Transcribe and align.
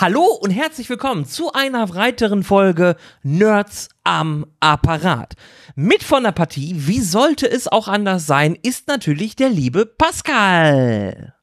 Hallo 0.00 0.24
und 0.40 0.50
herzlich 0.50 0.88
willkommen 0.88 1.26
zu 1.26 1.52
einer 1.52 1.94
weiteren 1.94 2.42
Folge 2.42 2.96
Nerds 3.22 3.90
am 4.02 4.46
Apparat. 4.58 5.34
Mit 5.74 6.02
von 6.02 6.22
der 6.22 6.32
Partie, 6.32 6.72
wie 6.74 7.00
sollte 7.00 7.46
es 7.46 7.68
auch 7.68 7.86
anders 7.86 8.26
sein, 8.26 8.56
ist 8.62 8.88
natürlich 8.88 9.36
der 9.36 9.50
liebe 9.50 9.84
Pascal. 9.84 11.34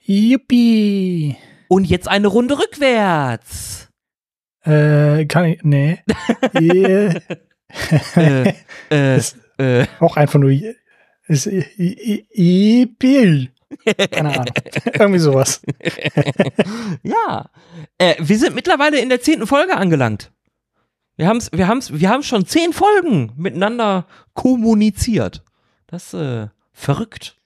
Yuppie. 0.00 1.36
Und 1.68 1.84
jetzt 1.84 2.08
eine 2.08 2.28
Runde 2.28 2.58
rückwärts. 2.58 3.90
Äh, 4.62 5.26
kann 5.26 5.44
ich, 5.44 5.62
nee. 5.62 6.02
yeah. 6.58 7.14
Äh, 8.16 8.54
äh, 8.88 9.16
Ist 9.18 9.36
äh, 9.58 9.84
auch 10.00 10.16
einfach 10.16 10.38
nur, 10.38 10.58
ist, 11.26 11.44
Yuppie. 12.34 13.50
Keine 14.10 14.30
Ahnung. 14.30 14.46
Irgendwie 14.94 15.18
sowas. 15.18 15.60
ja. 17.02 17.50
Äh, 17.98 18.14
wir 18.18 18.38
sind 18.38 18.54
mittlerweile 18.54 18.98
in 19.00 19.08
der 19.08 19.20
zehnten 19.20 19.46
Folge 19.46 19.76
angelangt. 19.76 20.32
Wir 21.16 21.26
haben's, 21.28 21.50
wir 21.52 21.66
haben's, 21.68 21.92
wir 21.92 22.08
haben 22.10 22.22
schon 22.22 22.46
zehn 22.46 22.72
Folgen 22.72 23.32
miteinander 23.36 24.06
kommuniziert. 24.34 25.42
Das 25.86 26.14
ist 26.14 26.20
äh, 26.20 26.48
verrückt. 26.72 27.36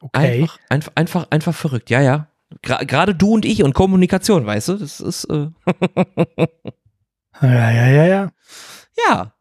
Okay. 0.00 0.42
Einfach, 0.42 0.58
einfach, 0.68 0.92
einfach, 0.96 1.26
einfach 1.30 1.54
verrückt. 1.54 1.90
Ja, 1.90 2.00
ja. 2.00 2.28
Gra- 2.64 2.84
Gerade 2.84 3.14
du 3.14 3.34
und 3.34 3.44
ich 3.44 3.62
und 3.62 3.72
Kommunikation, 3.74 4.46
weißt 4.46 4.68
du? 4.68 4.76
Das 4.76 5.00
ist 5.00 5.24
äh, 5.24 5.48
Ja, 7.40 7.70
ja, 7.70 7.86
ja, 7.88 8.04
ja. 8.06 8.30
ja. 9.08 9.34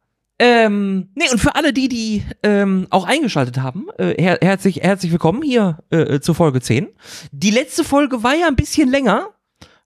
Ähm, 0.44 1.09
nee, 1.14 1.30
und 1.31 1.38
für 1.38 1.53
alle 1.53 1.72
die, 1.72 1.88
die 1.88 2.23
ähm, 2.42 2.88
auch 2.89 3.06
eingeschaltet 3.06 3.59
haben, 3.59 3.89
äh, 4.00 4.20
her 4.20 4.39
herzlich, 4.42 4.78
herzlich 4.78 5.11
willkommen 5.11 5.44
hier 5.44 5.78
äh, 5.92 6.20
zur 6.20 6.34
Folge 6.34 6.59
10. 6.59 6.88
Die 7.31 7.52
letzte 7.52 7.84
Folge 7.84 8.23
war 8.23 8.34
ja 8.34 8.47
ein 8.47 8.56
bisschen 8.56 8.89
länger. 8.89 9.30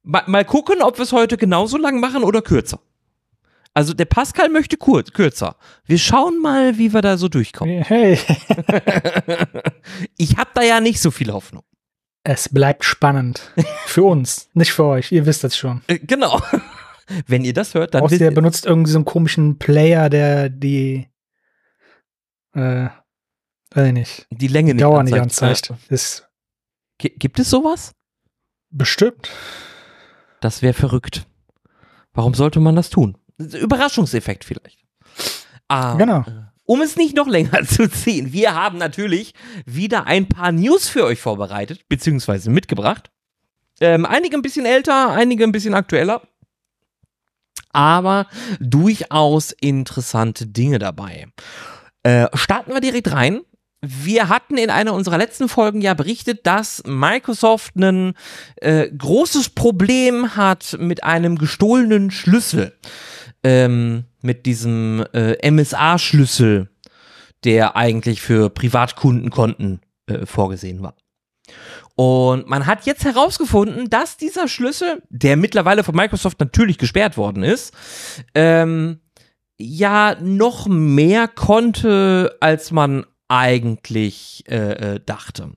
Mal, 0.03 0.23
mal 0.27 0.45
gucken, 0.45 0.81
ob 0.81 0.97
wir 0.97 1.03
es 1.03 1.11
heute 1.11 1.35
genauso 1.35 1.77
lang 1.77 1.99
machen 1.99 2.23
oder 2.23 2.41
kürzer. 2.41 2.79
Also 3.73 3.93
der 3.93 4.05
Pascal 4.05 4.47
möchte 4.47 4.77
kurz, 4.77 5.11
kürzer. 5.11 5.57
Wir 5.83 5.97
schauen 5.97 6.41
mal, 6.41 6.77
wie 6.77 6.93
wir 6.93 7.01
da 7.01 7.17
so 7.17 7.27
durchkommen. 7.27 7.83
Hey. 7.83 8.17
Ich 10.17 10.37
habe 10.37 10.51
da 10.53 10.61
ja 10.61 10.79
nicht 10.79 11.01
so 11.01 11.11
viel 11.11 11.33
Hoffnung. 11.33 11.63
Es 12.23 12.47
bleibt 12.47 12.85
spannend. 12.85 13.51
Für 13.85 14.03
uns, 14.03 14.49
nicht 14.53 14.71
für 14.71 14.85
euch. 14.85 15.11
Ihr 15.11 15.25
wisst 15.25 15.43
das 15.43 15.57
schon. 15.57 15.81
Äh, 15.87 15.99
genau. 15.99 16.41
Wenn 17.27 17.43
ihr 17.45 17.53
das 17.53 17.73
hört, 17.73 17.93
dann 17.93 18.03
ihr 18.09 18.19
ihr, 18.19 18.31
benutzt 18.31 18.65
irgendwie 18.65 18.91
so 18.91 18.97
einen 18.97 19.05
komischen 19.05 19.57
Player, 19.59 20.09
der 20.09 20.49
die, 20.49 21.07
äh, 22.53 22.87
weiß 23.71 23.87
ich 23.87 23.93
nicht, 23.93 24.27
die 24.31 24.47
Länge 24.47 24.69
die 24.71 24.73
nicht 24.75 24.83
Dauer 24.83 25.03
nicht 25.03 25.13
anzeigt. 25.13 25.71
anzeigt. 25.71 25.91
Ist 25.91 26.27
gibt 26.97 27.39
es 27.39 27.49
sowas? 27.49 27.93
bestimmt. 28.71 29.29
Das 30.41 30.61
wäre 30.61 30.73
verrückt. 30.73 31.25
Warum 32.13 32.33
sollte 32.33 32.59
man 32.59 32.75
das 32.75 32.89
tun? 32.89 33.17
Überraschungseffekt 33.37 34.43
vielleicht. 34.43 34.83
Aber, 35.69 35.97
Genau. 35.97 36.19
äh, 36.21 36.45
Um 36.65 36.81
es 36.81 36.95
nicht 36.97 37.15
noch 37.15 37.27
länger 37.27 37.63
zu 37.67 37.89
ziehen, 37.89 38.33
wir 38.33 38.53
haben 38.53 38.77
natürlich 38.77 39.33
wieder 39.65 40.07
ein 40.07 40.27
paar 40.27 40.51
News 40.51 40.89
für 40.89 41.05
euch 41.05 41.21
vorbereitet, 41.21 41.87
beziehungsweise 41.87 42.49
mitgebracht. 42.49 43.11
Ähm, 43.79 44.05
einige 44.05 44.35
ein 44.35 44.41
bisschen 44.41 44.65
älter, 44.65 45.11
einige 45.11 45.43
ein 45.45 45.51
bisschen 45.51 45.73
aktueller. 45.73 46.21
Aber 47.75 48.27
durchaus 48.59 49.51
interessante 49.51 50.47
Dinge 50.47 50.79
dabei. 50.79 51.27
Äh, 52.03 52.27
starten 52.33 52.73
wir 52.73 52.79
direkt 52.79 53.11
rein. 53.11 53.41
Wir 53.81 54.29
hatten 54.29 54.57
in 54.57 54.69
einer 54.69 54.93
unserer 54.93 55.17
letzten 55.17 55.49
Folgen 55.49 55.81
ja 55.81 55.93
berichtet, 55.93 56.47
dass 56.47 56.81
Microsoft 56.85 57.75
ein 57.75 58.13
äh, 58.55 58.89
großes 58.89 59.49
Problem 59.49 60.35
hat 60.37 60.77
mit 60.79 61.03
einem 61.03 61.37
gestohlenen 61.37 62.11
Schlüssel. 62.11 62.73
Ähm, 63.43 64.05
mit 64.21 64.45
diesem 64.47 65.05
äh, 65.13 65.51
MSA-Schlüssel, 65.51 66.69
der 67.43 67.75
eigentlich 67.75 68.21
für 68.21 68.49
Privatkundenkonten 68.49 69.81
äh, 70.07 70.25
vorgesehen 70.25 70.81
war. 70.81 70.95
Und 71.95 72.47
man 72.47 72.65
hat 72.65 72.85
jetzt 72.85 73.05
herausgefunden, 73.05 73.89
dass 73.89 74.17
dieser 74.17 74.47
Schlüssel, 74.47 75.01
der 75.09 75.37
mittlerweile 75.37 75.83
von 75.83 75.95
Microsoft 75.95 76.39
natürlich 76.39 76.77
gesperrt 76.77 77.17
worden 77.17 77.43
ist, 77.43 77.73
ähm, 78.33 78.99
ja 79.57 80.17
noch 80.19 80.67
mehr 80.67 81.27
konnte, 81.27 82.35
als 82.41 82.71
man 82.71 83.05
eigentlich 83.27 84.43
äh, 84.47 84.95
äh, 84.95 84.99
dachte. 85.05 85.51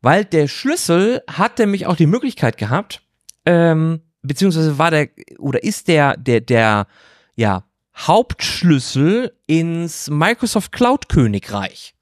Weil 0.00 0.24
der 0.24 0.48
Schlüssel 0.48 1.22
hat 1.28 1.58
nämlich 1.58 1.86
auch 1.86 1.96
die 1.96 2.06
Möglichkeit 2.06 2.56
gehabt, 2.58 3.02
ähm, 3.46 4.02
beziehungsweise 4.22 4.78
war 4.78 4.90
der 4.90 5.08
oder 5.38 5.62
ist 5.62 5.88
der 5.88 6.16
der 6.16 6.40
der 6.40 6.86
ja 7.34 7.64
Hauptschlüssel 7.96 9.32
ins 9.46 10.08
Microsoft 10.08 10.70
Cloud 10.70 11.08
Königreich. 11.08 11.94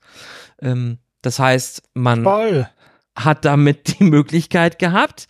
Ähm, 0.60 0.98
das 1.22 1.38
heißt, 1.38 1.82
man 1.94 2.22
Toll. 2.22 2.68
Hat 3.16 3.44
damit 3.44 3.98
die 3.98 4.04
Möglichkeit 4.10 4.78
gehabt, 4.78 5.26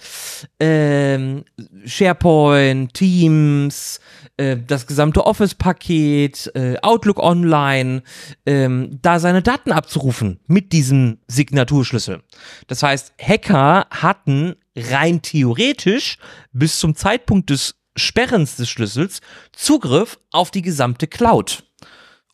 ähm, 0.60 1.44
SharePoint, 1.84 2.92
Teams, 2.92 4.00
äh, 4.36 4.56
das 4.56 4.86
gesamte 4.86 5.24
Office-Paket, 5.24 6.52
äh, 6.54 6.76
Outlook 6.82 7.18
Online, 7.18 8.02
ähm, 8.44 8.98
da 9.00 9.18
seine 9.18 9.42
Daten 9.42 9.72
abzurufen 9.72 10.40
mit 10.46 10.72
diesem 10.72 11.18
Signaturschlüssel. 11.28 12.22
Das 12.66 12.82
heißt, 12.82 13.14
Hacker 13.20 13.86
hatten 13.90 14.56
rein 14.76 15.22
theoretisch 15.22 16.18
bis 16.52 16.78
zum 16.78 16.96
Zeitpunkt 16.96 17.50
des 17.50 17.76
Sperrens 17.96 18.56
des 18.56 18.68
Schlüssels 18.68 19.20
Zugriff 19.52 20.18
auf 20.30 20.50
die 20.50 20.62
gesamte 20.62 21.06
Cloud. 21.06 21.64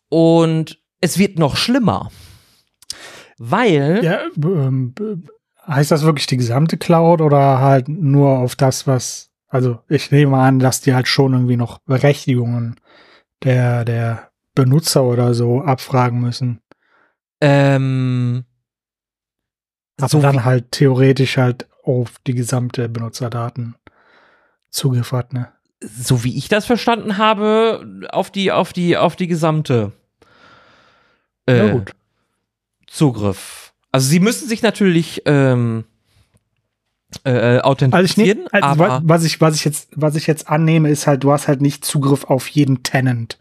Und 0.09 0.79
es 0.99 1.17
wird 1.17 1.39
noch 1.39 1.55
schlimmer. 1.55 2.11
Weil 3.37 4.01
Ja, 4.03 4.21
ähm, 4.37 4.93
heißt 5.67 5.91
das 5.91 6.03
wirklich 6.03 6.27
die 6.27 6.37
gesamte 6.37 6.77
Cloud 6.77 7.21
oder 7.21 7.59
halt 7.59 7.87
nur 7.87 8.39
auf 8.39 8.55
das, 8.55 8.87
was, 8.87 9.31
also 9.47 9.79
ich 9.87 10.11
nehme 10.11 10.37
an, 10.37 10.59
dass 10.59 10.81
die 10.81 10.93
halt 10.93 11.07
schon 11.07 11.33
irgendwie 11.33 11.57
noch 11.57 11.79
Berechtigungen 11.79 12.79
der, 13.43 13.85
der 13.85 14.31
Benutzer 14.55 15.03
oder 15.03 15.33
so 15.33 15.61
abfragen 15.61 16.19
müssen. 16.19 16.61
ähm, 17.41 18.45
Aber 19.97 20.09
so 20.09 20.21
dann 20.21 20.45
halt 20.45 20.71
theoretisch 20.71 21.37
halt 21.37 21.67
auf 21.83 22.15
die 22.25 22.35
gesamte 22.35 22.87
Benutzerdaten 22.89 23.75
Zugriff 24.69 25.11
hat, 25.11 25.33
ne? 25.33 25.51
so 25.81 26.23
wie 26.23 26.37
ich 26.37 26.47
das 26.47 26.65
verstanden 26.65 27.17
habe, 27.17 28.07
auf 28.09 28.31
die, 28.31 28.51
auf 28.51 28.73
die, 28.73 28.97
auf 28.97 29.15
die 29.15 29.27
gesamte 29.27 29.91
äh. 31.45 31.79
Zugriff. 32.87 33.72
Also 33.93 34.07
sie 34.09 34.19
müssen 34.19 34.49
sich 34.49 34.61
natürlich 34.61 35.21
ähm, 35.25 35.85
äh, 37.23 37.29
Also 37.29 37.55
ich 37.57 37.63
authentifizieren, 37.63 38.47
also 38.51 38.79
wa- 38.79 38.87
aber 38.95 39.01
was 39.07 39.23
ich, 39.23 39.39
was 39.39 39.55
ich 39.55 39.63
jetzt, 39.63 39.87
was 39.93 40.15
ich 40.15 40.27
jetzt 40.27 40.49
annehme, 40.49 40.89
ist 40.89 41.07
halt, 41.07 41.23
du 41.23 41.31
hast 41.31 41.47
halt 41.47 41.61
nicht 41.61 41.85
Zugriff 41.85 42.25
auf 42.25 42.47
jeden 42.49 42.83
Tenant. 42.83 43.37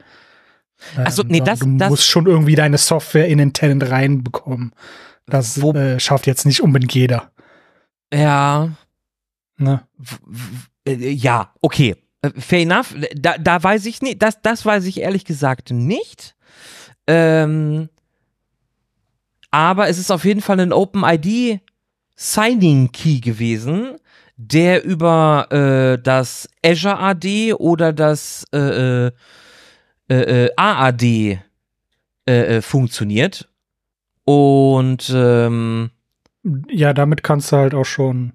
Ähm, 0.97 1.05
nee, 1.29 1.41
das- 1.41 1.61
du 1.61 1.77
das- 1.79 1.91
musst 1.91 2.07
schon 2.07 2.27
irgendwie 2.27 2.55
deine 2.55 2.77
Software 2.79 3.29
in 3.29 3.39
den 3.39 3.53
Tenant 3.53 3.89
reinbekommen. 3.91 4.73
Das 5.27 5.61
Wo- 5.63 5.73
äh, 5.73 5.99
schafft 6.01 6.27
jetzt 6.27 6.45
nicht 6.47 6.61
unbedingt 6.63 6.95
jeder. 6.95 7.33
ja, 8.13 8.69
Ne? 9.59 9.83
w- 9.97 10.91
äh, 10.91 11.11
ja, 11.11 11.53
okay. 11.61 11.95
Äh, 12.23 12.31
Fair 12.39 12.61
enough. 12.61 12.95
Da, 13.15 13.39
da 13.39 13.63
weiß 13.63 13.87
ich 13.87 14.03
nicht, 14.03 14.21
das, 14.23 14.43
das 14.43 14.67
weiß 14.67 14.85
ich 14.87 15.01
ehrlich 15.01 15.25
gesagt 15.25 15.71
nicht. 15.71 16.35
Ähm, 17.07 17.89
aber 19.53 19.89
es 19.89 19.99
ist 19.99 20.11
auf 20.11 20.25
jeden 20.25 20.41
Fall 20.41 20.59
ein 20.59 20.73
OpenID 20.73 21.61
Signing 22.17 22.91
Key 22.91 23.21
gewesen, 23.21 23.97
der 24.37 24.85
über 24.85 25.47
äh, 25.51 26.03
das 26.03 26.49
Azure 26.65 26.99
AD 26.99 27.55
oder 27.55 27.93
das 27.93 28.45
äh, 28.53 29.07
äh, 29.07 29.13
äh, 30.09 30.51
AAD 30.57 31.03
äh, 31.03 31.39
äh, 32.27 32.63
funktioniert. 32.63 33.49
Und 34.25 35.13
ähm, 35.15 35.91
Ja, 36.69 36.93
damit 36.93 37.23
kannst 37.23 37.53
du 37.53 37.57
halt 37.57 37.75
auch 37.75 37.85
schon 37.85 38.33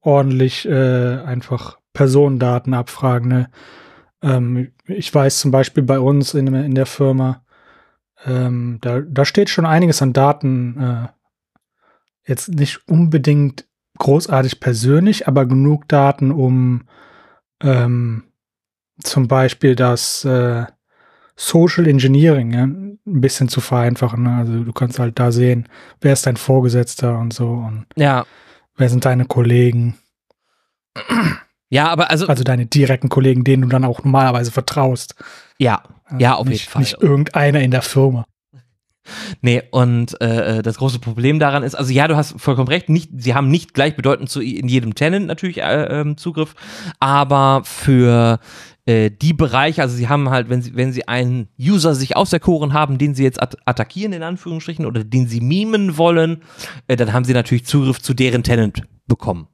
ordentlich 0.00 0.66
äh, 0.66 1.18
einfach 1.24 1.78
Personendaten 1.92 2.74
abfragen. 2.74 3.28
Ne? 3.28 3.50
Ähm, 4.22 4.72
ich 4.86 5.14
weiß 5.14 5.38
zum 5.38 5.50
Beispiel 5.50 5.82
bei 5.82 5.98
uns 5.98 6.34
in, 6.34 6.52
in 6.52 6.74
der 6.74 6.86
Firma, 6.86 7.43
ähm, 8.24 8.78
da, 8.80 9.00
da 9.00 9.24
steht 9.24 9.50
schon 9.50 9.66
einiges 9.66 10.02
an 10.02 10.12
Daten, 10.12 10.80
äh, 10.80 11.08
jetzt 12.26 12.48
nicht 12.48 12.88
unbedingt 12.88 13.66
großartig 13.98 14.60
persönlich, 14.60 15.28
aber 15.28 15.46
genug 15.46 15.88
Daten, 15.88 16.30
um 16.30 16.82
ähm, 17.62 18.24
zum 19.02 19.28
Beispiel 19.28 19.76
das 19.76 20.24
äh, 20.24 20.64
Social 21.36 21.86
Engineering 21.86 22.52
ja, 22.52 22.64
ein 22.64 22.98
bisschen 23.04 23.48
zu 23.48 23.60
vereinfachen. 23.60 24.22
Ne? 24.22 24.36
Also 24.36 24.64
du 24.64 24.72
kannst 24.72 24.98
halt 24.98 25.18
da 25.18 25.32
sehen, 25.32 25.68
wer 26.00 26.12
ist 26.12 26.26
dein 26.26 26.36
Vorgesetzter 26.36 27.18
und 27.18 27.32
so 27.32 27.48
und 27.48 27.86
ja, 27.96 28.24
wer 28.76 28.88
sind 28.88 29.04
deine 29.04 29.26
Kollegen. 29.26 29.98
Ja, 31.74 31.88
aber 31.88 32.10
also, 32.10 32.26
Also 32.28 32.44
deine 32.44 32.66
direkten 32.66 33.08
Kollegen, 33.08 33.42
denen 33.42 33.62
du 33.62 33.68
dann 33.68 33.84
auch 33.84 34.04
normalerweise 34.04 34.52
vertraust. 34.52 35.16
ja, 35.58 35.82
ja, 36.18 36.34
auf 36.34 36.46
nicht, 36.46 36.60
jeden 36.60 36.70
Fall. 36.70 36.82
Nicht 36.82 37.02
irgendeiner 37.02 37.60
in 37.60 37.72
der 37.72 37.82
Firma. 37.82 38.24
Nee, 39.42 39.62
und 39.70 40.18
äh, 40.20 40.62
das 40.62 40.78
große 40.78 40.98
Problem 40.98 41.38
daran 41.38 41.62
ist, 41.62 41.74
also 41.74 41.92
ja, 41.92 42.06
du 42.08 42.16
hast 42.16 42.40
vollkommen 42.40 42.68
recht, 42.68 42.88
nicht, 42.88 43.10
sie 43.16 43.34
haben 43.34 43.50
nicht 43.50 43.74
gleichbedeutend 43.74 44.30
zu 44.30 44.40
in 44.40 44.68
jedem 44.68 44.94
Tenant 44.94 45.26
natürlich 45.26 45.58
äh, 45.58 46.00
ähm, 46.00 46.16
Zugriff, 46.16 46.54
aber 47.00 47.62
für 47.64 48.38
äh, 48.86 49.10
die 49.10 49.34
Bereiche, 49.34 49.82
also 49.82 49.94
sie 49.94 50.08
haben 50.08 50.30
halt, 50.30 50.48
wenn 50.48 50.62
sie, 50.62 50.74
wenn 50.74 50.92
sie 50.92 51.08
einen 51.08 51.48
User 51.60 51.94
sich 51.94 52.16
auserkoren 52.16 52.72
haben, 52.72 52.96
den 52.96 53.14
sie 53.14 53.24
jetzt 53.24 53.42
at 53.42 53.56
attackieren, 53.66 54.12
in 54.12 54.22
Anführungsstrichen, 54.22 54.86
oder 54.86 55.04
den 55.04 55.26
sie 55.26 55.40
mimen 55.40 55.98
wollen, 55.98 56.42
äh, 56.86 56.96
dann 56.96 57.12
haben 57.12 57.24
sie 57.24 57.34
natürlich 57.34 57.66
Zugriff 57.66 58.00
zu 58.00 58.14
deren 58.14 58.42
Tenant 58.42 58.84
bekommen. 59.06 59.48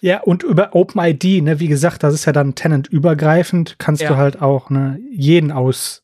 Ja, 0.00 0.20
und 0.22 0.42
über 0.42 0.74
OpenID, 0.74 1.42
ne, 1.42 1.60
wie 1.60 1.68
gesagt, 1.68 2.02
das 2.02 2.14
ist 2.14 2.24
ja 2.24 2.32
dann 2.32 2.54
tenant-übergreifend, 2.54 3.76
kannst 3.78 4.02
Ja. 4.02 4.08
du 4.10 4.16
halt 4.16 4.42
auch 4.42 4.70
ne, 4.70 4.98
jeden 5.10 5.52
aus, 5.52 6.02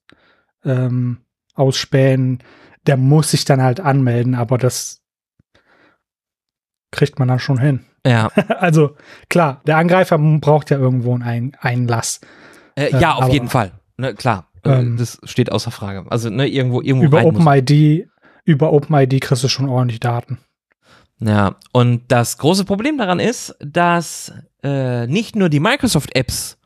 ähm, 0.64 1.18
ausspähen. 1.54 2.38
Der 2.86 2.96
muss 2.96 3.32
sich 3.32 3.44
dann 3.44 3.60
halt 3.62 3.80
anmelden, 3.80 4.34
aber 4.34 4.56
das 4.58 5.02
kriegt 6.92 7.18
man 7.18 7.28
dann 7.28 7.38
schon 7.38 7.58
hin. 7.58 7.84
Ja, 8.06 8.28
Also 8.58 8.96
klar, 9.28 9.60
der 9.66 9.76
Angreifer 9.76 10.18
braucht 10.18 10.70
ja 10.70 10.78
irgendwo 10.78 11.12
einen 11.14 11.22
Ein 11.22 11.52
Einlass. 11.60 12.20
äh, 12.76 12.86
Äh, 12.86 13.00
ja, 13.00 13.14
auf 13.14 13.24
aber- 13.24 13.32
jeden 13.32 13.48
Fall. 13.48 13.72
Ne, 13.98 14.14
klar, 14.14 14.48
äh, 14.64 14.78
Ähm, 14.80 14.96
das 14.96 15.20
steht 15.24 15.52
außer 15.52 15.70
Frage. 15.70 16.04
Also 16.08 16.30
ne, 16.30 16.46
irgendwo, 16.46 16.80
irgendwo 16.80 17.06
Über. 17.06 17.24
OpenID, 17.24 18.08
über 18.44 18.72
OpenID 18.72 19.20
kriegst 19.20 19.44
du 19.44 19.48
schon 19.48 19.68
ordentlich 19.68 20.00
Daten. 20.00 20.38
Ja, 21.20 21.56
und 21.72 22.02
das 22.08 22.38
große 22.38 22.64
Problem 22.64 22.96
daran 22.96 23.20
ist, 23.20 23.54
dass 23.60 24.32
äh, 24.62 25.06
nicht 25.06 25.36
nur 25.36 25.50
die 25.50 25.60
Microsoft-Apps 25.60 26.56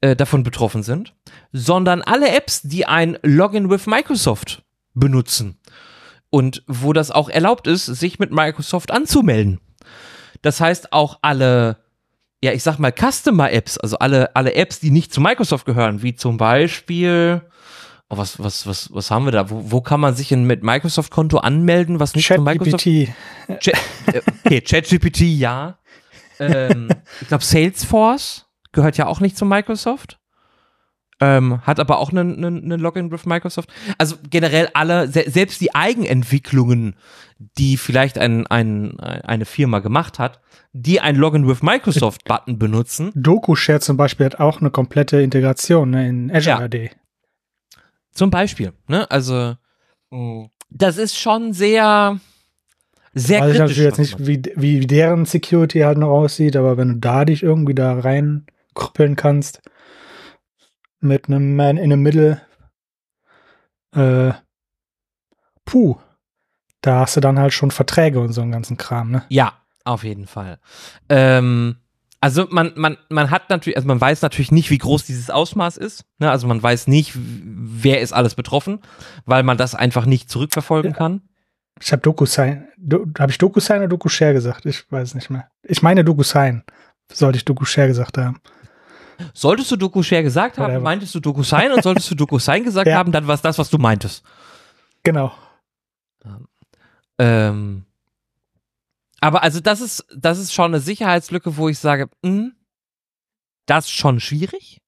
äh, 0.00 0.16
davon 0.16 0.42
betroffen 0.42 0.82
sind, 0.82 1.14
sondern 1.52 2.02
alle 2.02 2.34
Apps, 2.34 2.62
die 2.62 2.86
ein 2.86 3.18
Login 3.22 3.68
with 3.68 3.86
Microsoft 3.86 4.62
benutzen 4.94 5.58
und 6.30 6.62
wo 6.66 6.94
das 6.94 7.10
auch 7.10 7.28
erlaubt 7.28 7.66
ist, 7.66 7.86
sich 7.86 8.18
mit 8.18 8.32
Microsoft 8.32 8.90
anzumelden. 8.90 9.60
Das 10.40 10.60
heißt 10.60 10.92
auch 10.92 11.18
alle, 11.20 11.76
ja, 12.42 12.52
ich 12.52 12.62
sag 12.62 12.78
mal 12.78 12.92
Customer-Apps, 12.92 13.78
also 13.78 13.98
alle, 13.98 14.34
alle 14.34 14.54
Apps, 14.54 14.80
die 14.80 14.90
nicht 14.90 15.12
zu 15.12 15.20
Microsoft 15.20 15.66
gehören, 15.66 16.02
wie 16.02 16.14
zum 16.14 16.38
Beispiel, 16.38 17.42
oh, 18.12 18.16
was, 18.18 18.38
was, 18.42 18.66
was, 18.66 18.90
was 18.92 19.10
haben 19.10 19.24
wir 19.24 19.32
da? 19.32 19.50
Wo, 19.50 19.70
wo 19.70 19.80
kann 19.80 20.00
man 20.00 20.14
sich 20.14 20.30
in, 20.32 20.44
mit 20.44 20.62
Microsoft-Konto 20.62 21.38
anmelden, 21.38 21.98
was 21.98 22.14
nicht 22.14 22.26
zu 22.28 22.40
Microsoft 22.40 22.84
ChatGPT. 22.84 23.60
Chat, 23.60 23.74
äh, 24.12 24.20
okay, 24.44 24.60
ChatGPT 24.60 25.20
ja. 25.22 25.78
Ähm, 26.38 26.88
ich 27.20 27.28
glaube, 27.28 27.44
Salesforce 27.44 28.46
gehört 28.72 28.96
ja 28.98 29.06
auch 29.06 29.20
nicht 29.20 29.36
zu 29.36 29.44
Microsoft. 29.44 30.18
Ähm, 31.20 31.60
hat 31.62 31.78
aber 31.78 31.98
auch 31.98 32.10
einen 32.10 32.36
einen- 32.44 32.64
einen 32.64 32.80
Login 32.80 33.12
with 33.12 33.26
Microsoft. 33.26 33.70
Also 33.96 34.16
generell 34.28 34.68
alle, 34.74 35.06
se 35.08 35.24
selbst 35.28 35.60
die 35.60 35.72
Eigenentwicklungen, 35.74 36.96
die 37.58 37.76
vielleicht 37.76 38.18
ein, 38.18 38.46
ein, 38.48 38.98
eine 38.98 39.44
Firma 39.44 39.78
gemacht 39.78 40.18
hat, 40.18 40.40
die 40.72 41.00
ein 41.00 41.14
Login 41.16 41.46
with 41.46 41.62
Microsoft-Button 41.62 42.58
benutzen, 42.58 43.12
DokuShare 43.14 43.78
zum 43.80 43.96
Beispiel 43.96 44.26
hat 44.26 44.40
auch 44.40 44.60
eine 44.60 44.70
komplette 44.70 45.20
Integration 45.22 45.90
ne, 45.90 46.08
in 46.08 46.30
Azure 46.34 46.58
Ja. 46.58 46.64
AD. 46.64 46.90
Zum 48.12 48.30
Beispiel. 48.30 48.72
Ne? 48.88 49.10
Also, 49.10 49.56
das 50.70 50.96
ist 50.98 51.18
schon 51.18 51.52
sehr, 51.52 52.18
sehr 53.14 53.40
Weiß 53.40 53.52
ich 53.52 53.58
kritisch. 53.58 53.58
natürlich 53.58 53.76
jetzt 53.78 53.98
was 53.98 54.18
nicht, 54.18 54.26
wie, 54.26 54.52
wie 54.56 54.86
deren 54.86 55.24
Security 55.24 55.80
halt 55.80 55.98
noch 55.98 56.10
aussieht, 56.10 56.56
aber 56.56 56.76
wenn 56.76 56.88
du 56.88 56.98
da 56.98 57.24
dich 57.24 57.42
irgendwie 57.42 57.74
da 57.74 57.98
reinkrüppeln 57.98 59.16
kannst, 59.16 59.62
mit 61.00 61.28
einem 61.28 61.56
Man 61.56 61.76
in 61.78 61.90
the 61.90 61.96
Middle, 61.96 62.40
äh, 63.94 64.32
puh, 65.64 65.96
da 66.80 67.00
hast 67.00 67.16
du 67.16 67.20
dann 67.20 67.38
halt 67.38 67.52
schon 67.52 67.70
Verträge 67.70 68.20
und 68.20 68.32
so 68.32 68.40
einen 68.40 68.52
ganzen 68.52 68.76
Kram, 68.76 69.10
ne? 69.10 69.24
Ja, 69.28 69.52
auf 69.84 70.04
jeden 70.04 70.26
Fall. 70.26 70.58
Ähm, 71.08 71.76
also 72.22 72.46
man, 72.50 72.72
man, 72.76 72.96
man 73.10 73.30
hat 73.30 73.50
natürlich, 73.50 73.76
also 73.76 73.86
man 73.88 74.00
weiß 74.00 74.22
natürlich 74.22 74.52
nicht, 74.52 74.70
wie 74.70 74.78
groß 74.78 75.04
dieses 75.04 75.28
Ausmaß 75.28 75.76
ist. 75.76 76.04
Ne? 76.20 76.30
Also 76.30 76.46
man 76.46 76.62
weiß 76.62 76.86
nicht, 76.86 77.12
wer 77.14 78.00
ist 78.00 78.12
alles 78.12 78.36
betroffen, 78.36 78.78
weil 79.26 79.42
man 79.42 79.58
das 79.58 79.74
einfach 79.74 80.06
nicht 80.06 80.30
zurückverfolgen 80.30 80.92
Ja. 80.92 80.96
kann. 80.96 81.22
Ich 81.80 81.90
habe 81.90 82.00
DokuSign, 82.02 82.68
do, 82.78 83.06
habe 83.18 83.32
ich 83.32 83.38
DokuSign 83.38 83.78
oder 83.78 83.88
DokuShare 83.88 84.34
gesagt? 84.34 84.64
Ich 84.66 84.90
weiß 84.92 85.14
nicht 85.16 85.30
mehr. 85.30 85.48
Ich 85.64 85.82
meine 85.82 86.04
DokuSign. 86.04 86.62
Sollte 87.12 87.38
ich 87.38 87.44
DokuShare 87.44 87.88
gesagt 87.88 88.16
haben. 88.18 88.40
Solltest 89.34 89.70
du 89.72 89.76
DokuShare 89.76 90.22
gesagt 90.22 90.58
haben, 90.58 90.66
Whatever. 90.68 90.80
meintest 90.84 91.14
du 91.16 91.20
DokuSign 91.20 91.72
und 91.72 91.82
solltest 91.82 92.08
du 92.10 92.14
DokuSign 92.14 92.62
gesagt 92.62 92.86
Ja. 92.88 92.96
haben, 92.98 93.10
dann 93.10 93.26
war 93.26 93.34
es 93.34 93.42
das, 93.42 93.58
was 93.58 93.68
du 93.68 93.78
meintest. 93.78 94.22
Genau. 95.02 95.32
Ähm, 97.18 97.84
aber 99.22 99.44
also 99.44 99.60
das 99.60 99.80
ist, 99.80 100.04
das 100.14 100.40
ist 100.40 100.52
schon 100.52 100.72
eine 100.72 100.80
Sicherheitslücke, 100.80 101.56
wo 101.56 101.68
ich 101.68 101.78
sage, 101.78 102.10
mh, 102.22 102.50
das 103.66 103.84
ist 103.84 103.92
schon 103.92 104.18
schwierig. 104.18 104.80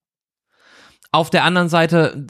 Auf 1.12 1.30
der 1.30 1.44
anderen 1.44 1.68
Seite, 1.68 2.26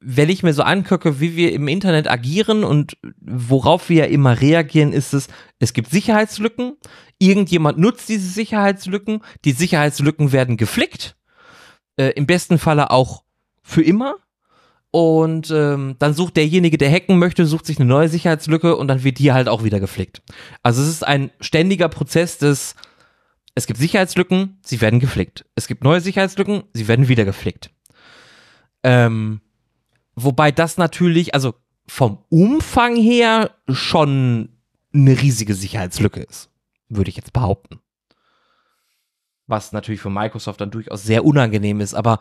wenn 0.00 0.28
ich 0.28 0.42
mir 0.42 0.52
so 0.52 0.62
angucke, 0.62 1.18
wie 1.18 1.34
wir 1.34 1.54
im 1.54 1.66
Internet 1.66 2.10
agieren 2.10 2.62
und 2.62 2.98
worauf 3.22 3.88
wir 3.88 4.08
immer 4.08 4.38
reagieren, 4.38 4.92
ist 4.92 5.14
es, 5.14 5.28
es 5.58 5.72
gibt 5.72 5.88
Sicherheitslücken, 5.88 6.76
irgendjemand 7.18 7.78
nutzt 7.78 8.10
diese 8.10 8.28
Sicherheitslücken, 8.28 9.22
die 9.46 9.52
Sicherheitslücken 9.52 10.32
werden 10.32 10.58
geflickt, 10.58 11.16
äh, 11.96 12.10
im 12.10 12.26
besten 12.26 12.58
Falle 12.58 12.90
auch 12.90 13.24
für 13.62 13.82
immer. 13.82 14.16
Und 14.90 15.50
ähm, 15.50 15.96
dann 15.98 16.14
sucht 16.14 16.36
derjenige, 16.36 16.78
der 16.78 16.90
hacken 16.90 17.18
möchte, 17.18 17.44
sucht 17.44 17.66
sich 17.66 17.78
eine 17.78 17.88
neue 17.88 18.08
Sicherheitslücke 18.08 18.74
und 18.76 18.88
dann 18.88 19.04
wird 19.04 19.18
die 19.18 19.32
halt 19.32 19.48
auch 19.48 19.62
wieder 19.62 19.80
geflickt. 19.80 20.22
Also 20.62 20.82
es 20.82 20.88
ist 20.88 21.06
ein 21.06 21.30
ständiger 21.40 21.88
Prozess 21.88 22.38
des, 22.38 22.74
es 23.54 23.66
gibt 23.66 23.78
Sicherheitslücken, 23.78 24.58
sie 24.62 24.80
werden 24.80 24.98
geflickt. 24.98 25.44
Es 25.54 25.66
gibt 25.66 25.84
neue 25.84 26.00
Sicherheitslücken, 26.00 26.62
sie 26.72 26.88
werden 26.88 27.08
wieder 27.08 27.26
geflickt. 27.26 27.70
Ähm, 28.82 29.42
wobei 30.14 30.52
das 30.52 30.78
natürlich, 30.78 31.34
also 31.34 31.54
vom 31.86 32.24
Umfang 32.30 32.96
her 32.96 33.50
schon 33.68 34.50
eine 34.94 35.20
riesige 35.20 35.54
Sicherheitslücke 35.54 36.20
ist, 36.20 36.50
würde 36.88 37.10
ich 37.10 37.16
jetzt 37.16 37.34
behaupten. 37.34 37.80
Was 39.46 39.72
natürlich 39.72 40.00
für 40.00 40.10
Microsoft 40.10 40.60
dann 40.60 40.70
durchaus 40.70 41.02
sehr 41.02 41.24
unangenehm 41.24 41.80
ist, 41.80 41.94
aber 41.94 42.20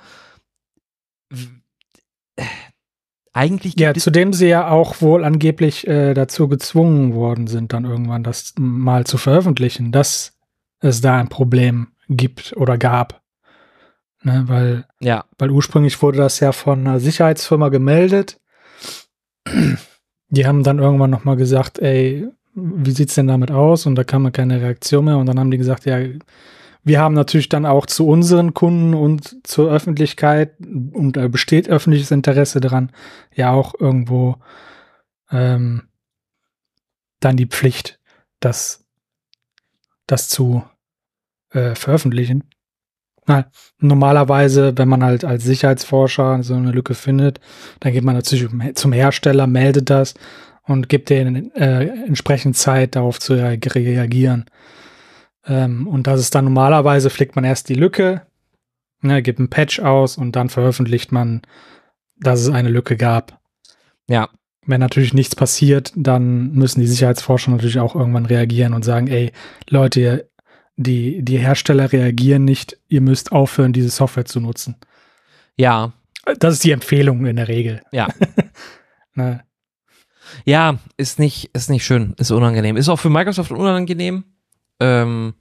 eigentlich 3.34 3.75
gibt 3.75 3.82
Ja, 3.82 3.91
es 3.91 4.03
zudem 4.03 4.34
sie 4.34 4.48
ja 4.48 4.70
auch 4.70 5.01
wohl 5.01 5.24
angeblich 5.24 5.88
äh, 5.88 6.13
dazu 6.13 6.48
gezwungen 6.48 7.13
worden 7.13 7.48
sind, 7.48 7.72
dann 7.74 7.86
irgendwann 7.86 8.24
das 8.24 8.53
mal 8.58 9.06
zu 9.06 9.17
veröffentlichen, 9.17 9.91
dass 9.91 10.38
es 10.79 11.01
da 11.01 11.17
ein 11.17 11.29
Problem 11.29 11.89
gibt 12.10 12.56
oder 12.58 12.77
gab. 12.77 13.22
Ne, 14.24 14.44
weil, 14.48 14.86
ja, 15.00 15.25
weil 15.38 15.51
ursprünglich 15.51 16.01
wurde 16.01 16.17
das 16.17 16.39
ja 16.39 16.51
von 16.51 16.79
einer 16.79 17.00
Sicherheitsfirma 17.00 17.70
gemeldet. 17.70 18.39
Die 20.29 20.46
haben 20.46 20.63
dann 20.63 20.79
irgendwann 20.79 21.12
nochmal 21.12 21.38
gesagt, 21.38 21.79
ey, 21.79 22.27
wie 22.53 22.91
sieht's 22.91 23.15
denn 23.15 23.27
damit 23.27 23.51
aus? 23.51 23.86
Und 23.86 23.96
da 23.96 24.03
kam 24.03 24.29
keine 24.32 24.60
Reaktion 24.60 25.06
mehr. 25.06 25.17
Und 25.17 25.27
dann 25.27 25.39
haben 25.39 25.51
die 25.51 25.58
gesagt, 25.58 25.86
ja, 25.86 26.00
wir 26.88 27.00
haben 27.00 27.13
natürlich 27.13 27.50
dann 27.50 27.65
auch 27.65 27.86
zu 27.86 28.08
unseren 28.08 28.53
Kunden 28.53 28.94
und 28.94 29.46
zur 29.46 29.70
Öffentlichkeit 29.72 30.53
und 30.60 31.13
da 31.17 31.27
besteht 31.27 31.70
öffentliches 31.70 32.12
Interesse 32.12 32.60
daran, 32.60 32.91
ja 33.36 33.51
auch 33.51 33.75
irgendwo 33.79 34.38
ähm, 35.29 35.84
dann 37.20 37.38
die 37.38 37.48
Pflicht, 37.48 38.00
das, 38.39 38.86
das 40.06 40.29
zu 40.29 40.63
äh, 41.51 41.75
veröffentlichen. 41.75 42.44
Na, 43.25 43.51
normalerweise, 43.79 44.77
wenn 44.77 44.88
man 44.88 45.03
halt 45.03 45.25
als 45.25 45.44
Sicherheitsforscher 45.44 46.41
so 46.44 46.53
eine 46.53 46.72
Lücke 46.72 46.94
findet, 46.94 47.41
dann 47.82 47.91
geht 47.91 48.06
man 48.06 48.15
natürlich 48.15 48.48
zum 48.75 48.94
Hersteller, 48.94 49.48
meldet 49.48 49.89
das 49.89 50.13
und 50.63 50.88
gibt 50.88 51.10
denen 51.10 51.53
äh, 51.56 51.88
entsprechend 52.06 52.56
Zeit, 52.56 52.96
darauf 52.96 53.20
zu 53.20 53.34
rea- 53.34 53.58
reagieren. 53.65 54.46
Ähm, 55.47 55.87
und 55.87 56.07
das 56.07 56.19
ist 56.19 56.35
dann 56.35 56.45
normalerweise, 56.45 57.09
flickt 57.09 57.35
man 57.35 57.45
erst 57.45 57.69
die 57.69 57.75
Lücke, 57.75 58.21
ne, 59.01 59.21
gibt 59.21 59.39
einen 59.39 59.49
Patch 59.49 59.79
aus 59.79 60.17
und 60.17 60.35
dann 60.35 60.49
veröffentlicht 60.49 61.11
man, 61.11 61.41
dass 62.19 62.41
es 62.41 62.49
eine 62.49 62.69
Lücke 62.69 62.97
gab. 62.97 63.39
ja, 64.09 64.29
Wenn 64.65 64.79
natürlich 64.79 65.13
nichts 65.13 65.35
passiert, 65.35 65.93
dann 65.95 66.51
müssen 66.51 66.81
die 66.81 66.87
Sicherheitsforscher 66.87 67.51
natürlich 67.51 67.79
auch 67.79 67.95
irgendwann 67.95 68.25
reagieren 68.25 68.73
und 68.73 68.83
sagen, 68.83 69.07
ey, 69.07 69.31
Leute, 69.69 70.29
die, 70.75 71.23
die 71.23 71.37
Hersteller 71.37 71.91
reagieren 71.91 72.45
nicht, 72.45 72.77
ihr 72.87 73.01
müsst 73.01 73.31
aufhören, 73.31 73.73
diese 73.73 73.89
Software 73.89 74.25
zu 74.25 74.39
nutzen. 74.39 74.75
ja, 75.55 75.93
Das 76.39 76.53
ist 76.53 76.63
die 76.63 76.71
Empfehlung 76.71 77.25
in 77.25 77.37
der 77.37 77.47
Regel. 77.47 77.81
Ja. 77.91 78.07
ne? 79.15 79.43
ja, 80.45 80.77
ist 80.97 81.19
nicht, 81.19 81.49
ist 81.53 81.69
nicht 81.69 81.85
schön, 81.85 82.13
ist 82.17 82.31
unangenehm. 82.31 82.77
Ist 82.77 82.89
auch 82.89 82.99
für 82.99 83.09
Microsoft 83.09 83.51
unangenehm. 83.51 84.25
Ähm, 84.79 85.34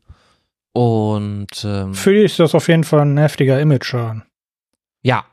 Und 0.72 1.64
ähm, 1.64 1.94
Für 1.94 2.12
die 2.12 2.22
ist 2.24 2.38
das 2.38 2.54
auf 2.54 2.68
jeden 2.68 2.84
Fall 2.84 3.00
ein 3.00 3.16
heftiger 3.18 3.60
Image-Schaden. 3.60 4.24
ja, 5.02 5.24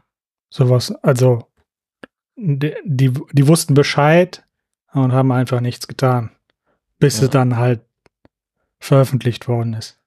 Sowas, 0.50 0.93
also 1.01 1.48
die, 2.36 2.75
die, 2.86 3.12
die 3.31 3.48
wussten 3.48 3.74
Bescheid 3.74 4.43
und 4.93 5.12
haben 5.12 5.31
einfach 5.31 5.62
nichts 5.62 5.88
getan, 5.88 6.29
bis 7.00 7.17
Ja. 7.17 7.24
es 7.25 7.29
dann 7.31 7.57
halt 7.57 7.81
veröffentlicht 8.79 9.48
worden 9.48 9.74
ist. 9.74 10.00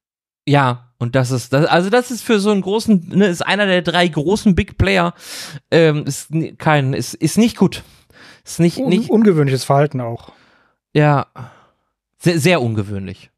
Ja, 0.48 0.92
und 0.98 1.16
das 1.16 1.32
ist, 1.32 1.52
das, 1.52 1.66
also 1.66 1.90
das 1.90 2.10
ist 2.12 2.22
für 2.22 2.38
so 2.38 2.50
einen 2.52 2.62
großen, 2.62 3.08
ne, 3.08 3.26
ist 3.26 3.44
einer 3.44 3.66
der 3.66 3.82
drei 3.82 4.06
großen 4.06 4.54
Big 4.54 4.78
Player, 4.78 5.14
ähm, 5.72 6.04
ist 6.06 6.28
kein, 6.58 6.92
ist, 6.94 7.14
ist 7.14 7.38
nicht 7.38 7.56
gut. 7.56 7.82
Ist 8.44 8.60
nicht, 8.60 8.78
Un 8.78 8.88
nicht, 8.88 9.10
ungewöhnliches 9.10 9.64
Verhalten 9.64 10.00
auch. 10.00 10.32
ja, 10.94 11.26
sehr, 12.18 12.38
sehr 12.38 12.62
ungewöhnlich. 12.62 13.30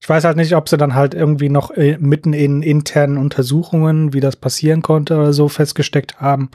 Ich 0.00 0.08
weiß 0.08 0.24
halt 0.24 0.36
nicht, 0.36 0.54
ob 0.54 0.68
sie 0.68 0.76
dann 0.76 0.94
halt 0.94 1.14
irgendwie 1.14 1.48
noch 1.48 1.70
äh, 1.72 1.98
mitten 1.98 2.32
in 2.32 2.62
internen 2.62 3.18
Untersuchungen, 3.18 4.12
wie 4.12 4.20
das 4.20 4.36
passieren 4.36 4.80
konnte 4.82 5.16
oder 5.16 5.32
so, 5.32 5.48
festgesteckt 5.48 6.20
haben. 6.20 6.50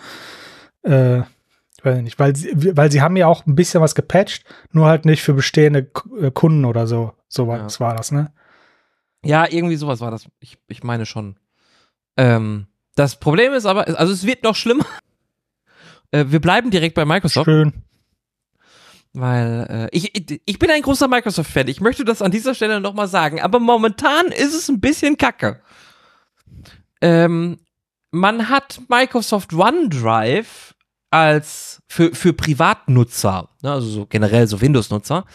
Äh, 0.84 1.20
ich 1.20 1.84
weiß 1.86 2.02
nicht, 2.02 2.20
weil 2.20 2.36
sie, 2.36 2.78
weil 2.78 2.90
sie 2.92 3.02
haben 3.02 3.18
ja 3.18 3.28
auch 3.28 3.46
ein 3.46 3.56
bisschen 3.56 3.82
was 3.82 3.96
gepatcht, 3.96 4.46
nur 4.72 4.88
halt 4.88 5.04
nicht 5.06 5.22
für 5.22 5.34
bestehende 5.34 5.90
äh, 6.22 6.32
Kunden 6.32 6.64
oder 6.64 6.88
so. 6.88 7.12
So 7.28 7.46
Ja. 7.52 7.64
was 7.66 7.80
war 7.82 7.96
das, 7.96 8.12
ne? 8.12 8.32
Ja, 9.26 9.46
irgendwie 9.50 9.76
sowas 9.76 10.00
war 10.00 10.12
das. 10.12 10.26
Ich, 10.40 10.58
ich 10.68 10.84
meine 10.84 11.06
schon. 11.06 11.38
Ähm, 12.18 12.68
das 12.96 13.18
Problem 13.20 13.54
ist 13.54 13.66
aber, 13.66 13.88
also 14.00 14.14
es 14.14 14.26
wird 14.26 14.44
noch 14.44 14.56
schlimmer. 14.56 14.86
Äh, 16.12 16.26
wir 16.30 16.40
bleiben 16.42 16.70
direkt 16.70 16.94
bei 16.94 17.06
Microsoft. 17.06 17.46
Schön. 17.46 17.74
Weil 19.13 19.67
äh, 19.70 19.96
ich, 19.96 20.41
ich 20.46 20.60
bin 20.60 20.72
ein 20.72 20.82
großer 20.82 21.08
Microsoft-Fan. 21.08 21.67
Ich 21.67 21.82
möchte 21.82 22.03
das 22.03 22.22
an 22.22 22.32
dieser 22.32 22.55
Stelle 22.55 22.82
nochmal 22.82 23.08
sagen. 23.08 23.41
Aber 23.41 23.60
momentan 23.60 24.27
ist 24.27 24.55
es 24.55 24.70
ein 24.70 24.82
bisschen 24.82 25.17
kacke. 25.17 25.62
Ähm, 27.01 27.60
man 28.12 28.50
hat 28.50 28.82
Microsoft 28.89 29.53
OneDrive 29.53 30.74
als 31.12 31.82
für, 31.88 32.15
für 32.15 32.34
Privatnutzer, 32.34 33.50
ne, 33.62 33.72
also 33.72 33.88
so 33.88 34.05
generell 34.08 34.48
so 34.48 34.62
Windows-Nutzer, 34.62 35.25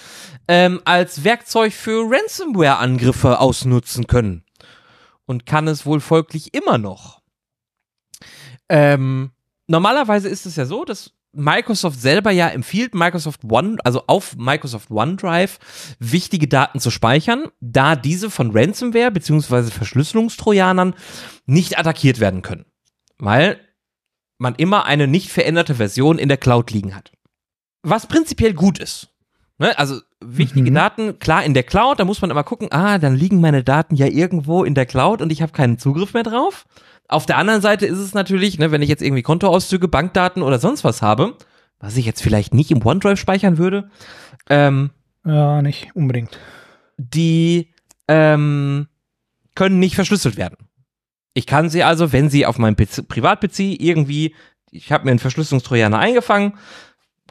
ähm, 0.48 0.80
als 0.84 1.22
Werkzeug 1.22 1.72
für 1.72 2.04
Ransomware-Angriffe 2.10 3.38
ausnutzen 3.38 4.08
können. 4.08 4.44
Und 5.24 5.46
kann 5.46 5.68
es 5.68 5.86
wohl 5.86 6.00
folglich 6.00 6.54
immer 6.54 6.78
noch. 6.78 7.20
Ähm, 8.68 9.30
normalerweise 9.66 10.28
ist 10.28 10.46
es 10.46 10.56
ja 10.56 10.66
so, 10.66 10.84
dass 10.84 11.12
Microsoft 11.32 12.00
selber 12.00 12.30
ja 12.30 12.48
empfiehlt, 12.48 12.94
Microsoft 12.94 13.44
One, 13.44 13.76
also 13.84 14.04
auf 14.06 14.36
Microsoft 14.36 14.90
OneDrive 14.90 15.58
wichtige 15.98 16.48
Daten 16.48 16.80
zu 16.80 16.90
speichern, 16.90 17.48
da 17.60 17.96
diese 17.96 18.30
von 18.30 18.50
Ransomware 18.52 19.10
bzw. 19.10 19.70
Verschlüsselungstrojanern 19.70 20.94
nicht 21.46 21.78
attackiert 21.78 22.18
werden 22.18 22.42
können. 22.42 22.64
Weil 23.18 23.60
man 24.38 24.54
immer 24.54 24.86
eine 24.86 25.06
nicht 25.06 25.30
veränderte 25.30 25.74
Version 25.74 26.18
in 26.18 26.28
der 26.28 26.38
Cloud 26.38 26.70
liegen 26.70 26.94
hat. 26.94 27.12
Was 27.82 28.06
prinzipiell 28.06 28.54
gut 28.54 28.78
ist. 28.78 29.08
Ne? 29.58 29.76
Also 29.78 30.00
wichtige 30.20 30.70
Mhm. 30.70 30.74
Daten, 30.74 31.18
klar, 31.18 31.44
in 31.44 31.54
der 31.54 31.64
Cloud, 31.64 32.00
da 32.00 32.04
muss 32.04 32.20
man 32.20 32.30
immer 32.30 32.44
gucken, 32.44 32.68
ah, 32.70 32.98
dann 32.98 33.16
liegen 33.16 33.40
meine 33.40 33.64
Daten 33.64 33.96
ja 33.96 34.06
irgendwo 34.06 34.64
in 34.64 34.74
der 34.74 34.86
Cloud 34.86 35.20
und 35.20 35.30
ich 35.30 35.42
habe 35.42 35.52
keinen 35.52 35.78
Zugriff 35.78 36.14
mehr 36.14 36.22
drauf. 36.22 36.66
Auf 37.08 37.24
der 37.24 37.38
anderen 37.38 37.62
Seite 37.62 37.86
ist 37.86 37.98
es 37.98 38.12
natürlich, 38.14 38.58
ne, 38.58 38.70
wenn 38.70 38.82
ich 38.82 38.88
jetzt 38.88 39.02
irgendwie 39.02 39.22
Kontoauszüge, 39.22 39.88
Bankdaten 39.88 40.42
oder 40.42 40.58
sonst 40.58 40.84
was 40.84 41.00
habe, 41.00 41.36
was 41.80 41.96
ich 41.96 42.04
jetzt 42.04 42.22
vielleicht 42.22 42.52
nicht 42.52 42.70
im 42.70 42.84
OneDrive 42.84 43.18
speichern 43.18 43.56
würde, 43.56 43.90
ähm, 44.50 44.90
Ja, 45.24 45.62
nicht 45.62 45.88
unbedingt. 45.94 46.38
die 46.98 47.72
ähm, 48.08 48.88
können 49.54 49.78
nicht 49.78 49.94
verschlüsselt 49.94 50.36
werden. 50.36 50.56
Ich 51.34 51.46
kann 51.46 51.70
sie 51.70 51.82
also, 51.82 52.12
wenn 52.12 52.30
sie 52.30 52.46
auf 52.46 52.58
meinem 52.58 52.76
PC, 52.76 53.06
Privat-PC 53.08 53.80
irgendwie, 53.80 54.34
ich 54.70 54.92
habe 54.92 55.04
mir 55.04 55.10
einen 55.10 55.18
Verschlüsselungstrojaner 55.18 55.98
eingefangen, 55.98 56.54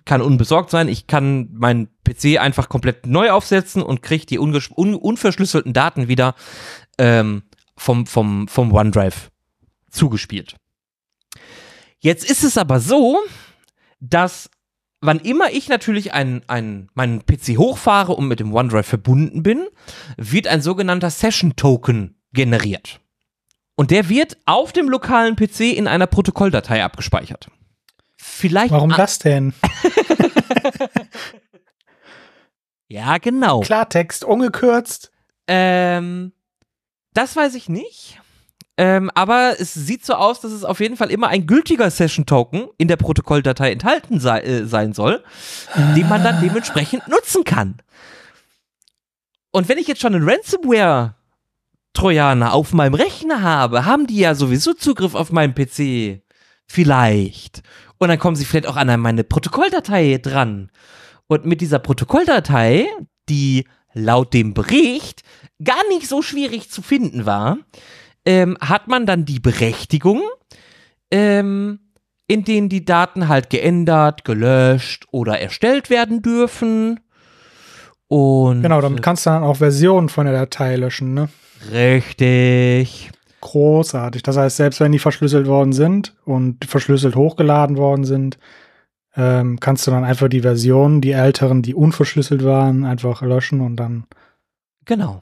kann 0.05 0.21
unbesorgt 0.21 0.69
sein, 0.69 0.87
ich 0.87 1.07
kann 1.07 1.49
meinen 1.53 1.89
PC 2.03 2.39
einfach 2.39 2.69
komplett 2.69 3.05
neu 3.05 3.31
aufsetzen 3.31 3.83
und 3.83 4.01
kriege 4.01 4.25
die 4.25 4.39
un 4.39 4.55
unverschlüsselten 4.95 5.73
Daten 5.73 6.07
wieder 6.07 6.35
ähm, 6.97 7.43
vom, 7.75 8.07
vom, 8.07 8.47
vom 8.47 8.71
OneDrive 8.71 9.29
zugespielt. 9.89 10.55
Jetzt 11.99 12.29
ist 12.29 12.43
es 12.43 12.57
aber 12.57 12.79
so, 12.79 13.17
dass 13.99 14.49
wann 15.01 15.19
immer 15.19 15.51
ich 15.51 15.69
natürlich 15.69 16.13
einen, 16.13 16.41
einen, 16.47 16.89
meinen 16.93 17.25
PC 17.25 17.57
hochfahre 17.57 18.13
und 18.13 18.27
mit 18.27 18.39
dem 18.39 18.53
OneDrive 18.53 18.87
verbunden 18.87 19.43
bin, 19.43 19.67
wird 20.17 20.47
ein 20.47 20.61
sogenannter 20.61 21.09
Session 21.09 21.55
Token 21.55 22.19
generiert. 22.33 22.99
Und 23.75 23.91
der 23.91 24.09
wird 24.09 24.37
auf 24.45 24.73
dem 24.73 24.89
lokalen 24.89 25.35
PC 25.35 25.61
in 25.61 25.87
einer 25.87 26.07
Protokolldatei 26.07 26.83
abgespeichert. 26.83 27.49
Vielleicht. 28.15 28.71
Warum 28.71 28.89
das 28.89 29.19
denn? 29.19 29.53
Ja, 32.87 33.17
genau. 33.17 33.61
Klartext, 33.61 34.23
ungekürzt. 34.23 35.11
Ähm, 35.47 36.31
das 37.13 37.35
weiß 37.35 37.55
ich 37.55 37.69
nicht. 37.69 38.19
Ähm, 38.79 39.09
aber 39.15 39.55
es 39.57 39.73
sieht 39.73 40.05
so 40.05 40.13
aus, 40.13 40.39
dass 40.39 40.51
es 40.51 40.63
auf 40.63 40.79
jeden 40.79 40.97
Fall 40.97 41.09
immer 41.09 41.29
ein 41.29 41.47
gültiger 41.47 41.89
Session-Token 41.89 42.67
in 42.77 42.87
der 42.87 42.97
Protokolldatei 42.97 43.71
enthalten 43.71 44.19
sei, 44.19 44.41
äh, 44.41 44.67
sein 44.67 44.93
soll, 44.93 45.23
den 45.95 46.07
man 46.07 46.23
dann 46.23 46.41
dementsprechend 46.41 47.07
nutzen 47.07 47.43
kann. 47.43 47.77
Und 49.51 49.67
wenn 49.67 49.79
ich 49.79 49.87
jetzt 49.87 50.01
schon 50.01 50.13
einen 50.13 50.29
Ransomware-Trojaner 50.29 52.53
auf 52.53 52.71
meinem 52.73 52.93
Rechner 52.93 53.41
habe, 53.41 53.85
haben 53.85 54.05
die 54.05 54.19
ja 54.19 54.35
sowieso 54.35 54.73
Zugriff 54.73 55.15
auf 55.15 55.31
meinen 55.31 55.55
PC. 55.55 56.21
Vielleicht. 56.67 57.63
Und 57.97 58.09
dann 58.09 58.19
kommen 58.19 58.35
sie 58.35 58.45
vielleicht 58.45 58.67
auch 58.67 58.75
an 58.75 58.99
meine 58.99 59.23
Protokolldatei 59.23 60.19
dran. 60.21 60.69
Und 61.25 61.47
mit 61.47 61.61
dieser 61.61 61.79
Protokolldatei, 61.79 62.85
die 63.27 63.65
laut 63.93 64.35
dem 64.35 64.53
Bericht 64.53 65.23
gar 65.63 65.81
nicht 65.89 66.07
so 66.07 66.21
schwierig 66.21 66.69
zu 66.69 66.83
finden 66.83 67.25
war, 67.25 67.57
ähm, 68.27 68.57
hat 68.59 68.89
man 68.89 69.05
dann 69.05 69.23
die 69.23 69.39
Berechtigung, 69.39 70.21
ähm, 71.11 71.79
in 72.27 72.43
denen 72.43 72.67
die 72.67 72.83
Daten 72.83 73.29
halt 73.29 73.49
geändert, 73.49 74.25
gelöscht 74.25 75.05
oder 75.11 75.39
erstellt 75.39 75.89
werden 75.89 76.21
dürfen. 76.21 76.99
Und 78.09 78.63
Genau, 78.63 78.81
damit 78.81 79.01
kannst 79.01 79.25
du 79.25 79.29
dann 79.29 79.43
auch 79.43 79.55
Versionen 79.57 80.09
von 80.09 80.25
der 80.25 80.35
Datei 80.35 80.75
löschen, 80.75 81.13
ne? 81.13 81.29
richtig. 81.71 83.11
Großartig. 83.39 84.23
Das 84.23 84.35
heißt, 84.35 84.57
selbst 84.57 84.79
wenn 84.81 84.91
die 84.91 84.99
verschlüsselt 84.99 85.47
worden 85.47 85.71
sind 85.71 86.15
und 86.25 86.65
verschlüsselt 86.65 87.15
hochgeladen 87.15 87.77
worden 87.77 88.03
sind, 88.03 88.37
ähm, 89.15 89.59
kannst 89.59 89.87
du 89.87 89.91
dann 89.91 90.03
einfach 90.03 90.27
die 90.27 90.41
Versionen, 90.41 90.99
die 91.01 91.11
älteren, 91.11 91.61
die 91.61 91.73
unverschlüsselt 91.75 92.43
waren, 92.43 92.83
einfach 92.83 93.21
löschen 93.21 93.61
und 93.61 93.77
dann 93.77 94.05
Genau. 94.85 95.21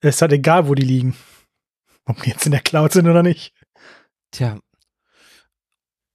ist 0.00 0.22
halt 0.22 0.32
egal, 0.32 0.66
wo 0.68 0.74
die 0.74 0.82
liegen. 0.84 1.14
Ob 2.06 2.22
die 2.22 2.30
jetzt 2.30 2.46
in 2.46 2.52
der 2.52 2.60
Cloud 2.60 2.92
sind 2.92 3.08
oder 3.08 3.22
nicht. 3.22 3.52
Tja. 4.30 4.58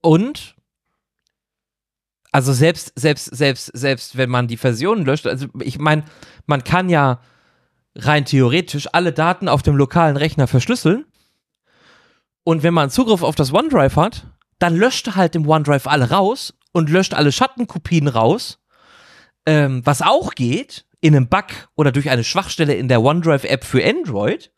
Und 0.02 0.56
also 2.32 2.54
selbst, 2.54 2.94
selbst, 2.96 3.26
selbst, 3.26 3.66
selbst 3.74 4.18
wenn 4.18 4.30
man 4.30 4.48
die 4.48 4.58
Versionen 4.58 5.06
löscht, 5.06 5.28
also 5.28 5.48
ich 5.60 5.80
meine, 5.80 6.06
man 6.46 6.64
kann 6.64 6.90
ja 6.90 7.20
rein 7.96 8.24
theoretisch 8.26 8.88
alle 8.94 9.12
Daten 9.12 9.50
auf 9.50 9.64
dem 9.64 9.76
lokalen 9.76 10.16
Rechner 10.16 10.48
verschlüsseln. 10.48 11.06
Und 12.44 12.64
wenn 12.64 12.74
man 12.74 12.90
Zugriff 12.90 13.22
auf 13.22 13.36
das 13.36 13.54
OneDrive 13.54 13.98
hat, 13.98 14.28
dann 14.60 14.76
löscht 14.76 15.16
halt 15.16 15.36
im 15.36 15.48
OneDrive 15.48 15.88
alle 15.88 16.10
raus 16.10 16.54
und 16.72 16.90
löscht 16.90 17.14
alle 17.14 17.32
Schattenkopien 17.32 18.08
raus. 18.08 18.60
Ähm, 19.46 19.82
was 19.86 20.02
auch 20.02 20.34
geht, 20.36 20.86
in 21.02 21.16
einem 21.16 21.28
Bug 21.28 21.48
oder 21.76 21.92
durch 21.92 22.10
eine 22.10 22.24
Schwachstelle 22.24 22.76
in 22.76 22.88
der 22.88 23.02
OneDrive-App 23.02 23.64
für 23.64 23.84
Android. 23.84 24.52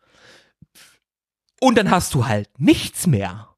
Und 1.64 1.78
dann 1.78 1.92
hast 1.92 2.14
du 2.14 2.28
halt 2.28 2.50
nichts 2.60 3.08
mehr. 3.08 3.56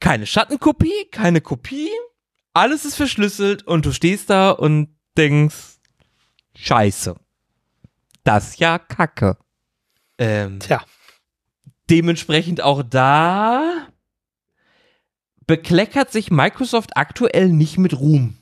Keine 0.00 0.26
Schattenkopie, 0.26 1.06
keine 1.12 1.40
Kopie, 1.40 1.88
alles 2.52 2.84
ist 2.84 2.96
verschlüsselt 2.96 3.62
und 3.62 3.86
du 3.86 3.92
stehst 3.92 4.28
da 4.28 4.50
und 4.50 4.88
denkst, 5.16 5.78
scheiße. 6.56 7.14
Das 8.24 8.48
ist 8.48 8.58
ja 8.58 8.80
kacke. 8.80 9.38
Ähm, 10.18 10.58
Tja. 10.58 10.84
dementsprechend 11.88 12.60
auch 12.60 12.82
da 12.82 13.86
bekleckert 15.46 16.10
sich 16.10 16.32
Microsoft 16.32 16.96
aktuell 16.96 17.50
nicht 17.50 17.78
mit 17.78 18.00
Ruhm. 18.00 18.36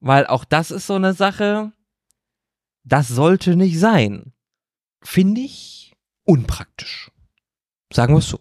Weil 0.00 0.26
auch 0.26 0.46
das 0.46 0.70
ist 0.70 0.86
so 0.86 0.94
eine 0.94 1.12
Sache, 1.12 1.72
das 2.84 3.06
sollte 3.06 3.54
nicht 3.54 3.78
sein. 3.78 4.32
Finde 5.02 5.42
ich 5.42 5.92
unpraktisch. 6.24 7.10
Sagen 7.94 8.14
wir 8.14 8.18
es 8.18 8.28
so. 8.28 8.40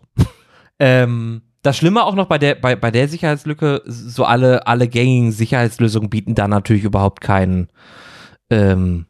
ähm, 0.79 1.43
das 1.62 1.77
Schlimme 1.77 2.03
auch 2.03 2.15
noch 2.15 2.27
bei 2.27 2.38
der, 2.38 2.55
bei, 2.55 2.75
bei 2.75 2.91
der 2.91 3.07
Sicherheitslücke, 3.07 3.83
so 3.86 4.25
alle, 4.25 4.67
alle 4.67 4.88
gängigen 4.88 5.31
Sicherheitslösungen 5.31 6.10
bieten 6.10 6.36
da 6.36 6.48
natürlich 6.48 6.83
überhaupt 6.83 7.22
keinen, 7.22 7.69
ähm, 8.50 9.05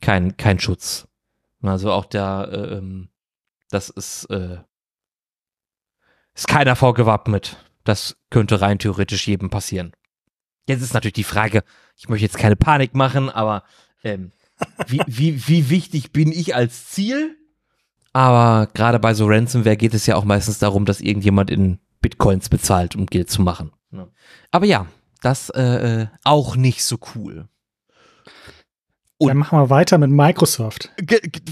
kein, 0.00 0.36
kein 0.36 0.58
Schutz. 0.58 1.06
Also 1.62 1.92
auch 1.92 2.06
der, 2.06 2.48
ähm, 2.52 3.08
Das 3.70 3.90
ist, 3.90 4.24
äh, 4.26 4.58
ist 6.34 6.48
keiner 6.48 6.76
vorgewappnet. 6.76 7.56
Das 7.84 8.16
könnte 8.30 8.60
rein 8.60 8.78
theoretisch 8.78 9.26
jedem 9.26 9.50
passieren. 9.50 9.92
Jetzt 10.68 10.82
ist 10.82 10.94
natürlich 10.94 11.14
die 11.14 11.24
Frage, 11.24 11.64
ich 11.96 12.08
möchte 12.08 12.24
jetzt 12.24 12.38
keine 12.38 12.56
Panik 12.56 12.94
machen, 12.94 13.28
aber 13.28 13.64
ähm, 14.04 14.32
wie, 14.86 15.02
wie, 15.06 15.48
wie 15.48 15.70
wichtig 15.70 16.12
bin 16.12 16.32
ich 16.32 16.54
als 16.54 16.86
Ziel? 16.86 17.36
Aber 18.12 18.68
gerade 18.74 18.98
bei 18.98 19.14
so 19.14 19.26
Ransomware 19.26 19.76
geht 19.76 19.94
es 19.94 20.06
ja 20.06 20.16
auch 20.16 20.24
meistens 20.24 20.58
darum, 20.58 20.84
dass 20.84 21.00
irgendjemand 21.00 21.50
in 21.50 21.78
Bitcoins 22.00 22.48
bezahlt, 22.48 22.96
um 22.96 23.06
Geld 23.06 23.30
zu 23.30 23.42
machen. 23.42 23.72
Aber 24.50 24.66
ja, 24.66 24.86
das 25.20 25.50
äh, 25.50 26.02
äh, 26.02 26.06
auch 26.24 26.56
nicht 26.56 26.84
so 26.84 26.98
cool. 27.14 27.48
Und 29.18 29.28
dann 29.28 29.36
machen 29.36 29.58
wir 29.58 29.68
weiter 29.68 29.98
mit 29.98 30.10
Microsoft. 30.10 30.90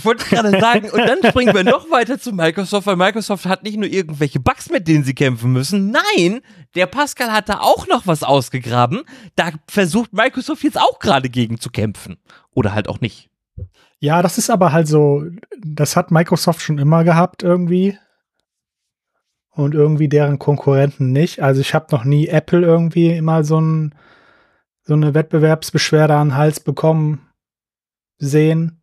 Wollte 0.03 0.25
ich 0.25 0.31
gerade 0.31 0.59
sagen, 0.59 0.91
und 0.91 1.01
dann 1.01 1.19
springen 1.23 1.55
wir 1.55 1.65
noch 1.65 1.91
weiter 1.91 2.19
zu 2.19 2.33
Microsoft, 2.33 2.87
weil 2.87 2.97
Microsoft 2.97 3.45
hat 3.45 3.63
nicht 3.63 3.77
nur 3.77 3.91
irgendwelche 3.91 4.41
Bugs, 4.41 4.71
mit 4.71 4.89
denen 4.89 5.05
sie 5.05 5.13
kämpfen 5.13 5.53
müssen. 5.53 5.91
Nein, 5.91 6.41
der 6.75 6.87
Pascal 6.87 7.31
hat 7.31 7.51
da 7.51 7.61
auch 7.61 7.87
noch 7.87 8.07
was 8.07 8.23
ausgegraben. 8.23 9.03
Da 9.37 9.51
versucht 9.69 10.15
Microsoft 10.15 10.63
jetzt 10.65 10.81
auch 10.81 10.99
gerade 10.99 11.29
gegen 11.29 11.61
zu 11.61 11.69
kämpfen. 11.69 12.17
Oder 12.55 12.73
halt 12.73 12.89
auch 12.89 13.03
nicht. 13.03 13.29
Ja, 14.01 14.23
das 14.23 14.39
ist 14.39 14.51
aber 14.51 14.73
halt 14.73 14.87
so, 14.87 15.25
das 15.59 15.97
hat 15.97 16.11
Microsoft 16.11 16.61
schon 16.61 16.79
immer 16.79 17.05
gehabt 17.05 17.43
irgendwie. 17.43 17.99
Und 19.51 19.75
irgendwie 19.75 20.09
deren 20.09 20.39
Konkurrenten 20.39 21.11
nicht. 21.11 21.43
Also 21.43 21.61
ich 21.61 21.75
habe 21.75 21.87
noch 21.91 22.05
nie 22.05 22.29
Apple 22.29 22.61
irgendwie 22.61 23.11
immer 23.11 23.43
so, 23.43 23.61
ein, 23.61 23.95
so 24.85 24.95
eine 24.95 25.15
Wettbewerbsbeschwerde 25.15 26.15
an 26.15 26.29
den 26.29 26.37
Hals 26.37 26.61
bekommen 26.61 27.29
sehen. 28.19 28.83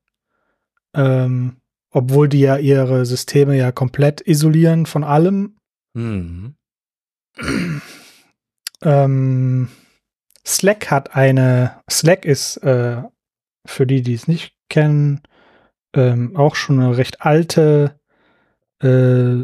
Ähm, 0.94 1.62
obwohl 1.92 2.28
die 2.28 2.42
ja 2.42 2.58
ihre 2.58 3.06
Systeme 3.06 3.56
ja 3.56 3.72
komplett 3.72 4.20
isolieren 4.28 4.86
von 4.86 5.06
allem. 5.06 5.56
Mhm. 5.94 6.56
ähm, 8.82 9.70
Slack 10.46 10.92
hat 10.92 11.16
eine, 11.16 11.82
Slack 11.90 12.26
ist, 12.26 12.58
äh, 12.58 13.02
für 13.66 13.86
die, 13.88 14.02
die 14.02 14.14
es 14.14 14.28
nicht 14.28 14.56
kennen, 14.70 15.22
ähm, 15.94 16.36
auch 16.36 16.56
schon 16.56 16.80
eine 16.80 16.98
recht 16.98 17.22
alte 17.22 18.00
äh, 18.80 19.44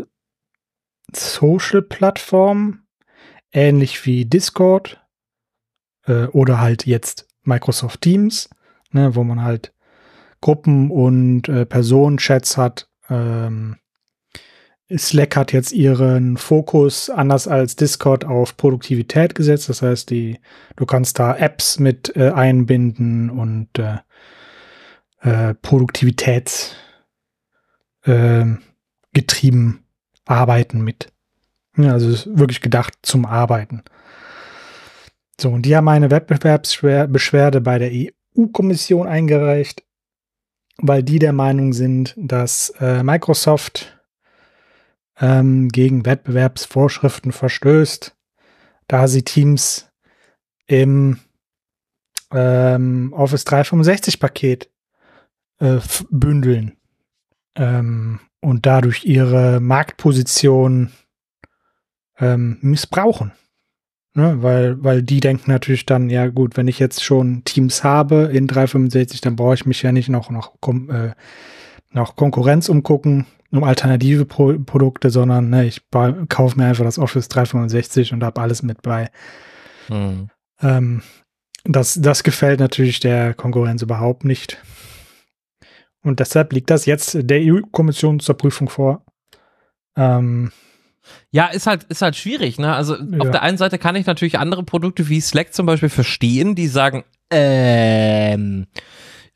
Social-Plattform, 1.14 2.84
ähnlich 3.52 4.06
wie 4.06 4.26
Discord 4.26 5.02
äh, 6.06 6.26
oder 6.28 6.60
halt 6.60 6.86
jetzt 6.86 7.28
Microsoft 7.44 8.02
Teams, 8.02 8.50
ne, 8.92 9.16
wo 9.16 9.24
man 9.24 9.44
halt 9.44 9.74
Gruppen 10.42 10.90
und 10.92 11.48
äh, 11.50 11.66
Personenchats 11.66 12.58
hat. 12.58 12.90
Ähm, 13.10 13.78
Slack 14.98 15.36
hat 15.38 15.54
jetzt 15.54 15.72
ihren 15.72 16.36
Fokus 16.38 17.10
anders 17.10 17.48
als 17.48 17.76
Discord 17.76 18.26
auf 18.26 18.58
Produktivität 18.58 19.36
gesetzt. 19.36 19.70
Das 19.70 19.82
heißt, 19.82 20.10
die, 20.10 20.40
du 20.76 20.86
kannst 20.86 21.20
da 21.20 21.36
Apps 21.36 21.80
mit 21.80 22.16
äh, 22.16 22.32
einbinden 22.32 23.30
und 23.30 23.80
äh, 23.80 24.00
äh, 25.22 25.54
Produktivitäts 25.56 26.76
äh, 28.04 28.46
getrieben 29.14 29.86
arbeiten 30.26 30.82
mit. 30.84 31.12
Ja, 31.78 31.94
also 31.94 32.10
ist 32.10 32.38
wirklich 32.38 32.62
gedacht 32.62 32.94
zum 33.02 33.26
Arbeiten. 33.26 33.84
So, 35.40 35.50
und 35.50 35.64
die 35.66 35.76
haben 35.76 35.88
eine 35.88 36.12
Wettbewerbsbeschwerde 36.12 37.62
bei 37.62 37.80
der 37.80 37.92
EU-Kommission 37.92 39.08
eingereicht 39.08 39.84
weil 40.82 41.04
die 41.04 41.20
der 41.20 41.34
Meinung 41.34 41.74
sind, 41.74 42.16
dass 42.18 42.74
äh, 42.80 43.04
Microsoft 43.04 44.02
ähm, 45.20 45.70
gegen 45.70 46.06
Wettbewerbsvorschriften 46.06 47.32
verstößt, 47.32 48.16
da 48.88 49.08
sie 49.08 49.24
Teams 49.24 49.90
im 50.66 51.20
ähm, 52.32 53.14
Office 53.16 53.46
365 53.46 54.20
Paket 54.20 54.71
äh, 55.62 55.80
bündeln 56.10 56.74
ähm, 57.56 58.20
und 58.42 58.66
dadurch 58.66 59.06
ihre 59.06 59.60
Marktposition 59.60 60.92
ähm, 62.20 62.58
missbrauchen. 62.62 63.32
Ne, 64.14 64.44
weil, 64.44 64.84
weil 64.84 65.04
die 65.04 65.22
denken 65.22 65.50
natürlich 65.50 65.86
dann, 65.86 66.10
ja 66.10 66.28
gut, 66.28 66.58
wenn 66.58 66.68
ich 66.68 66.80
jetzt 66.80 67.02
schon 67.02 67.46
Teams 67.46 67.86
habe 67.86 68.30
in 68.34 68.46
365, 68.46 69.22
dann 69.22 69.38
brauche 69.38 69.54
ich 69.54 69.66
mich 69.66 69.82
ja 69.84 69.94
nicht 69.94 70.10
noch, 70.10 70.30
noch, 70.30 70.56
äh, 70.90 71.12
noch 71.92 72.18
Konkurrenz 72.18 72.68
umgucken, 72.68 73.26
um 73.52 73.64
alternative 73.64 74.26
Pro 74.26 74.60
Produkte, 74.60 75.12
sondern 75.12 75.50
ne, 75.50 75.66
ich 75.66 75.82
kaufe 76.28 76.58
mir 76.58 76.66
einfach 76.66 76.84
das 76.84 77.00
Office 77.00 77.30
365 77.30 78.12
und 78.12 78.22
habe 78.22 78.42
alles 78.42 78.64
mit 78.64 78.82
bei. 78.82 79.10
Mhm. 79.88 80.30
Ähm, 80.62 81.02
das, 81.64 81.98
das 82.02 82.24
gefällt 82.24 82.60
natürlich 82.60 83.00
der 83.00 83.34
Konkurrenz 83.34 83.82
überhaupt 83.82 84.26
nicht. 84.26 84.58
Und 86.04 86.20
deshalb 86.20 86.54
liegt 86.54 86.70
das 86.70 86.86
jetzt 86.86 87.18
der 87.20 87.40
EU-Kommission 87.42 88.20
zur 88.20 88.36
Prüfung 88.36 88.70
vor. 88.70 89.06
Ähm, 89.96 90.52
ja, 91.32 91.48
ist 91.48 91.68
halt, 91.68 91.84
ist 91.84 92.02
halt 92.02 92.16
schwierig, 92.16 92.60
ne? 92.60 92.74
Also 92.74 92.96
ja. 92.96 93.20
auf 93.20 93.32
der 93.32 93.42
einen 93.42 93.58
Seite 93.58 93.78
kann 93.78 93.96
ich 93.96 94.06
natürlich 94.06 94.40
andere 94.40 94.64
Produkte 94.64 95.10
wie 95.10 95.22
Slack 95.22 95.54
zum 95.54 95.66
Beispiel 95.66 95.90
verstehen, 95.90 96.56
die 96.56 96.68
sagen, 96.68 97.04
ähm, 97.30 98.68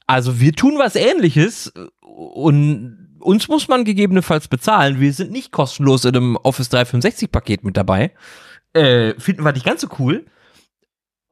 also 0.08 0.40
wir 0.40 0.54
tun 0.54 0.76
was 0.78 0.96
ähnliches 0.96 1.74
und 2.02 3.18
uns 3.20 3.48
muss 3.48 3.68
man 3.68 3.86
gegebenenfalls 3.86 4.48
bezahlen. 4.48 5.00
Wir 5.00 5.14
sind 5.14 5.32
nicht 5.32 5.52
kostenlos 5.52 6.06
in 6.06 6.16
einem 6.16 6.36
Office 6.38 6.70
365 6.70 7.32
Paket 7.32 7.64
mit 7.64 7.76
dabei. 7.76 8.12
Äh, 8.74 9.14
finden 9.20 9.44
wir 9.44 9.52
nicht 9.52 9.66
ganz 9.66 9.82
so 9.82 9.88
cool. 10.00 10.26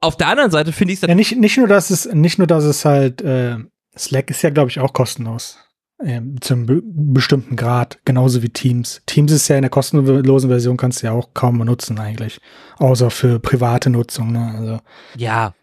Auf 0.01 0.17
der 0.17 0.27
anderen 0.27 0.51
Seite 0.51 0.71
finde 0.71 0.93
ich 0.93 1.01
es 1.01 1.07
ja 1.07 1.15
nicht, 1.15 1.37
nicht 1.37 1.57
nur, 1.57 1.67
dass 1.67 1.89
es, 1.89 2.05
nicht 2.05 2.37
nur, 2.37 2.47
dass 2.47 2.63
es 2.63 2.83
halt, 2.83 3.21
äh, 3.21 3.57
Slack 3.97 4.29
ist 4.29 4.41
ja, 4.41 4.49
glaube 4.49 4.69
ich, 4.69 4.79
auch 4.79 4.93
kostenlos 4.93 5.57
äh, 6.03 6.21
zum 6.41 6.65
be 6.65 6.81
bestimmten 6.83 7.55
Grad, 7.55 7.99
genauso 8.05 8.41
wie 8.41 8.49
Teams. 8.49 9.01
Teams 9.05 9.31
ist 9.31 9.47
ja 9.47 9.55
in 9.55 9.61
der 9.61 9.71
kostenlosen 9.71 10.49
Version 10.49 10.77
kannst 10.77 11.01
du 11.01 11.07
ja 11.07 11.13
auch 11.13 11.33
kaum 11.33 11.59
benutzen 11.59 11.99
eigentlich, 11.99 12.39
außer 12.77 13.09
für 13.09 13.39
private 13.39 13.89
Nutzung. 13.89 14.31
Ne? 14.31 14.53
Also, 14.57 14.79
ja. 15.17 15.53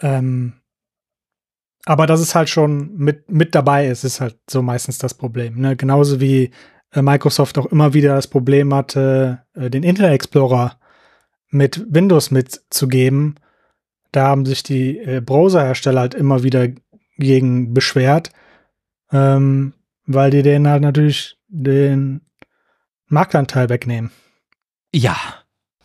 Ähm, 0.00 0.54
aber 1.84 2.06
dass 2.06 2.20
es 2.20 2.34
halt 2.34 2.48
schon 2.48 2.96
mit, 2.96 3.30
mit 3.30 3.54
dabei 3.54 3.86
ist, 3.86 4.04
ist 4.04 4.20
halt 4.20 4.36
so 4.48 4.62
meistens 4.62 4.98
das 4.98 5.14
Problem. 5.14 5.60
Ne? 5.60 5.76
Genauso 5.76 6.20
wie 6.20 6.50
äh, 6.92 7.02
Microsoft 7.02 7.58
auch 7.58 7.66
immer 7.66 7.94
wieder 7.94 8.14
das 8.14 8.26
Problem 8.26 8.74
hatte, 8.74 9.42
äh, 9.54 9.70
den 9.70 9.82
Internet 9.82 10.12
Explorer 10.12 10.78
mit 11.48 11.84
Windows 11.88 12.30
mitzugeben. 12.30 13.36
Da 14.12 14.28
haben 14.28 14.46
sich 14.46 14.62
die 14.62 14.98
äh, 14.98 15.20
Browserhersteller 15.20 16.00
halt 16.00 16.14
immer 16.14 16.42
wieder 16.42 16.68
gegen 17.16 17.74
beschwert, 17.74 18.30
ähm, 19.12 19.74
weil 20.06 20.30
die 20.30 20.42
denen 20.42 20.68
halt 20.68 20.82
natürlich 20.82 21.36
den 21.48 22.20
Marktanteil 23.08 23.68
wegnehmen. 23.68 24.10
Ja, 24.94 25.16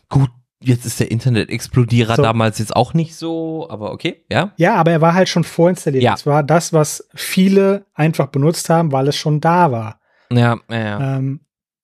gut. 0.10 0.30
Jetzt 0.64 0.86
ist 0.86 1.00
der 1.00 1.10
Internet-Explodierer 1.10 2.18
so. 2.18 2.22
damals 2.22 2.60
jetzt 2.60 2.76
auch 2.76 2.94
nicht 2.94 3.16
so, 3.16 3.68
aber 3.72 3.92
okay, 3.92 4.24
ja. 4.30 4.54
Ja, 4.58 4.76
aber 4.76 4.92
er 4.92 5.02
war 5.02 5.16
halt 5.16 5.28
schon 5.28 5.44
vorinstalliert. 5.44 6.04
Ja. 6.04 6.12
Das 6.12 6.28
war 6.28 6.44
das, 6.44 6.72
was 6.72 7.10
viele 7.16 7.88
einfach 7.96 8.28
benutzt 8.28 8.70
haben, 8.70 8.92
weil 8.92 9.08
es 9.08 9.16
schon 9.16 9.42
da 9.42 9.72
war. 9.72 10.00
Ja, 10.32 10.60
ja, 10.70 10.78
ja. 10.78 11.18
Ähm, 11.18 11.40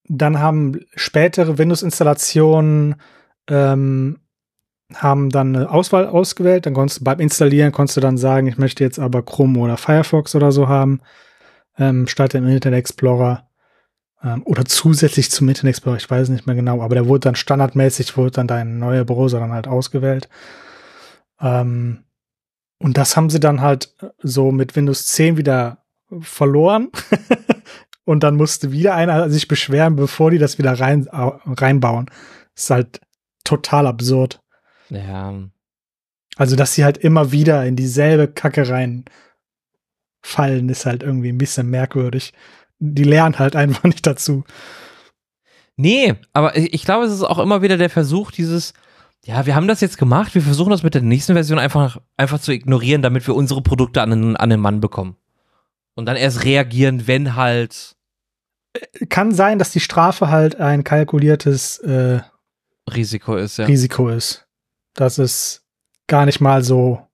dann 0.07 0.39
haben 0.39 0.79
spätere 0.95 1.57
Windows-Installationen 1.57 2.95
ähm, 3.49 4.19
haben 4.93 5.29
dann 5.29 5.55
eine 5.55 5.69
Auswahl 5.69 6.07
ausgewählt. 6.07 6.65
Dann 6.65 6.73
konntest 6.73 7.01
du 7.01 7.03
beim 7.03 7.19
Installieren 7.19 7.71
konntest 7.71 7.97
du 7.97 8.01
dann 8.01 8.17
sagen, 8.17 8.47
ich 8.47 8.57
möchte 8.57 8.83
jetzt 8.83 8.99
aber 8.99 9.23
Chrome 9.23 9.59
oder 9.59 9.77
Firefox 9.77 10.35
oder 10.35 10.51
so 10.51 10.67
haben 10.67 11.01
ähm, 11.77 12.07
statt 12.07 12.33
dem 12.33 12.47
Internet 12.47 12.79
Explorer 12.79 13.47
ähm, 14.23 14.43
oder 14.45 14.65
zusätzlich 14.65 15.31
zum 15.31 15.47
Internet 15.49 15.75
Explorer, 15.75 15.97
ich 15.97 16.09
weiß 16.09 16.29
nicht 16.29 16.47
mehr 16.47 16.55
genau, 16.55 16.81
aber 16.81 16.95
der 16.95 17.07
wurde 17.07 17.21
dann 17.21 17.35
standardmäßig, 17.35 18.17
wurde 18.17 18.31
dann 18.31 18.47
dein 18.47 18.79
neuer 18.79 19.05
Browser 19.05 19.39
dann 19.39 19.51
halt 19.51 19.67
ausgewählt. 19.67 20.29
Ähm, 21.39 22.03
und 22.79 22.97
das 22.97 23.17
haben 23.17 23.29
sie 23.29 23.39
dann 23.39 23.61
halt 23.61 23.95
so 24.19 24.51
mit 24.51 24.75
Windows 24.75 25.07
10 25.07 25.37
wieder 25.37 25.83
verloren. 26.21 26.89
und 28.05 28.23
dann 28.23 28.35
musste 28.35 28.71
wieder 28.71 28.95
einer 28.95 29.29
sich 29.29 29.47
beschweren, 29.47 29.95
bevor 29.95 30.31
die 30.31 30.37
das 30.37 30.57
wieder 30.57 30.79
rein, 30.79 31.07
reinbauen. 31.11 32.09
Ist 32.55 32.69
halt 32.69 33.01
total 33.43 33.87
absurd. 33.87 34.39
Ja. 34.89 35.33
Also, 36.35 36.55
dass 36.55 36.73
sie 36.73 36.83
halt 36.83 36.97
immer 36.97 37.31
wieder 37.31 37.65
in 37.65 37.75
dieselbe 37.75 38.27
Kacke 38.27 38.69
rein 38.69 39.05
fallen, 40.21 40.69
ist 40.69 40.85
halt 40.85 41.03
irgendwie 41.03 41.29
ein 41.29 41.37
bisschen 41.37 41.69
merkwürdig. 41.69 42.33
Die 42.79 43.03
lernen 43.03 43.39
halt 43.39 43.55
einfach 43.55 43.83
nicht 43.85 44.05
dazu. 44.05 44.43
Nee, 45.75 46.15
aber 46.33 46.57
ich 46.57 46.83
glaube, 46.83 47.05
es 47.05 47.13
ist 47.13 47.23
auch 47.23 47.39
immer 47.39 47.61
wieder 47.61 47.77
der 47.77 47.89
Versuch, 47.89 48.31
dieses, 48.31 48.73
ja, 49.25 49.45
wir 49.45 49.55
haben 49.55 49.67
das 49.67 49.81
jetzt 49.81 49.97
gemacht, 49.97 50.33
wir 50.33 50.41
versuchen 50.41 50.71
das 50.71 50.81
mit 50.81 50.95
der 50.95 51.03
nächsten 51.03 51.33
Version 51.33 51.59
einfach, 51.59 51.99
einfach 52.17 52.39
zu 52.39 52.51
ignorieren, 52.51 53.03
damit 53.03 53.27
wir 53.27 53.35
unsere 53.35 53.61
Produkte 53.61 54.01
an 54.01 54.09
den, 54.09 54.35
an 54.35 54.49
den 54.49 54.59
Mann 54.59 54.81
bekommen. 54.81 55.17
Und 55.93 56.07
dann 56.07 56.15
erst 56.15 56.45
reagieren, 56.45 57.07
wenn 57.07 57.35
halt 57.35 57.95
kann 59.09 59.33
sein, 59.33 59.59
dass 59.59 59.71
die 59.71 59.79
Strafe 59.79 60.29
halt 60.29 60.57
ein 60.57 60.83
kalkuliertes 60.83 61.79
äh, 61.79 62.19
Risiko 62.93 63.35
ist, 63.35 63.57
ja. 63.57 63.65
Risiko 63.65 64.09
ist. 64.09 64.46
Das 64.97 65.19
ist 65.19 65.63
gar 66.07 66.25
nicht 66.25 66.41
mal 66.41 66.63
so 66.63 67.07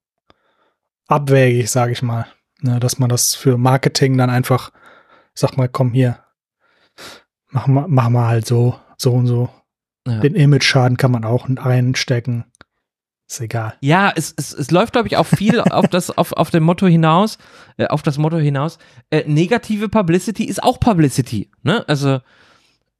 abwägig, 1.06 1.70
sage 1.70 1.92
ich 1.92 2.02
mal. 2.02 2.26
Ne, 2.62 2.80
dass 2.80 2.98
man 2.98 3.10
das 3.10 3.34
für 3.34 3.58
Marketing 3.58 4.16
dann 4.16 4.30
einfach 4.30 4.72
sagt 5.34 5.58
mal, 5.58 5.68
komm 5.68 5.92
hier, 5.92 6.18
machen 7.50 7.74
wir, 7.74 7.88
machen 7.88 8.14
wir 8.14 8.26
halt 8.26 8.46
so, 8.46 8.78
so 8.96 9.12
und 9.12 9.26
so. 9.26 9.50
Ja. 10.06 10.20
Den 10.20 10.34
Image-Schaden 10.34 10.96
kann 10.96 11.10
man 11.10 11.24
auch 11.24 11.48
einstecken. 11.48 12.44
Ist 13.28 13.40
egal. 13.40 13.74
Ja, 13.80 14.12
es, 14.14 14.34
es, 14.36 14.52
es 14.52 14.70
läuft, 14.70 14.92
glaube 14.92 15.08
ich, 15.08 15.16
auch 15.16 15.26
viel 15.26 15.60
auf 15.70 15.88
das, 15.88 16.10
auf, 16.10 16.32
auf 16.32 16.50
dem 16.50 16.62
Motto 16.62 16.86
hinaus, 16.86 17.38
äh, 17.76 17.86
auf 17.86 18.02
das 18.02 18.16
Motto 18.16 18.38
hinaus. 18.38 18.78
Äh, 19.10 19.24
negative 19.26 19.88
Publicity 19.88 20.44
ist 20.44 20.62
auch 20.62 20.78
Publicity. 20.78 21.50
Ne? 21.62 21.84
Also 21.88 22.20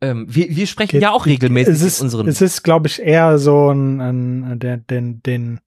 ähm, 0.00 0.26
wir, 0.28 0.54
wir 0.54 0.66
sprechen 0.66 0.92
Geht- 0.92 1.02
ja 1.02 1.10
auch 1.12 1.26
regelmäßig 1.26 1.74
Es 1.74 1.82
ist, 1.82 1.98
mit 2.00 2.04
unseren. 2.04 2.28
es 2.28 2.40
ist, 2.40 2.62
glaube 2.62 2.88
ich, 2.88 3.00
eher 3.00 3.38
so 3.38 3.70
ein, 3.70 4.00
ein 4.00 4.58
der, 4.58 4.76
den, 4.76 5.22
den, 5.22 5.60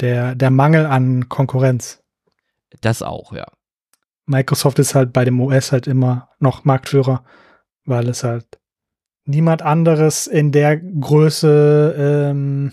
der, 0.00 0.34
der 0.34 0.50
Mangel 0.50 0.86
an 0.86 1.28
Konkurrenz. 1.28 2.02
das 2.80 3.02
auch, 3.02 3.32
ja. 3.32 3.46
Microsoft 4.26 4.78
ist 4.80 4.94
halt 4.94 5.12
bei 5.12 5.24
dem 5.24 5.40
OS 5.40 5.70
halt 5.72 5.86
immer 5.86 6.30
noch 6.40 6.64
Marktführer, 6.64 7.24
weil 7.84 8.08
es 8.08 8.24
halt 8.24 8.58
niemand 9.24 9.62
anderes 9.62 10.26
in 10.26 10.50
der 10.52 10.76
Größe 10.78 11.94
ähm, 12.30 12.72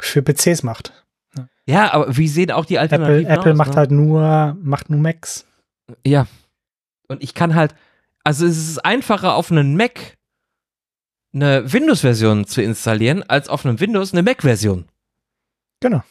für 0.00 0.22
PCs 0.22 0.62
macht. 0.62 1.04
Ja, 1.66 1.92
aber 1.92 2.16
wie 2.16 2.28
sehen 2.28 2.50
auch 2.50 2.64
die 2.64 2.76
Apple, 2.76 2.96
Alternativen 2.98 3.30
Apple 3.30 3.52
aus, 3.52 3.58
macht 3.58 3.70
ne? 3.70 3.76
halt 3.76 3.90
nur, 3.90 4.56
macht 4.62 4.88
nur 4.90 5.00
Macs. 5.00 5.46
Ja. 6.06 6.26
Und 7.08 7.22
ich 7.22 7.34
kann 7.34 7.54
halt, 7.54 7.74
also 8.28 8.44
es 8.44 8.58
ist 8.58 8.84
einfacher 8.84 9.36
auf 9.36 9.50
einen 9.50 9.74
Mac 9.74 10.18
eine 11.32 11.72
Windows-Version 11.72 12.44
zu 12.44 12.60
installieren, 12.60 13.22
als 13.22 13.48
auf 13.48 13.64
einem 13.64 13.80
Windows 13.80 14.12
eine 14.12 14.22
Mac-Version. 14.22 14.86
Genau. 15.80 16.02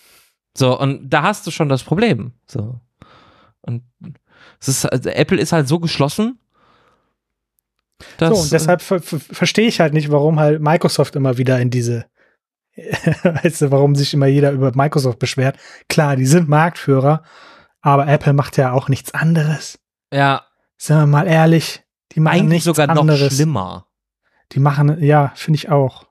So, 0.58 0.80
und 0.80 1.12
da 1.12 1.22
hast 1.22 1.46
du 1.46 1.52
schon 1.52 1.70
das 1.70 1.84
Problem. 1.84 2.34
So. 2.48 2.82
Und 3.62 3.84
es 4.60 4.68
ist, 4.68 4.86
also 4.88 5.10
Apple 5.10 5.40
ist 5.40 5.52
halt 5.52 5.68
so 5.68 5.80
geschlossen. 5.80 6.40
Dass, 8.18 8.36
so, 8.36 8.44
und 8.46 8.52
deshalb 8.52 8.82
ver 8.82 9.00
ver 9.00 9.20
verstehe 9.20 9.68
ich 9.68 9.80
halt 9.80 9.94
nicht, 9.94 10.10
warum 10.10 10.40
halt 10.40 10.60
Microsoft 10.60 11.16
immer 11.16 11.38
wieder 11.38 11.60
in 11.60 11.70
diese, 11.70 12.08
weißt 12.76 13.62
du, 13.62 13.70
warum 13.72 13.94
sich 13.94 14.16
immer 14.16 14.26
jeder 14.26 14.54
über 14.54 14.72
Microsoft 14.74 15.20
beschwert. 15.20 15.60
Klar, 15.88 16.16
die 16.16 16.26
sind 16.26 16.50
Marktführer, 16.50 17.22
aber 17.82 18.08
Apple 18.08 18.34
macht 18.34 18.58
ja 18.58 18.72
auch 18.72 18.90
nichts 18.90 19.14
anderes. 19.14 19.78
ja, 20.12 20.48
Sind 20.80 20.98
wir 20.98 21.06
mal 21.06 21.28
ehrlich, 21.28 21.84
die 22.18 22.22
machen 22.22 22.40
eigentlich 22.40 22.64
sogar 22.64 22.90
anderes. 22.90 23.22
noch 23.22 23.32
schlimmer. 23.32 23.86
Die 24.54 24.60
machen, 24.60 25.04
ja, 25.04 25.34
finde 25.36 25.58
ich 25.58 25.70
auch. 25.70 26.08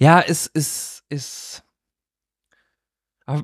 Ja, 0.00 0.20
es 0.20 0.48
ist, 0.48 1.04
ist. 1.08 1.62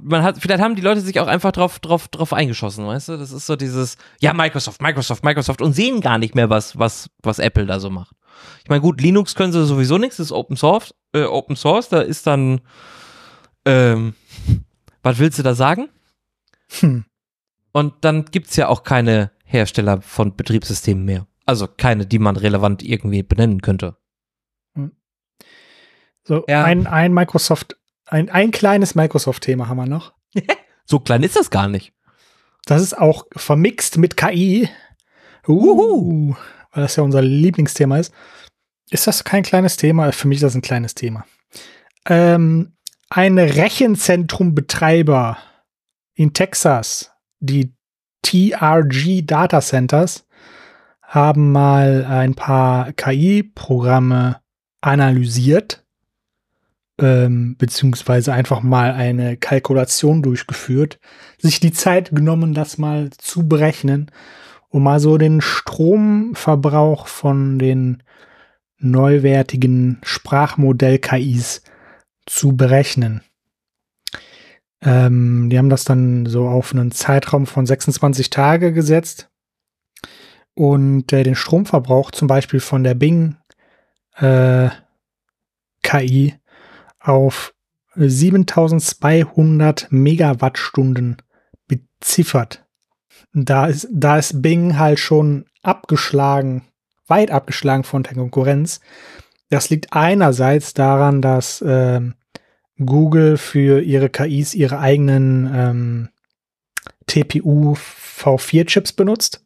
Man 0.03 0.25
hat, 0.25 0.39
vielleicht 0.41 0.61
haben 0.61 0.75
die 0.75 0.83
Leute 0.83 1.01
sich 1.01 1.21
auch 1.21 1.29
einfach 1.29 1.53
drauf, 1.53 1.79
drauf, 1.79 2.09
drauf 2.09 2.33
eingeschossen, 2.33 2.85
weißt 2.85 3.11
du? 3.11 3.17
Das 3.17 3.31
ist 3.31 3.47
so 3.47 3.55
dieses, 3.55 3.97
ja, 4.19 4.33
Microsoft, 4.35 4.83
Microsoft, 4.83 5.23
Microsoft 5.23 5.63
und 5.63 5.73
sehen 5.73 6.01
gar 6.01 6.19
nicht 6.19 6.35
mehr, 6.35 6.51
was, 6.51 6.77
was, 6.77 7.11
was 7.23 7.39
Apple 7.39 7.67
da 7.67 7.79
so 7.79 7.91
macht. 7.91 8.17
Ich 8.65 8.69
meine, 8.69 8.81
gut, 8.81 9.01
Linux 9.01 9.37
können 9.37 9.53
sie 9.53 9.65
sowieso 9.65 9.97
nichts, 9.97 10.17
das 10.17 10.27
ist 10.27 10.33
Open 10.33 10.57
Source, 10.57 10.97
äh, 11.13 11.23
Open 11.23 11.55
Source, 11.55 11.91
da 11.91 12.01
ist 12.01 12.27
dann, 12.27 12.61
ähm, 13.67 14.15
was 15.05 15.21
willst 15.21 15.39
du 15.39 15.45
da 15.45 15.55
sagen? 15.55 15.91
Hm. 16.81 17.05
Und 17.71 17.95
dann 18.01 18.25
gibt's 18.25 18.57
ja 18.57 18.67
auch 18.67 18.83
keine 18.83 19.31
Hersteller 19.45 20.03
von 20.03 20.35
Betriebssystemen 20.35 21.05
mehr. 21.05 21.29
Also 21.47 21.69
keine, 21.69 22.07
die 22.07 22.19
man 22.19 22.37
relevant 22.37 22.83
irgendwie 22.83 23.23
benennen 23.23 23.61
könnte. 23.61 23.99
So, 26.27 26.43
Ja. 26.49 26.65
ein, 26.65 26.87
ein 26.87 27.13
Microsoft, 27.13 27.77
ein, 28.07 28.31
ein 28.31 28.51
kleines 28.51 28.95
Microsoft-Thema 28.95 29.69
haben 29.69 29.77
wir 29.77 29.85
noch. 29.87 30.15
So 30.87 31.01
klein 31.01 31.23
ist 31.23 31.35
das 31.37 31.49
gar 31.49 31.67
nicht. 31.67 31.95
Das 32.67 32.83
ist 32.83 32.93
auch 32.93 33.25
vermixt 33.35 33.97
mit 33.97 34.19
KI. 34.19 34.69
Uhu. 35.49 36.35
Weil 36.73 36.83
das 36.83 36.97
ja 36.97 37.03
unser 37.03 37.23
Lieblingsthema 37.23 37.97
ist. 37.97 38.13
Ist 38.91 39.07
das 39.07 39.25
kein 39.25 39.45
kleines 39.45 39.79
Thema? 39.79 40.13
Für 40.13 40.29
mich 40.29 40.37
ist 40.37 40.43
das 40.43 40.55
ein 40.55 40.61
kleines 40.61 40.95
Thema. 40.95 41.25
Ähm, 42.07 42.77
ein 43.09 43.39
Rechenzentrumbetreiber 43.39 45.39
in 46.15 46.35
Texas, 46.35 47.13
die 47.41 47.75
TRG 48.21 49.23
Data 49.25 49.63
Centers, 49.63 50.27
haben 51.15 51.53
mal 51.53 52.05
ein 52.05 52.35
paar 52.35 52.93
KI-Programme 52.93 54.41
analysiert, 54.81 55.87
ähm, 57.01 57.55
beziehungsweise 57.57 58.33
einfach 58.33 58.63
mal 58.63 58.91
eine 58.91 59.37
Kalkulation 59.37 60.23
durchgeführt, 60.23 60.99
sich 61.39 61.61
die 61.61 61.73
Zeit 61.73 62.11
genommen, 62.11 62.53
das 62.53 62.79
mal 62.79 63.11
zu 63.11 63.47
berechnen, 63.47 64.11
um 64.71 64.83
mal 64.83 64.99
so 64.99 65.17
den 65.17 65.41
Stromverbrauch 65.41 67.07
von 67.07 67.61
den 67.61 68.03
neuwertigen 68.79 70.01
Sprachmodell-KIs 70.03 71.63
zu 72.27 72.57
berechnen. 72.57 73.23
Ähm, 74.83 75.49
die 75.49 75.59
haben 75.59 75.71
das 75.71 75.85
dann 75.85 76.27
so 76.27 76.49
auf 76.49 76.73
einen 76.73 76.91
Zeitraum 76.91 77.47
von 77.47 77.67
26 77.67 78.31
Tage 78.31 78.73
gesetzt 78.73 79.31
und 80.55 81.13
äh, 81.13 81.23
den 81.23 81.35
Stromverbrauch 81.35 82.11
zum 82.11 82.29
Beispiel 82.29 82.61
von 82.61 82.85
der 82.85 82.95
Bing 82.95 83.37
äh, 84.17 84.69
KI 85.83 86.35
auf 87.01 87.53
7200 87.97 89.89
Megawattstunden 89.91 91.19
beziffert. 91.67 92.65
Da 93.33 93.67
ist, 93.67 93.89
da 93.93 94.19
ist 94.19 94.43
Bing 94.43 94.79
halt 94.79 94.99
schon 94.99 95.47
abgeschlagen, 95.63 96.63
weit 97.07 97.31
abgeschlagen 97.31 97.85
von 97.85 98.03
der 98.03 98.15
Konkurrenz. 98.15 98.81
Das 99.51 99.71
liegt 99.71 99.93
einerseits 99.93 100.75
daran, 100.75 101.23
dass 101.23 101.63
ähm, 101.67 102.15
Google 102.85 103.37
für 103.37 103.81
ihre 103.83 104.09
KIs 104.09 104.55
ihre 104.55 104.79
eigenen 104.81 105.51
ähm, 105.55 106.09
TPU 107.07 107.75
V4-Chips 107.75 108.93
benutzt 108.93 109.45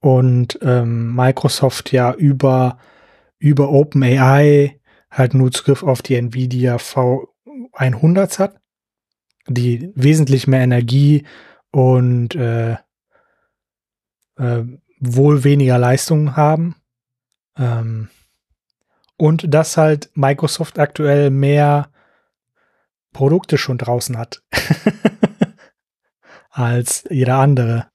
und 0.00 0.58
ähm, 0.62 1.14
Microsoft 1.14 1.92
ja 1.92 2.12
über, 2.14 2.78
über 3.38 3.70
OpenAI 3.70 4.80
halt 5.10 5.34
nur 5.34 5.50
Zugriff 5.50 5.82
auf 5.82 6.02
die 6.02 6.16
Nvidia 6.16 6.76
V100 6.76 8.38
hat, 8.38 8.60
die 9.46 9.90
wesentlich 9.94 10.46
mehr 10.46 10.60
Energie 10.60 11.26
und 11.70 12.34
äh, 12.34 12.76
äh, 14.36 14.64
wohl 15.00 15.44
weniger 15.44 15.78
Leistung 15.78 16.36
haben. 16.36 16.76
Ähm, 17.56 18.08
und 19.16 19.52
dass 19.52 19.76
halt 19.76 20.10
Microsoft 20.14 20.78
aktuell 20.78 21.30
mehr 21.30 21.90
Produkte 23.12 23.58
schon 23.58 23.78
draußen 23.78 24.16
hat 24.16 24.42
als 26.50 27.04
jeder 27.10 27.38
andere. 27.38 27.90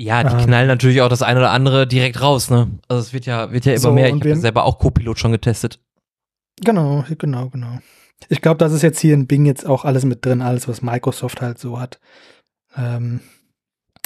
Ja, 0.00 0.22
die 0.22 0.32
Ähm. 0.32 0.46
knallen 0.46 0.68
natürlich 0.68 1.02
auch 1.02 1.08
das 1.08 1.22
eine 1.22 1.40
oder 1.40 1.50
andere 1.50 1.86
direkt 1.88 2.20
raus, 2.22 2.50
ne? 2.50 2.68
Also 2.86 3.02
es 3.02 3.12
wird 3.12 3.26
ja, 3.26 3.50
wird 3.50 3.64
ja 3.64 3.72
immer 3.72 3.80
So, 3.80 3.92
mehr. 3.92 4.06
Ich 4.08 4.14
habe 4.14 4.36
selber 4.36 4.64
auch 4.64 4.78
Copilot 4.78 5.18
schon 5.18 5.32
getestet. 5.32 5.80
Genau, 6.60 7.04
genau, 7.18 7.48
genau. 7.48 7.78
Ich 8.28 8.40
glaube, 8.40 8.58
das 8.58 8.72
ist 8.72 8.82
jetzt 8.82 9.00
hier 9.00 9.14
in 9.14 9.26
Bing 9.26 9.44
jetzt 9.44 9.66
auch 9.66 9.84
alles 9.84 10.04
mit 10.04 10.24
drin, 10.24 10.40
alles, 10.40 10.68
was 10.68 10.82
Microsoft 10.82 11.40
halt 11.40 11.58
so 11.58 11.80
hat. 11.80 11.98
Ähm, 12.76 13.20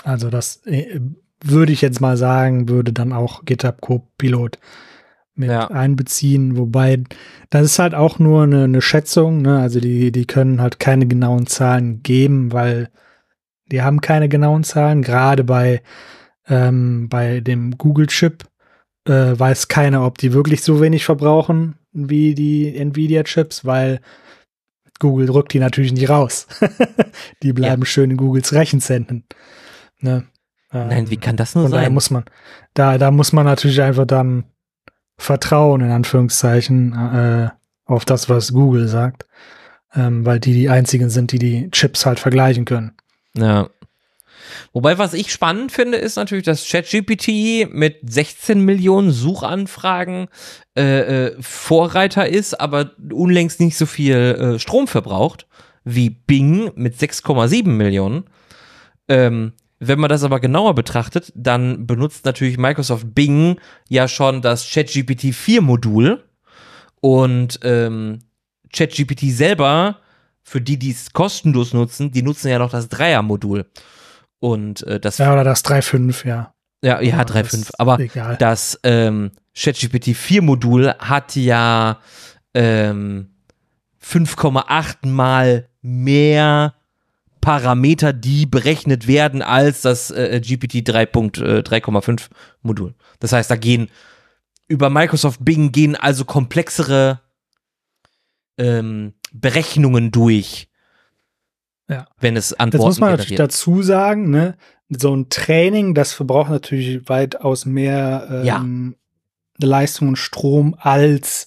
also 0.03 0.31
das 0.31 0.65
äh, 0.67 0.99
würde 1.45 1.73
ich 1.73 1.83
jetzt 1.83 2.01
mal 2.01 2.17
sagen, 2.17 2.71
würde 2.71 2.93
dann 2.95 3.13
auch 3.13 3.45
GitHub 3.45 3.81
Copilot 3.83 4.59
mit 5.35 5.51
Ja. 5.51 5.67
einbeziehen, 5.71 6.57
wobei 6.57 7.05
das 7.51 7.65
ist 7.65 7.79
halt 7.79 7.95
auch 7.95 8.19
nur 8.19 8.45
eine, 8.45 8.65
eine 8.65 8.81
Schätzung, 8.81 9.43
ne? 9.43 9.59
Also 9.61 9.79
die, 9.81 10.11
die 10.11 10.27
können 10.27 10.61
halt 10.63 10.79
keine 10.79 11.07
genauen 11.07 11.47
Zahlen 11.47 12.03
geben, 12.03 12.53
weil 12.53 12.89
die 13.73 13.83
haben 13.83 14.01
keine 14.01 14.29
genauen 14.29 14.63
Zahlen. 14.63 15.03
Gerade 15.03 15.43
bei, 15.43 15.83
ähm, 16.47 17.09
bei 17.09 17.41
dem 17.41 17.77
Google-Chip 17.79 18.45
äh, 19.09 19.11
weiß 19.39 19.69
keiner, 19.69 20.07
ob 20.07 20.19
die 20.19 20.33
wirklich 20.33 20.63
so 20.63 20.81
wenig 20.81 21.05
verbrauchen 21.05 21.77
wie 21.93 22.35
die 22.35 22.77
Nvidia-Chips, 22.77 23.65
weil 23.65 24.01
Google 24.99 25.27
drückt 25.27 25.53
die 25.53 25.59
natürlich 25.59 25.93
nicht 25.93 26.09
raus. 26.09 26.47
die 27.43 27.53
bleiben 27.53 27.85
schön 27.85 28.13
in 28.13 28.17
Googles 28.17 28.53
Rechenzentren. 28.53 29.25
Ne? 29.99 30.25
Ähm, 30.73 30.89
Nein, 30.89 31.11
wie 31.11 31.17
kann 31.17 31.37
das 31.37 31.55
nur 31.55 31.69
sein? 31.69 31.93
muss 31.93 32.11
man, 32.11 32.25
da, 32.75 32.99
da 32.99 33.11
muss 33.11 33.33
man 33.33 33.45
natürlich 33.45 33.83
einfach 33.83 34.07
dann 34.07 34.45
vertrauen, 35.19 35.81
in 35.81 35.91
Anführungszeichen, 35.91 36.93
äh, 36.93 37.51
auf 37.85 38.05
das, 38.05 38.29
was 38.29 38.53
Google 38.53 38.87
sagt. 38.89 39.27
Ähm, 39.95 40.25
weil 40.25 40.41
die 40.41 40.55
die 40.55 40.71
einzigen 40.71 41.11
sind, 41.11 41.33
die 41.33 41.39
die 41.39 41.71
Chips 41.71 42.07
halt 42.07 42.19
vergleichen 42.19 42.65
können. 42.65 42.93
Ja. 43.37 43.71
Wobei, 44.73 44.99
was 44.99 45.15
ich 45.15 45.33
spannend 45.33 45.73
finde, 45.73 45.99
ist 45.99 46.17
natürlich, 46.17 46.45
dass 46.45 46.69
ChatGPT 46.69 47.73
mit 47.73 47.99
16 48.03 48.61
Millionen 48.65 49.11
Suchanfragen 49.11 50.29
äh, 50.77 51.27
äh, 51.27 51.37
Vorreiter 51.41 52.29
ist, 52.29 52.61
aber 52.61 52.93
unlängst 53.13 53.61
nicht 53.61 53.77
so 53.77 53.87
viel 53.87 54.17
äh, 54.17 54.59
Strom 54.59 54.87
verbraucht 54.87 55.47
wie 55.85 56.11
Bing 56.11 56.71
mit 56.75 56.97
6,7 56.97 57.67
Millionen. 57.69 58.25
Ähm, 59.09 59.53
wenn 59.81 59.99
man 59.99 60.09
das 60.09 60.23
aber 60.23 60.39
genauer 60.39 60.75
betrachtet, 60.75 61.33
dann 61.35 61.87
benutzt 61.87 62.25
natürlich 62.25 62.57
Microsoft 62.57 63.15
Bing 63.15 63.59
ja 63.89 64.07
schon 64.07 64.41
das 64.41 64.71
ChatGPT 64.71 65.35
4 65.35 65.61
Modul 65.61 66.23
und 67.01 67.59
ähm, 67.65 68.21
ChatGPT 68.73 69.33
selber, 69.33 69.99
für 70.43 70.61
die, 70.61 70.79
die 70.79 70.91
es 70.91 71.13
kostenlos 71.13 71.73
nutzen, 71.73 72.11
die 72.11 72.23
nutzen 72.23 72.49
ja 72.49 72.59
noch 72.59 72.71
das 72.71 72.89
Dreier-Modul. 72.89 73.67
Und 74.41 74.83
äh, 74.87 74.99
das. 74.99 75.19
Ja, 75.19 75.33
oder 75.33 75.45
das 75.45 75.65
3.5, 75.65 76.27
ja. 76.27 76.55
Ja, 76.85 77.01
ja, 77.01 77.23
3.5. 77.23 77.71
Aber 77.79 78.01
egal. 78.01 78.37
das 78.39 78.79
ähm, 78.83 79.31
ChatGPT 79.55 80.17
4 80.17 80.43
Modul 80.43 80.93
hat 80.99 81.37
ja 81.37 82.01
ähm, 82.55 83.31
5,8 84.05 85.07
mal 85.07 85.69
mehr 85.81 86.75
Parameter, 87.41 88.13
die 88.13 88.47
berechnet 88.47 89.07
werden 89.07 89.43
als 89.43 89.83
das 89.83 90.11
äh, 90.11 90.41
GPT 90.41 90.89
3.3,5 90.89 92.11
äh, 92.11 92.35
Modul. 92.63 92.95
Das 93.21 93.33
heißt, 93.33 93.51
da 93.51 93.57
gehen 93.57 93.89
über 94.69 94.91
Microsoft 94.91 95.45
Bing 95.45 95.71
gehen 95.71 95.97
also 95.97 96.25
komplexere 96.25 97.21
ähm, 98.59 99.13
Berechnungen 99.33 100.11
durch. 100.11 100.69
Ja. 101.89 102.07
Wenn 102.19 102.37
es 102.37 102.53
Antworten 102.53 102.79
Das 102.79 102.85
muss 102.87 103.01
man 103.01 103.11
generiert. 103.11 103.31
natürlich 103.31 103.39
dazu 103.39 103.83
sagen, 103.83 104.31
ne? 104.31 104.57
So 104.89 105.15
ein 105.15 105.31
Training, 105.31 105.95
das 105.95 106.13
verbraucht 106.13 106.51
natürlich 106.51 107.09
weitaus 107.09 107.65
mehr 107.65 108.29
ähm, 108.31 108.97
ja. 109.59 109.67
Leistung 109.67 110.09
und 110.09 110.17
Strom 110.17 110.77
als 110.79 111.47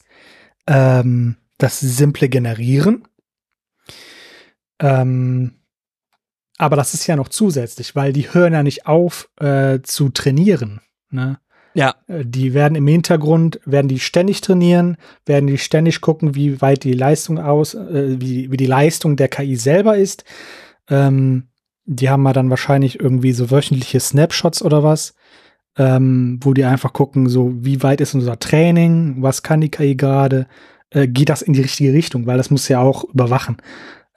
ähm, 0.68 1.38
das 1.58 1.80
simple 1.80 2.28
Generieren. 2.28 3.08
Ähm, 4.80 5.60
aber 6.58 6.76
das 6.76 6.94
ist 6.94 7.06
ja 7.08 7.16
noch 7.16 7.30
zusätzlich, 7.30 7.96
weil 7.96 8.14
die 8.14 8.34
hören 8.34 8.54
ja 8.54 8.64
nicht 8.64 8.88
auf 8.88 9.30
äh, 9.40 9.80
zu 9.84 10.10
trainieren. 10.10 10.82
Ne? 11.10 11.40
Ja. 11.76 11.96
Äh, 12.08 12.26
die 12.26 12.56
werden 12.56 12.76
im 12.76 12.88
Hintergrund, 12.88 13.60
werden 13.66 13.88
die 13.88 14.00
ständig 14.00 14.42
trainieren, 14.42 14.98
werden 15.26 15.48
die 15.48 15.60
ständig 15.60 16.02
gucken, 16.02 16.34
wie 16.34 16.62
weit 16.62 16.84
die 16.84 16.94
Leistung 16.94 17.38
aus, 17.38 17.76
äh, 17.76 18.20
wie, 18.20 18.52
wie 18.52 18.58
die 18.58 18.66
Leistung 18.66 19.16
der 19.18 19.28
KI 19.28 19.56
selber 19.56 19.98
ist. 19.98 20.24
Ähm, 20.90 21.44
die 21.86 22.10
haben 22.10 22.24
mal 22.24 22.34
dann 22.34 22.50
wahrscheinlich 22.50 23.00
irgendwie 23.00 23.34
so 23.34 23.52
wöchentliche 23.52 24.00
Snapshots 24.00 24.64
oder 24.64 24.82
was, 24.82 25.14
ähm, 25.78 26.40
wo 26.42 26.54
die 26.54 26.64
einfach 26.64 26.94
gucken, 26.94 27.30
so 27.30 27.54
wie 27.64 27.84
weit 27.84 28.02
ist 28.02 28.16
unser 28.16 28.40
Training, 28.40 29.18
was 29.20 29.44
kann 29.44 29.62
die 29.62 29.70
KI 29.70 29.96
gerade, 29.96 30.48
äh, 30.90 31.08
geht 31.08 31.30
das 31.30 31.42
in 31.44 31.54
die 31.54 31.62
richtige 31.62 31.94
Richtung, 31.94 32.26
weil 32.26 32.38
das 32.38 32.50
muss 32.50 32.68
ja 32.70 32.80
auch 32.80 33.04
überwachen. 33.04 33.58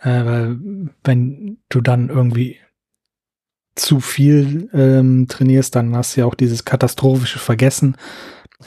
Äh, 0.01 0.25
weil 0.25 0.59
wenn 1.05 1.59
du 1.69 1.81
dann 1.81 2.09
irgendwie 2.09 2.57
zu 3.79 4.01
viel 4.01 4.69
ähm, 4.73 5.27
trainierst, 5.29 5.75
dann 5.75 5.97
hast 5.97 6.17
du 6.17 6.21
ja 6.21 6.27
auch 6.27 6.35
dieses 6.35 6.65
katastrophische 6.65 7.39
Vergessen, 7.39 7.97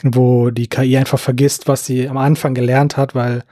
wo 0.02 0.50
die 0.50 0.68
KI 0.68 0.96
einfach 0.96 1.18
vergisst, 1.18 1.68
was 1.68 1.86
sie 1.86 2.08
am 2.08 2.16
Anfang 2.16 2.54
gelernt 2.54 2.96
hat, 2.96 3.14
weil 3.14 3.44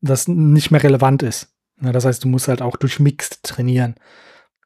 das 0.00 0.28
nicht 0.28 0.70
mehr 0.70 0.82
relevant 0.82 1.22
ist. 1.22 1.54
Ja, 1.80 1.92
das 1.92 2.04
heißt, 2.04 2.24
du 2.24 2.28
musst 2.28 2.48
halt 2.48 2.62
auch 2.62 2.76
durch 2.76 3.00
Mixed 3.00 3.42
trainieren. 3.42 3.94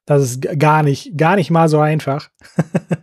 Das 0.05 0.21
ist 0.21 0.59
gar 0.59 0.83
nicht, 0.83 1.17
gar 1.17 1.35
nicht 1.35 1.49
mal 1.49 1.69
so 1.69 1.79
einfach. 1.79 2.29
ja. 2.89 2.97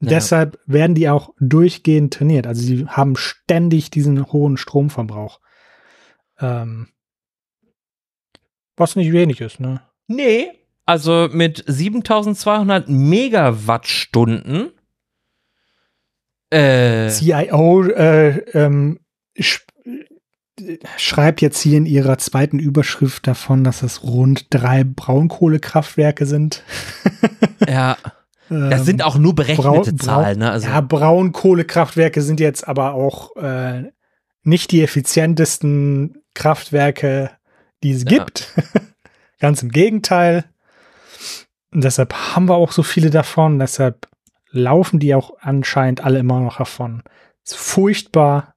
Deshalb 0.00 0.58
werden 0.66 0.94
die 0.94 1.08
auch 1.08 1.34
durchgehend 1.38 2.14
trainiert. 2.14 2.46
Also 2.46 2.62
sie 2.62 2.86
haben 2.86 3.16
ständig 3.16 3.90
diesen 3.90 4.32
hohen 4.32 4.56
Stromverbrauch. 4.56 5.40
Ähm, 6.40 6.88
was 8.76 8.96
nicht 8.96 9.12
wenig 9.12 9.40
ist, 9.40 9.60
ne? 9.60 9.82
Nee, 10.08 10.50
also 10.84 11.28
mit 11.32 11.64
7200 11.66 12.88
Megawattstunden. 12.88 14.72
Äh, 16.50 17.08
CIO 17.08 17.84
äh, 17.84 18.38
ähm, 18.52 19.00
sch 19.38 19.64
schreibt 20.96 21.40
jetzt 21.40 21.60
hier 21.60 21.78
in 21.78 21.86
ihrer 21.86 22.18
zweiten 22.18 22.58
Überschrift 22.58 23.26
davon, 23.26 23.64
dass 23.64 23.82
es 23.82 24.04
rund 24.04 24.46
drei 24.50 24.84
Braunkohlekraftwerke 24.84 26.26
sind. 26.26 26.62
ja. 27.68 27.96
Das 28.48 28.84
sind 28.84 29.02
auch 29.02 29.16
nur 29.16 29.34
berechnete 29.34 29.62
Braun, 29.62 29.98
Zahlen. 29.98 30.38
Ne? 30.40 30.50
Also 30.50 30.68
ja, 30.68 30.82
Braunkohlekraftwerke 30.82 32.20
sind 32.20 32.38
jetzt 32.38 32.68
aber 32.68 32.92
auch 32.92 33.34
äh, 33.36 33.90
nicht 34.42 34.72
die 34.72 34.82
effizientesten 34.82 36.22
Kraftwerke, 36.34 37.30
die 37.82 37.92
es 37.92 38.04
ja. 38.04 38.10
gibt. 38.10 38.52
Ganz 39.40 39.62
im 39.62 39.70
Gegenteil. 39.70 40.44
Und 41.72 41.84
deshalb 41.84 42.14
haben 42.14 42.48
wir 42.48 42.54
auch 42.54 42.72
so 42.72 42.82
viele 42.82 43.10
davon. 43.10 43.58
Deshalb 43.58 44.08
laufen 44.50 45.00
die 45.00 45.14
auch 45.14 45.32
anscheinend 45.40 46.04
alle 46.04 46.18
immer 46.18 46.40
noch 46.40 46.58
davon. 46.58 47.02
Ist 47.44 47.56
furchtbar. 47.56 48.54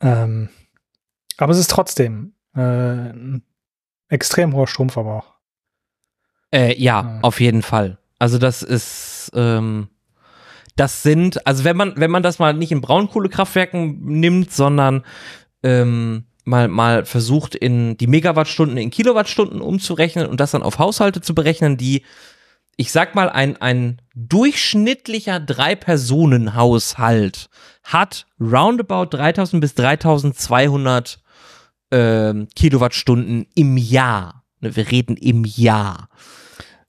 Ähm, 0.00 0.48
aber 1.36 1.52
es 1.52 1.58
ist 1.58 1.70
trotzdem 1.70 2.34
äh, 2.54 2.60
ein 2.60 3.42
extrem 4.08 4.54
hoher 4.54 4.68
Stromverbrauch. 4.68 5.34
Äh, 6.52 6.80
ja, 6.80 7.18
äh. 7.18 7.22
auf 7.22 7.40
jeden 7.40 7.62
Fall. 7.62 7.98
Also 8.18 8.38
das 8.38 8.62
ist, 8.62 9.30
ähm, 9.34 9.88
das 10.76 11.02
sind, 11.02 11.44
also 11.46 11.64
wenn 11.64 11.76
man, 11.76 11.94
wenn 11.96 12.10
man 12.10 12.22
das 12.22 12.38
mal 12.38 12.54
nicht 12.54 12.72
in 12.72 12.80
Braunkohlekraftwerken 12.80 14.04
nimmt, 14.04 14.52
sondern 14.52 15.04
ähm, 15.62 16.27
mal, 16.48 16.68
mal 16.68 17.04
versucht, 17.04 17.54
in 17.54 17.96
die 17.96 18.06
Megawattstunden 18.06 18.78
in 18.78 18.90
Kilowattstunden 18.90 19.60
umzurechnen 19.60 20.26
und 20.26 20.40
das 20.40 20.52
dann 20.52 20.62
auf 20.62 20.78
Haushalte 20.78 21.20
zu 21.20 21.34
berechnen, 21.34 21.76
die, 21.76 22.02
ich 22.76 22.90
sag 22.90 23.14
mal, 23.14 23.28
ein, 23.28 23.58
ein 23.58 24.00
durchschnittlicher 24.14 25.40
Drei-Personen-Haushalt 25.40 27.50
hat 27.84 28.26
roundabout 28.40 29.16
3000 29.16 29.60
bis 29.60 29.74
3200 29.74 31.20
äh, 31.90 32.34
Kilowattstunden 32.56 33.46
im 33.54 33.76
Jahr. 33.76 34.44
Ne, 34.60 34.74
wir 34.74 34.90
reden 34.90 35.16
im 35.16 35.44
Jahr. 35.44 36.08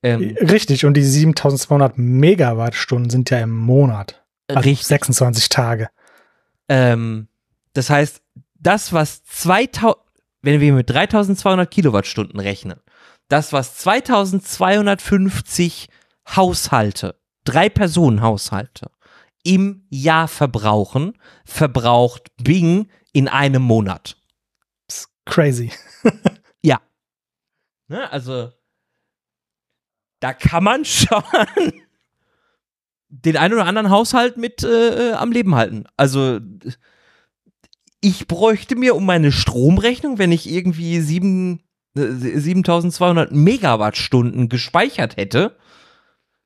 Ähm, 0.02 0.38
Richtig, 0.40 0.86
und 0.86 0.96
die 0.96 1.04
7200 1.04 1.98
Megawattstunden 1.98 3.10
sind 3.10 3.30
ja 3.30 3.40
im 3.40 3.56
Monat. 3.56 4.24
Also 4.48 4.62
richtig. 4.62 4.88
26 4.88 5.50
Tage. 5.50 5.90
Ähm, 6.70 7.28
das 7.74 7.90
heißt, 7.90 8.22
das, 8.60 8.94
was 8.94 9.24
2000, 9.24 9.98
wenn 10.42 10.62
wir 10.62 10.74
mit 10.74 10.90
3200 10.90 11.70
Kilowattstunden 11.70 12.40
rechnen, 12.40 12.80
das, 13.28 13.54
was 13.54 13.76
2250 13.76 15.88
Haushalte, 16.36 17.20
drei 17.44 17.70
Personen 17.70 18.22
Haushalte 18.22 18.90
im 19.44 19.86
Jahr 19.90 20.28
verbrauchen, 20.28 21.18
verbraucht 21.46 22.32
Bing 22.38 22.90
in 23.14 23.28
einem 23.28 23.62
Monat. 23.62 24.18
crazy. 25.26 25.72
ja. 26.64 26.82
Ne, 27.88 28.12
also, 28.12 28.52
da 30.20 30.34
kann 30.34 30.64
man 30.64 30.86
schon 30.86 31.24
den 33.10 33.38
einen 33.38 33.56
oder 33.56 33.66
anderen 33.66 33.90
Haushalt 33.90 34.38
mit 34.38 34.64
äh, 34.64 35.12
äh 35.12 35.14
am 35.14 35.32
Leben 35.32 35.56
halten. 35.56 35.86
Also, 35.98 36.40
ich 38.02 38.28
bräuchte 38.28 38.76
mir 38.76 38.96
um 38.96 39.06
meine 39.06 39.32
Stromrechnung, 39.32 40.18
wenn 40.18 40.32
ich 40.32 40.50
irgendwie 40.50 41.02
sieben, 41.02 41.62
7200 41.96 43.32
äh, 43.32 43.36
Megawattstunden 43.36 44.50
gespeichert 44.50 45.18
hätte, 45.18 45.58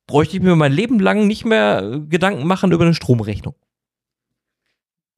bräuchte 0.07 0.37
ich 0.37 0.43
mir 0.43 0.55
mein 0.55 0.71
Leben 0.71 0.99
lang 0.99 1.27
nicht 1.27 1.45
mehr 1.45 2.01
Gedanken 2.09 2.47
machen 2.47 2.71
über 2.71 2.85
eine 2.85 2.95
Stromrechnung. 2.95 3.55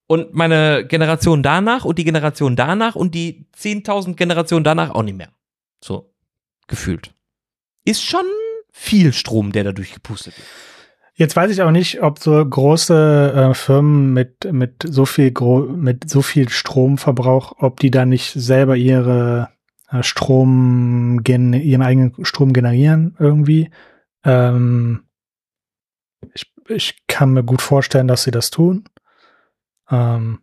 Und 0.08 0.36
meine 0.36 0.86
Generation 0.86 1.42
danach 1.42 1.84
und 1.84 1.98
die 1.98 2.04
Generation 2.04 2.56
danach 2.56 2.96
und 2.96 3.16
die 3.16 3.48
10.000 3.58 4.14
Generationen 4.14 4.64
danach 4.64 4.92
auch 4.92 5.02
nicht 5.02 5.18
mehr. 5.18 5.32
So, 5.84 6.14
gefühlt. 6.68 7.16
Ist 7.86 8.04
schon 8.04 8.26
viel 8.72 9.14
Strom, 9.14 9.52
der 9.52 9.64
dadurch 9.64 9.94
gepustet 9.94 10.38
wird. 10.38 10.48
Jetzt 11.18 11.36
weiß 11.36 11.50
ich 11.52 11.62
auch 11.62 11.72
nicht, 11.72 12.04
ob 12.04 12.20
so 12.20 12.46
große 12.46 13.34
äh, 13.34 13.54
Firmen 13.54 14.14
mit, 14.14 14.52
mit 14.52 14.84
so 14.86 15.06
viel 15.06 15.32
Gro 15.32 15.62
mit 15.62 16.10
so 16.10 16.22
viel 16.22 16.50
Stromverbrauch, 16.50 17.54
ob 17.60 17.80
die 17.80 17.90
da 17.90 18.06
nicht 18.06 18.34
selber 18.34 18.76
ihre 18.76 19.50
äh, 19.90 20.04
Strom 20.04 21.22
ihren 21.26 21.82
eigenen 21.82 22.26
Strom 22.26 22.52
generieren 22.52 23.16
irgendwie. 23.18 23.72
Ähm, 24.26 25.06
ich, 26.34 26.52
ich 26.68 27.08
kann 27.08 27.32
mir 27.32 27.44
gut 27.44 27.62
vorstellen, 27.62 28.10
dass 28.10 28.24
sie 28.24 28.32
das 28.32 28.52
tun. 28.52 28.84
Ähm, 29.90 30.40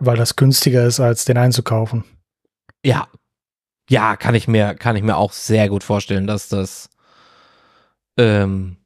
weil 0.00 0.16
das 0.16 0.34
günstiger 0.34 0.84
ist, 0.86 0.98
als 0.98 1.26
den 1.26 1.36
einzukaufen. 1.36 2.04
Ja, 2.84 3.06
Ja, 3.90 4.16
kann 4.16 4.34
ich 4.34 4.48
mir, 4.48 4.74
kann 4.74 4.96
ich 4.96 5.02
mir 5.02 5.16
auch 5.16 5.32
sehr 5.32 5.68
gut 5.68 5.84
vorstellen, 5.84 6.26
dass 6.26 6.48
das, 6.48 6.88
ähm, 8.16 8.76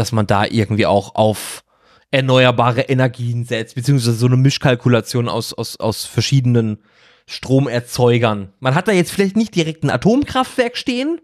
dass 0.00 0.12
man 0.12 0.26
da 0.26 0.44
irgendwie 0.46 0.86
auch 0.86 1.14
auf 1.14 1.62
erneuerbare 2.10 2.80
Energien 2.82 3.44
setzt, 3.44 3.76
beziehungsweise 3.76 4.16
so 4.16 4.26
eine 4.26 4.36
Mischkalkulation 4.36 5.28
aus, 5.28 5.52
aus, 5.52 5.78
aus 5.78 6.06
verschiedenen 6.06 6.78
Stromerzeugern. 7.26 8.52
Man 8.58 8.74
hat 8.74 8.88
da 8.88 8.92
jetzt 8.92 9.12
vielleicht 9.12 9.36
nicht 9.36 9.54
direkt 9.54 9.84
ein 9.84 9.90
Atomkraftwerk 9.90 10.76
stehen. 10.76 11.20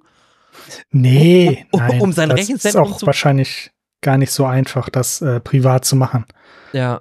Nee, 0.90 1.66
um, 1.72 1.80
nein, 1.80 2.00
um 2.00 2.12
sein 2.12 2.28
das 2.28 2.38
Rechenzentrum 2.40 2.84
ist 2.84 2.92
auch 2.92 2.98
zu 2.98 3.06
wahrscheinlich 3.06 3.70
gar 4.00 4.18
nicht 4.18 4.30
so 4.30 4.44
einfach, 4.44 4.88
das 4.88 5.20
äh, 5.20 5.40
privat 5.40 5.84
zu 5.84 5.96
machen. 5.96 6.24
Ja. 6.72 7.00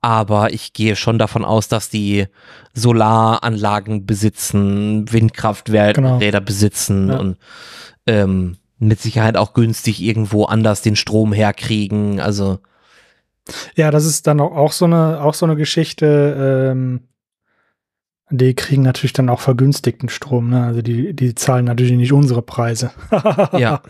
Aber 0.00 0.52
ich 0.52 0.72
gehe 0.74 0.96
schon 0.96 1.18
davon 1.18 1.44
aus, 1.44 1.68
dass 1.68 1.88
die 1.88 2.26
Solaranlagen 2.74 4.06
besitzen, 4.06 5.10
Windkrafträder 5.10 5.92
Genau. 5.94 6.40
besitzen 6.40 7.08
Ja. 7.08 7.16
und 7.18 7.38
ähm, 8.06 8.56
mit 8.88 9.00
Sicherheit 9.00 9.36
auch 9.36 9.52
günstig 9.54 10.00
irgendwo 10.02 10.44
anders 10.44 10.82
den 10.82 10.96
Strom 10.96 11.32
herkriegen. 11.32 12.20
Also 12.20 12.58
Ja, 13.76 13.90
das 13.90 14.04
ist 14.06 14.26
dann 14.26 14.40
auch, 14.40 14.72
so 14.72 14.84
eine 14.84 15.20
auch 15.22 15.34
so 15.34 15.46
eine 15.46 15.56
Geschichte. 15.56 16.70
Ähm, 16.72 17.08
die 18.30 18.54
kriegen 18.54 18.82
natürlich 18.82 19.12
dann 19.12 19.28
auch 19.28 19.40
vergünstigten 19.40 20.08
Strom. 20.08 20.50
Ne? 20.50 20.64
Also 20.64 20.82
die 20.82 21.14
die 21.14 21.34
zahlen 21.34 21.64
natürlich 21.66 21.96
nicht 21.96 22.12
unsere 22.12 22.42
Preise. 22.42 22.90
ja. 23.52 23.82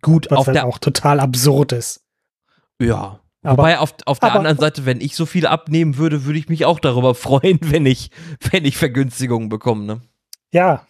Gut, 0.00 0.30
Was 0.30 0.38
auf 0.40 0.46
halt 0.48 0.56
der 0.56 0.66
auch 0.66 0.78
total 0.78 1.20
absurd 1.20 1.72
ist. 1.72 2.04
ja. 2.80 3.18
Aber- 3.44 3.58
Wobei 3.64 3.80
auf, 3.80 3.92
auf 4.06 4.20
der 4.20 4.30
aber- 4.30 4.38
anderen 4.38 4.58
Seite, 4.58 4.86
wenn 4.86 5.00
ich 5.00 5.16
so 5.16 5.26
viel 5.26 5.48
abnehmen 5.48 5.96
würde, 5.96 6.24
würde 6.26 6.38
ich 6.38 6.48
mich 6.48 6.64
auch 6.64 6.78
darüber 6.78 7.12
freuen, 7.16 7.58
wenn 7.62 7.86
ich, 7.86 8.12
wenn 8.52 8.64
ich 8.64 8.76
Vergünstigungen 8.76 9.48
bekomme. 9.48 9.84
Ne? 9.84 10.00
Ja, 10.52 10.86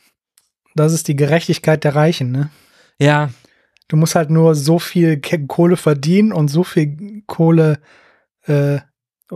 das 0.74 0.92
ist 0.92 1.08
die 1.08 1.16
Gerechtigkeit 1.16 1.85
der 1.85 1.94
Reichen. 1.94 2.30
Ne? 2.30 2.50
Ja, 2.98 3.30
Du 3.92 3.98
musst 3.98 4.14
halt 4.14 4.30
nur 4.30 4.54
so 4.54 4.78
viel 4.78 5.20
Kohle 5.20 5.76
verdienen 5.76 6.32
und 6.32 6.48
so 6.48 6.64
viel 6.64 7.22
Kohle, 7.26 7.78
äh, 8.46 8.78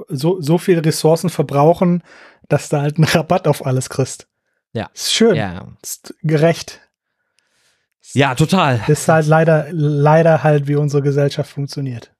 so, 0.08 0.40
so 0.40 0.56
viel 0.56 0.78
Ressourcen 0.78 1.28
verbrauchen, 1.28 2.02
dass 2.48 2.70
du 2.70 2.78
halt 2.78 2.96
einen 2.96 3.04
Rabatt 3.04 3.48
auf 3.48 3.66
alles 3.66 3.90
kriegst. 3.90 4.28
Ja. 4.72 4.88
Ist 4.94 5.12
schön. 5.12 5.34
ja. 5.34 5.76
Ist 5.82 6.14
gerecht. 6.22 6.80
Ja, 8.14 8.34
total. 8.34 8.80
Ist 8.88 9.06
halt 9.08 9.26
leider, 9.26 9.66
leider 9.72 10.42
halt, 10.42 10.68
wie 10.68 10.76
unsere 10.76 11.02
Gesellschaft 11.02 11.50
funktioniert. 11.50 12.14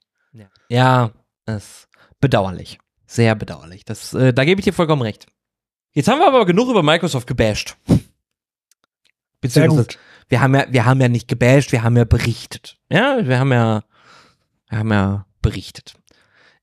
Ja, 0.69 1.13
das 1.47 1.65
ist 1.65 1.89
bedauerlich. 2.21 2.79
Sehr 3.07 3.35
bedauerlich. 3.35 3.87
Das, 3.87 4.13
äh, 4.13 4.35
da 4.35 4.45
gebe 4.45 4.61
ich 4.61 4.67
dir 4.67 4.75
vollkommen 4.75 5.01
recht. 5.01 5.27
Jetzt 5.93 6.09
haben 6.09 6.19
wir 6.19 6.27
aber 6.27 6.45
genug 6.45 6.69
über 6.69 6.83
Microsoft 6.83 7.27
gebasht. 7.27 7.79
Beziehungsweise, 9.47 9.99
wir 10.29 10.41
haben 10.41 10.55
ja, 10.55 10.67
wir 10.69 10.85
haben 10.85 11.01
ja 11.01 11.09
nicht 11.09 11.29
gebasht, 11.29 11.73
wir 11.73 11.83
haben 11.83 11.97
ja 11.97 12.05
berichtet. 12.05 12.77
Ja, 12.91 13.19
wir 13.27 13.39
haben 13.39 13.53
ja, 13.53 13.85
wir 14.69 14.79
haben 14.79 14.93
ja 14.93 15.27
berichtet. 15.43 15.95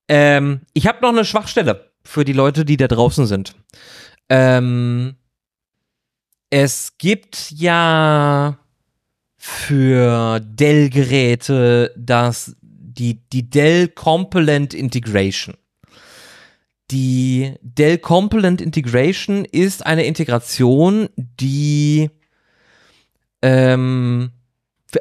Ähm, 0.08 0.62
ich 0.74 0.88
habe 0.88 1.02
noch 1.02 1.10
eine 1.10 1.26
Schwachstelle 1.26 1.92
für 2.04 2.26
die 2.26 2.34
Leute, 2.34 2.66
die 2.66 2.78
da 2.78 2.88
draußen 2.88 3.26
sind. 3.26 3.56
Ähm, 4.30 5.16
es 6.50 6.98
gibt 6.98 7.52
ja 7.52 8.58
für 9.38 10.40
Dell-Geräte 10.40 11.94
das 11.98 12.56
die, 12.62 13.28
die 13.30 13.50
Dell 13.50 13.88
Component 13.88 14.74
Integration. 14.74 15.56
Die 16.92 17.54
Dell 17.62 17.98
Component 17.98 18.62
Integration 18.62 19.46
ist 19.46 19.86
eine 19.86 20.06
Integration, 20.06 21.10
die 21.18 22.10
ähm, 23.44 24.32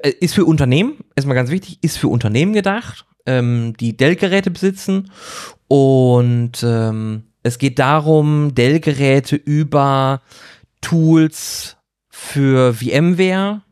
äh, 0.03 0.11
ist 0.21 0.35
für 0.35 0.45
Unternehmen, 0.45 0.99
erstmal 1.17 1.37
ganz 1.37 1.51
wichtig, 1.51 1.79
ist 1.81 1.97
für 1.97 2.09
Unternehmen 2.09 2.53
gedacht, 2.53 3.07
ähm, 3.25 3.75
die 3.79 3.97
Dell-Geräte 3.97 4.51
besitzen. 4.51 5.11
Und 5.69 6.63
ähm, 6.63 7.23
es 7.43 7.59
geht 7.59 7.79
darum, 7.79 8.55
Dell-Geräte 8.55 9.37
über 9.37 10.21
Tools 10.81 11.77
für 12.11 12.75
VMware 12.75 13.63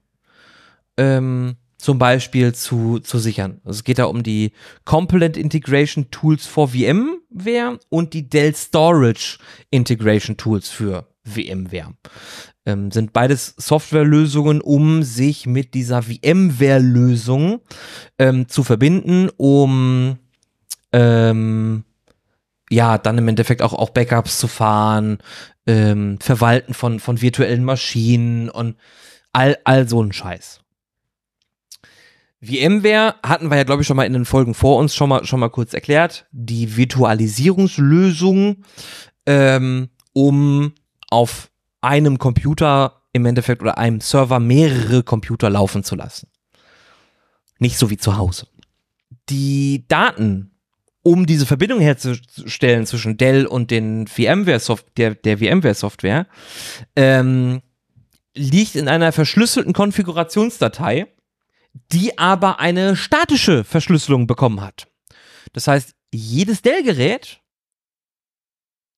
ähm, 0.97 1.57
zum 1.77 1.99
Beispiel 1.99 2.55
zu, 2.55 3.01
zu 3.01 3.19
sichern. 3.19 3.61
Also 3.65 3.79
es 3.79 3.85
geht 3.85 3.99
da 3.99 4.05
um 4.05 4.23
die 4.23 4.53
Component 4.85 5.37
Integration 5.37 6.11
Tools 6.11 6.47
for 6.47 6.69
VMware 6.69 7.79
und 7.89 8.15
die 8.15 8.29
Dell 8.29 8.55
Storage 8.55 9.39
Integration 9.71 10.37
Tools 10.37 10.69
für 10.69 11.10
VMware. 11.25 11.95
Ähm, 12.67 12.91
sind 12.91 13.13
beides 13.13 13.55
Softwarelösungen, 13.57 14.61
um 14.61 15.03
sich 15.03 15.47
mit 15.47 15.75
dieser 15.75 16.03
VMware-Lösung 16.03 17.61
ähm, 18.19 18.49
zu 18.49 18.63
verbinden, 18.63 19.31
um 19.37 20.19
ähm, 20.93 21.85
ja, 22.71 22.99
dann 22.99 23.19
im 23.19 23.29
Endeffekt 23.29 23.63
auch, 23.63 23.73
auch 23.73 23.91
Backups 23.91 24.39
zu 24.39 24.47
fahren, 24.47 25.19
ähm, 25.67 26.19
Verwalten 26.21 26.73
von, 26.73 27.01
von 27.01 27.21
virtuellen 27.21 27.65
Maschinen 27.65 28.49
und 28.49 28.77
all, 29.33 29.59
all 29.65 29.89
so 29.89 30.03
ein 30.03 30.13
Scheiß. 30.13 30.61
VMware 32.43 33.17
hatten 33.23 33.51
wir 33.51 33.59
ja, 33.59 33.65
glaube 33.65 33.83
ich, 33.83 33.89
schon 33.89 33.97
mal 33.97 34.07
in 34.07 34.15
den 34.15 34.25
Folgen 34.25 34.55
vor 34.55 34.79
uns 34.79 34.95
schon 34.95 35.11
mal, 35.11 35.25
schon 35.27 35.41
mal 35.41 35.51
kurz 35.51 35.75
erklärt. 35.75 36.27
Die 36.33 36.77
Virtualisierungslösung, 36.77 38.65
ähm, 39.27 39.91
um 40.13 40.73
auf 41.11 41.51
einem 41.81 42.19
Computer 42.19 43.03
im 43.13 43.27
Endeffekt 43.27 43.63
oder 43.63 43.79
einem 43.79 44.01
Server 44.01 44.39
mehrere 44.39 45.03
Computer 45.03 45.51
laufen 45.51 45.85
zu 45.85 45.97
lassen. 45.97 46.29
Nicht 47.59 47.77
so 47.77 47.91
wie 47.91 47.97
zu 47.97 48.17
Hause. 48.17 48.47
Die 49.29 49.85
Daten, 49.89 50.53
um 51.03 51.27
diese 51.27 51.47
Verbindung 51.47 51.81
herzustellen 51.81 52.87
zwischen 52.87 53.17
Dell 53.17 53.47
und 53.47 53.71
den 53.71 54.07
VMware 54.07 54.61
der, 54.97 55.15
der 55.15 55.39
VMware-Software, 55.39 56.27
ähm, 56.97 57.61
liegt 58.35 58.77
in 58.77 58.89
einer 58.89 59.13
verschlüsselten 59.13 59.73
Konfigurationsdatei, 59.73 61.09
die 61.93 62.19
aber 62.19 62.61
eine 62.61 62.97
statische 62.97 63.65
Verschlüsselung 63.65 64.27
bekommen 64.27 64.61
hat. 64.61 64.89
Das 65.53 65.67
heißt, 65.67 65.95
jedes 66.13 66.63
Dell-Gerät, 66.63 67.41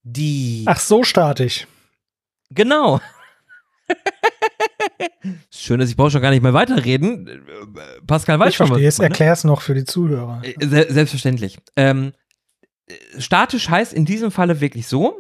die 0.03 0.65
Ach, 0.67 0.81
so 0.81 1.05
statisch. 1.05 1.67
Genau. 2.55 3.01
Schön, 5.51 5.81
dass 5.81 5.91
ich 5.91 5.97
brauche 5.97 6.11
schon 6.11 6.23
gar 6.23 6.31
nicht 6.31 6.43
mehr 6.43 6.55
weiterreden. 6.55 7.45
Pascal 8.07 8.39
weiß 8.39 8.51
Ich 8.51 8.57
schon 8.57 8.67
verstehe 8.69 8.89
es. 8.89 8.95
was. 8.99 9.03
ne? 9.03 9.09
Erklär's 9.09 9.45
noch 9.45 9.61
für 9.63 9.75
die 9.75 9.85
Zuhörer. 9.85 10.43
Äh, 10.45 10.55
Se 10.67 10.87
selbstverständlich. 10.93 11.59
Ähm, 11.77 12.13
äh, 12.87 12.95
statisch 13.21 13.69
heißt 13.69 13.93
in 13.93 14.05
diesem 14.05 14.31
Falle 14.31 14.61
wirklich 14.61 14.87
so, 14.87 15.19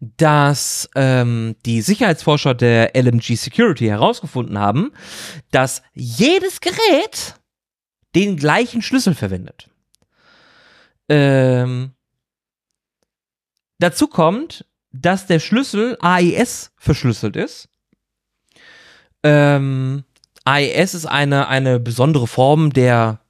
dass 0.00 0.88
ähm, 0.94 1.56
die 1.64 1.80
Sicherheitsforscher 1.82 2.54
der 2.54 2.92
LMG 2.94 3.36
Security 3.36 3.86
herausgefunden 3.86 4.58
haben, 4.58 4.92
dass 5.50 5.82
jedes 5.92 6.60
Gerät 6.60 7.34
den 8.14 8.36
gleichen 8.36 8.82
Schlüssel 8.82 9.14
verwendet. 9.14 9.68
Ähm, 11.08 11.92
dazu 13.78 14.06
kommt, 14.06 14.64
dass 14.94 15.26
der 15.26 15.40
Schlüssel 15.40 15.96
AES 16.00 16.70
verschlüsselt 16.76 17.36
ist. 17.36 17.68
Ähm, 19.22 20.04
AES 20.44 20.94
ist 20.94 21.06
eine, 21.06 21.48
eine 21.48 21.80
besondere 21.80 22.26
Form 22.26 22.72
der 22.72 23.20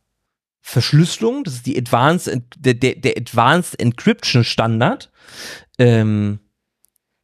Verschlüsselung. 0.60 1.44
Das 1.44 1.54
ist 1.54 1.66
die 1.66 1.78
Advanced, 1.78 2.42
der, 2.56 2.74
der, 2.74 2.96
der 2.96 3.16
Advanced 3.16 3.80
Encryption 3.80 4.44
Standard. 4.44 5.10
Ähm, 5.78 6.40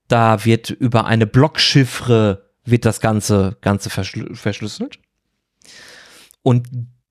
da 0.08 0.44
wird 0.44 0.70
über 0.70 1.04
eine 1.04 1.26
Blockchiffre 1.26 2.50
wird 2.64 2.84
das 2.84 3.00
Ganze, 3.00 3.56
Ganze 3.60 3.90
verschlü 3.90 4.34
verschlüsselt. 4.34 4.98
Und 6.42 6.68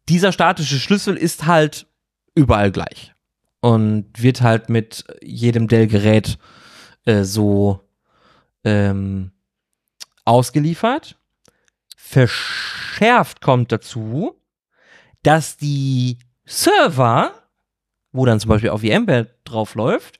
dieser 0.07 0.31
statische 0.31 0.79
Schlüssel 0.79 1.15
ist 1.15 1.45
halt 1.45 1.85
überall 2.33 2.71
gleich. 2.71 3.13
Und 3.61 4.05
wird 4.17 4.41
halt 4.41 4.69
mit 4.69 5.03
jedem 5.21 5.67
Dell-Gerät 5.67 6.39
äh, 7.09 7.23
so 7.23 7.81
ähm, 8.63 9.31
ausgeliefert. 10.25 11.17
Verschärft 11.97 13.41
kommt 13.41 13.71
dazu, 13.71 14.39
dass 15.23 15.57
die 15.57 16.19
Server, 16.45 17.33
wo 18.11 18.25
dann 18.25 18.39
zum 18.39 18.49
Beispiel 18.49 18.69
auch 18.69 18.81
VMware 18.81 19.27
drauf 19.43 19.75
läuft, 19.75 20.19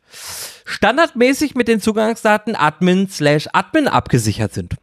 standardmäßig 0.65 1.55
mit 1.55 1.67
den 1.67 1.79
Zugangsdaten 1.79 2.55
admin 2.55 3.07
slash 3.07 3.47
admin 3.53 3.87
abgesichert 3.87 4.53
sind. 4.53 4.75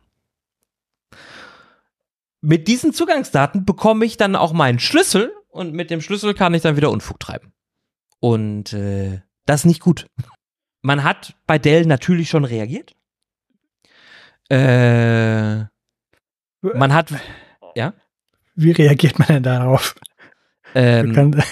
Mit 2.40 2.68
diesen 2.68 2.92
Zugangsdaten 2.92 3.64
bekomme 3.64 4.04
ich 4.04 4.16
dann 4.16 4.36
auch 4.36 4.52
meinen 4.52 4.78
Schlüssel 4.78 5.32
und 5.48 5.72
mit 5.72 5.90
dem 5.90 6.00
Schlüssel 6.00 6.34
kann 6.34 6.54
ich 6.54 6.62
dann 6.62 6.76
wieder 6.76 6.90
Unfug 6.90 7.18
treiben. 7.18 7.52
Und 8.20 8.72
äh, 8.72 9.22
das 9.44 9.60
ist 9.60 9.66
nicht 9.66 9.80
gut. 9.80 10.06
Man 10.86 11.02
hat 11.02 11.34
bei 11.48 11.58
Dell 11.58 11.84
natürlich 11.84 12.30
schon 12.30 12.44
reagiert. 12.44 12.94
Äh, 14.48 15.64
man 16.60 16.94
hat, 16.94 17.12
ja? 17.74 17.92
Wie 18.54 18.70
reagiert 18.70 19.18
man 19.18 19.26
denn 19.28 19.42
darauf? 19.42 19.96
Ähm, 20.76 21.34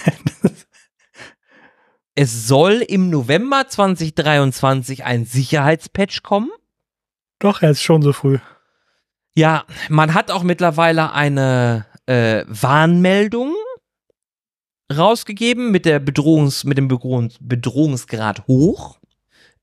es 2.15 2.47
soll 2.47 2.75
im 2.75 3.09
November 3.09 3.67
2023 3.67 5.03
ein 5.03 5.25
Sicherheitspatch 5.25 6.23
kommen. 6.23 6.49
Doch, 7.39 7.61
er 7.61 7.71
ist 7.71 7.81
schon 7.81 8.01
so 8.01 8.13
früh. 8.13 8.39
Ja, 9.35 9.65
man 9.89 10.13
hat 10.13 10.31
auch 10.31 10.43
mittlerweile 10.43 11.11
eine 11.11 11.85
äh, 12.05 12.45
Warnmeldung 12.47 13.53
rausgegeben 14.95 15.71
mit 15.71 15.83
der 15.83 15.99
Bedrohungs, 15.99 16.63
mit 16.63 16.77
dem 16.77 16.87
Bedrohungs 16.87 17.35
Bedrohungsgrad 17.41 18.47
hoch, 18.47 18.97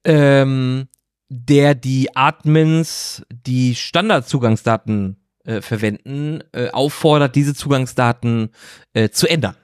ähm, 0.04 0.88
der 1.28 1.74
die 1.74 2.14
Admins, 2.14 3.24
die 3.30 3.74
Standardzugangsdaten 3.74 5.16
äh, 5.44 5.60
verwenden, 5.60 6.42
äh, 6.52 6.70
auffordert, 6.70 7.34
diese 7.36 7.54
Zugangsdaten 7.54 8.50
äh, 8.92 9.08
zu 9.08 9.26
ändern. 9.28 9.56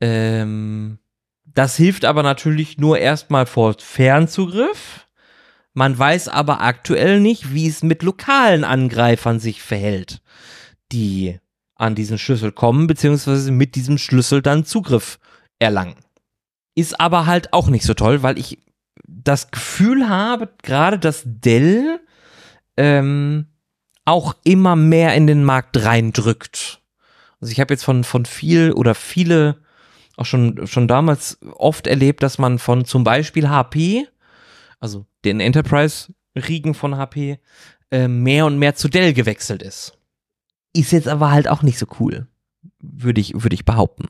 Ähm, 0.00 0.98
das 1.44 1.76
hilft 1.76 2.04
aber 2.04 2.22
natürlich 2.22 2.78
nur 2.78 2.98
erstmal 2.98 3.46
vor 3.46 3.76
Fernzugriff. 3.78 5.06
Man 5.74 5.98
weiß 5.98 6.28
aber 6.28 6.60
aktuell 6.60 7.20
nicht, 7.20 7.52
wie 7.52 7.66
es 7.66 7.82
mit 7.82 8.02
lokalen 8.02 8.64
Angreifern 8.64 9.38
sich 9.38 9.62
verhält, 9.62 10.22
die 10.92 11.38
an 11.74 11.94
diesen 11.94 12.18
Schlüssel 12.18 12.52
kommen, 12.52 12.86
beziehungsweise 12.86 13.52
mit 13.52 13.74
diesem 13.74 13.98
Schlüssel 13.98 14.40
dann 14.40 14.64
Zugriff 14.64 15.18
erlangen. 15.58 15.96
Ist 16.74 16.98
aber 16.98 17.26
halt 17.26 17.52
auch 17.52 17.68
nicht 17.68 17.84
so 17.84 17.94
toll, 17.94 18.22
weil 18.22 18.38
ich 18.38 18.58
das 19.06 19.50
Gefühl 19.50 20.08
habe, 20.08 20.48
gerade 20.62 20.98
dass 20.98 21.22
Dell 21.24 22.00
ähm, 22.76 23.46
auch 24.04 24.34
immer 24.44 24.76
mehr 24.76 25.14
in 25.14 25.26
den 25.26 25.44
Markt 25.44 25.84
reindrückt. 25.84 26.80
Also 27.40 27.52
ich 27.52 27.60
habe 27.60 27.74
jetzt 27.74 27.84
von, 27.84 28.04
von 28.04 28.24
viel 28.24 28.72
oder 28.72 28.94
viele 28.94 29.58
auch 30.16 30.24
schon, 30.24 30.66
schon 30.66 30.88
damals 30.88 31.38
oft 31.42 31.86
erlebt, 31.86 32.22
dass 32.22 32.38
man 32.38 32.58
von 32.58 32.84
zum 32.84 33.04
Beispiel 33.04 33.48
HP, 33.48 34.08
also 34.80 35.04
den 35.24 35.40
Enterprise-Riegen 35.40 36.74
von 36.74 36.96
HP, 36.96 37.38
äh, 37.90 38.08
mehr 38.08 38.46
und 38.46 38.58
mehr 38.58 38.74
zu 38.74 38.88
Dell 38.88 39.12
gewechselt 39.12 39.62
ist. 39.62 39.98
Ist 40.72 40.92
jetzt 40.92 41.08
aber 41.08 41.30
halt 41.30 41.48
auch 41.48 41.62
nicht 41.62 41.78
so 41.78 41.86
cool, 42.00 42.26
würde 42.80 43.20
ich, 43.20 43.34
würde 43.34 43.54
ich 43.54 43.64
behaupten. 43.64 44.08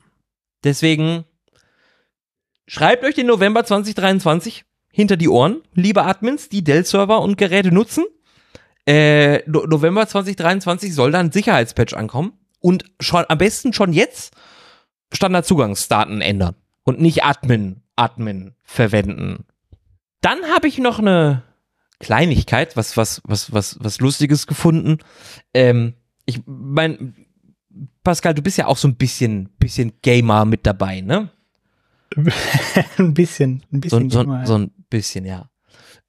Deswegen 0.63 1.25
schreibt 2.67 3.03
euch 3.03 3.15
den 3.15 3.27
November 3.27 3.65
2023 3.65 4.65
hinter 4.97 5.15
die 5.15 5.29
Ohren, 5.29 5.61
liebe 5.75 6.03
Admins, 6.05 6.49
die 6.49 6.63
Dell-Server 6.63 7.21
und 7.21 7.37
Geräte 7.37 7.71
nutzen. 7.71 8.05
Äh, 8.87 9.47
no 9.47 9.63
November 9.67 10.07
2023 10.07 10.91
soll 10.95 11.11
dann 11.11 11.27
ein 11.27 11.31
Sicherheitspatch 11.31 11.93
ankommen 11.93 12.33
und 12.61 12.83
schon 12.99 13.23
am 13.29 13.37
besten 13.37 13.73
schon 13.73 13.93
jetzt 13.93 14.33
Standardzugangsdaten 15.13 16.21
ändern 16.21 16.55
und 16.83 16.99
nicht 16.99 17.23
Admin, 17.23 17.83
Admin 17.95 18.55
verwenden. 18.63 19.45
Dann 20.21 20.39
habe 20.45 20.67
ich 20.67 20.79
noch 20.79 20.97
eine 20.97 21.43
Kleinigkeit, 21.99 22.75
was, 22.75 22.97
was, 22.97 23.21
was, 23.23 23.53
was, 23.53 23.77
was 23.79 23.99
Lustiges 23.99 24.47
gefunden. 24.47 24.97
Ähm, 25.53 25.93
ich 26.25 26.41
mein, 26.47 27.13
Pascal, 28.03 28.33
du 28.33 28.41
bist 28.41 28.57
ja 28.57 28.65
auch 28.65 28.77
so 28.77 28.87
ein 28.87 28.95
bisschen, 28.95 29.49
bisschen 29.59 29.93
Gamer 30.01 30.45
mit 30.45 30.65
dabei, 30.65 31.01
ne? 31.01 31.29
ein 32.97 33.13
bisschen, 33.13 33.63
ein 33.71 33.81
bisschen. 33.81 34.09
So, 34.09 34.23
so, 34.23 34.45
so 34.45 34.57
ein 34.57 34.71
bisschen, 34.89 35.25
ja. 35.25 35.49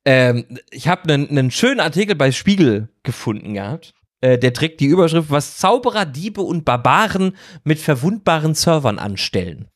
Ähm, 0.04 0.44
ich 0.70 0.88
habe 0.88 1.12
einen 1.12 1.50
schönen 1.50 1.80
Artikel 1.80 2.14
bei 2.14 2.32
Spiegel 2.32 2.88
gefunden 3.02 3.54
gehabt. 3.54 3.94
Äh, 4.20 4.38
der 4.38 4.52
trägt 4.52 4.80
die 4.80 4.86
Überschrift, 4.86 5.30
was 5.30 5.58
Zauberer, 5.58 6.06
Diebe 6.06 6.40
und 6.40 6.64
Barbaren 6.64 7.36
mit 7.64 7.78
verwundbaren 7.78 8.54
Servern 8.54 8.98
anstellen. 8.98 9.68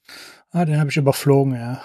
Ah, 0.50 0.64
den 0.64 0.78
habe 0.78 0.90
ich 0.90 0.96
überflogen, 0.96 1.54
ja. 1.54 1.82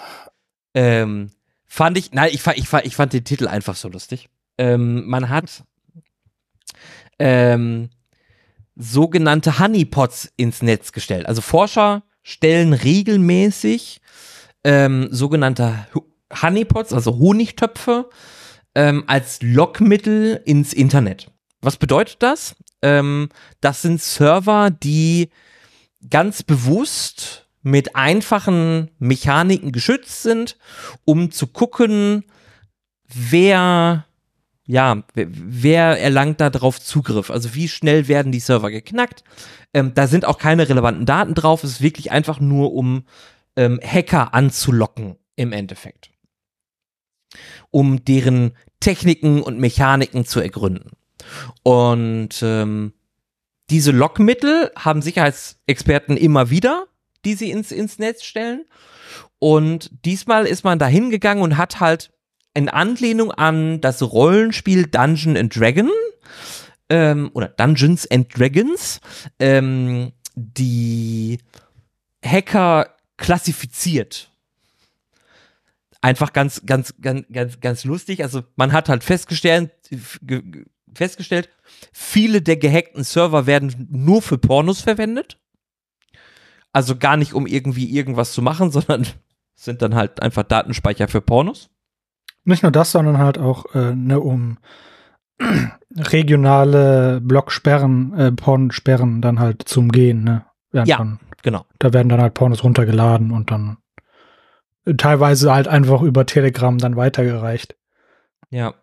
Ähm, 0.74 1.32
fand 1.66 1.98
ich, 1.98 2.12
nein, 2.14 2.30
ich, 2.34 2.46
ich, 2.48 2.74
ich 2.84 2.96
fand 2.96 3.14
den 3.14 3.24
Titel 3.24 3.48
einfach 3.48 3.76
so 3.76 3.90
lustig. 3.90 4.30
Ähm, 4.58 5.08
man 5.08 5.30
hat 5.30 5.64
ähm, 7.20 7.90
sogenannte 8.76 9.60
Honeypots 9.60 10.32
ins 10.36 10.62
Netz 10.62 10.92
gestellt. 10.92 11.26
Also 11.28 11.42
Forscher 11.42 12.04
stellen 12.24 12.74
regelmäßig 12.74 14.02
ähm, 14.68 15.08
sogenannte 15.12 15.88
Honeypots, 16.42 16.92
also 16.92 17.18
Honigtöpfe, 17.18 18.10
ähm, 18.76 19.06
als 19.08 19.42
Lockmittel 19.42 20.42
ins 20.44 20.74
Internet. 20.74 21.32
Was 21.62 21.78
bedeutet 21.78 22.18
das? 22.20 22.58
Ähm, 22.82 23.30
das 23.62 23.82
sind 23.82 24.02
Server, 24.02 24.70
die 24.70 25.30
ganz 26.10 26.44
bewusst 26.44 27.48
mit 27.64 27.96
einfachen 27.96 28.92
Mechaniken 29.00 29.72
geschützt 29.72 30.22
sind, 30.22 30.58
um 31.06 31.32
zu 31.32 31.48
gucken, 31.48 32.26
wer 33.08 34.06
ja, 34.70 35.02
wer 35.14 36.02
erlangt 36.02 36.42
da 36.42 36.50
drauf 36.50 36.82
Zugriff? 36.82 37.32
Also 37.32 37.56
wie 37.56 37.70
schnell 37.70 38.10
werden 38.10 38.34
die 38.34 38.42
Server 38.42 38.70
geknackt? 38.70 39.24
Ähm, 39.74 39.94
da 39.94 40.08
sind 40.08 40.26
auch 40.26 40.38
keine 40.38 40.68
relevanten 40.68 41.06
Daten 41.06 41.36
drauf. 41.36 41.64
Es 41.64 41.72
ist 41.72 41.82
wirklich 41.82 42.12
einfach 42.12 42.42
nur, 42.42 42.74
um 42.74 43.06
ähm, 43.58 43.80
Hacker 43.84 44.34
anzulocken 44.34 45.18
im 45.36 45.52
Endeffekt. 45.52 46.12
Um 47.72 48.06
deren 48.06 48.54
Techniken 48.80 49.42
und 49.42 49.60
Mechaniken 49.60 50.26
zu 50.26 50.40
ergründen. 50.40 50.92
Und 51.64 52.42
ähm, 52.42 52.94
diese 53.70 53.92
Lockmittel 53.92 54.72
haben 54.78 55.02
Sicherheitsexperten 55.02 56.16
immer 56.16 56.50
wieder, 56.50 56.88
die 57.26 57.34
sie 57.34 57.52
ins, 57.52 57.72
ins 57.72 58.00
Netz 58.00 58.24
stellen. 58.24 58.66
Und 59.40 59.92
diesmal 60.06 60.46
ist 60.46 60.64
man 60.64 60.80
da 60.80 60.88
hingegangen 60.88 61.44
und 61.44 61.58
hat 61.58 61.80
halt 61.80 62.12
in 62.54 62.70
Anlehnung 62.70 63.32
an 63.32 63.82
das 63.82 64.02
Rollenspiel 64.02 64.88
Dungeon 64.88 65.38
and 65.38 65.56
Dragon 65.56 65.92
ähm, 66.90 67.30
oder 67.34 67.50
Dungeons 67.50 68.10
and 68.10 68.36
Dragons 68.36 69.00
ähm, 69.40 70.14
die 70.36 71.40
Hacker 72.26 72.97
klassifiziert. 73.18 74.32
Einfach 76.02 76.32
ganz, 76.32 76.62
ganz, 76.66 76.94
ganz, 77.02 77.26
ganz, 77.32 77.60
ganz 77.60 77.84
lustig. 77.84 78.24
Also 78.24 78.44
man 78.56 78.72
hat 78.72 78.88
halt 78.88 79.04
festgestellt, 79.04 79.72
festgestellt, 80.94 81.50
viele 81.92 82.42
der 82.42 82.58
gehackten 82.58 83.04
Server 83.04 83.46
werden 83.46 83.88
nur 83.92 84.22
für 84.22 84.38
Pornos 84.38 84.82
verwendet. 84.82 85.40
Also 86.72 86.96
gar 86.96 87.18
nicht, 87.18 87.34
um 87.34 87.48
irgendwie 87.48 87.90
irgendwas 87.90 88.34
zu 88.34 88.42
machen, 88.42 88.72
sondern 88.72 89.08
sind 89.56 89.82
dann 89.82 89.96
halt 89.96 90.22
einfach 90.22 90.44
Datenspeicher 90.44 91.08
für 91.08 91.22
Pornos. 91.22 91.70
Nicht 92.44 92.64
nur 92.64 92.72
das, 92.72 92.92
sondern 92.92 93.18
halt 93.18 93.38
auch, 93.38 93.74
äh, 93.74 93.96
ne, 93.96 94.20
um 94.20 94.60
regionale 95.96 97.20
Blocksperren, 97.22 98.14
äh, 98.14 98.32
Pornsperren 98.32 99.22
dann 99.22 99.40
halt 99.40 99.64
zu 99.68 99.82
umgehen, 99.82 100.24
ne? 100.24 100.46
Ja, 100.72 100.84
genau. 101.48 101.66
Da 101.80 101.94
werden 101.94 102.10
dann 102.10 102.20
halt 102.20 102.34
Pornos 102.34 102.66
runtergeladen 102.66 103.32
und 103.32 103.52
dann 103.52 103.78
teilweise 104.98 105.54
halt 105.54 105.70
einfach 105.70 106.02
über 106.02 106.26
Telegram 106.26 106.78
dann 106.78 106.98
weitergereicht. 106.98 107.78
Ja. 108.50 108.74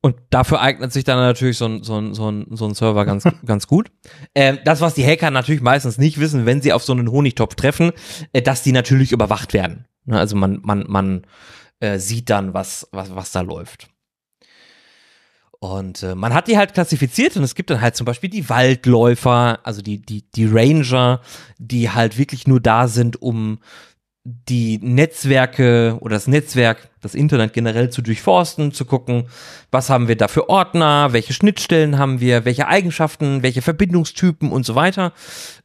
Und 0.00 0.16
dafür 0.30 0.60
eignet 0.60 0.92
sich 0.92 1.04
dann 1.04 1.18
natürlich 1.18 1.56
so 1.56 1.66
ein, 1.66 1.84
so 1.84 1.96
ein, 1.96 2.12
so 2.12 2.28
ein, 2.28 2.46
so 2.50 2.66
ein 2.66 2.74
Server 2.74 3.04
ganz, 3.04 3.22
ganz 3.46 3.68
gut. 3.68 3.92
Ähm, 4.34 4.58
das, 4.64 4.80
was 4.80 4.94
die 4.94 5.06
Hacker 5.06 5.30
natürlich 5.30 5.60
meistens 5.60 5.96
nicht 5.96 6.18
wissen, 6.18 6.44
wenn 6.44 6.60
sie 6.60 6.72
auf 6.72 6.82
so 6.82 6.92
einen 6.92 7.08
Honigtopf 7.08 7.54
treffen, 7.54 7.92
äh, 8.32 8.42
dass 8.42 8.64
die 8.64 8.72
natürlich 8.72 9.12
überwacht 9.12 9.54
werden. 9.54 9.86
Ne, 10.06 10.18
also 10.18 10.34
man, 10.34 10.58
man, 10.64 10.86
man 10.88 11.24
äh, 11.78 11.98
sieht 11.98 12.30
dann, 12.30 12.52
was, 12.52 12.88
was, 12.90 13.14
was 13.14 13.30
da 13.30 13.42
läuft. 13.42 13.90
Und 15.60 16.04
äh, 16.04 16.14
man 16.14 16.34
hat 16.34 16.46
die 16.46 16.56
halt 16.56 16.74
klassifiziert 16.74 17.36
und 17.36 17.42
es 17.42 17.56
gibt 17.56 17.70
dann 17.70 17.80
halt 17.80 17.96
zum 17.96 18.04
Beispiel 18.04 18.30
die 18.30 18.48
Waldläufer, 18.48 19.58
also 19.64 19.82
die, 19.82 20.00
die, 20.00 20.22
die 20.30 20.46
Ranger, 20.46 21.20
die 21.58 21.90
halt 21.90 22.16
wirklich 22.16 22.46
nur 22.46 22.60
da 22.60 22.86
sind, 22.86 23.20
um 23.20 23.58
die 24.24 24.78
Netzwerke 24.78 25.96
oder 26.00 26.14
das 26.16 26.26
Netzwerk, 26.26 26.90
das 27.00 27.14
Internet 27.14 27.54
generell 27.54 27.90
zu 27.90 28.02
durchforsten, 28.02 28.72
zu 28.72 28.84
gucken, 28.84 29.28
was 29.70 29.90
haben 29.90 30.06
wir 30.06 30.16
da 30.16 30.28
für 30.28 30.48
Ordner, 30.48 31.12
welche 31.12 31.32
Schnittstellen 31.32 31.98
haben 31.98 32.20
wir, 32.20 32.44
welche 32.44 32.68
Eigenschaften, 32.68 33.42
welche 33.42 33.62
Verbindungstypen 33.62 34.52
und 34.52 34.66
so 34.66 34.74
weiter, 34.74 35.12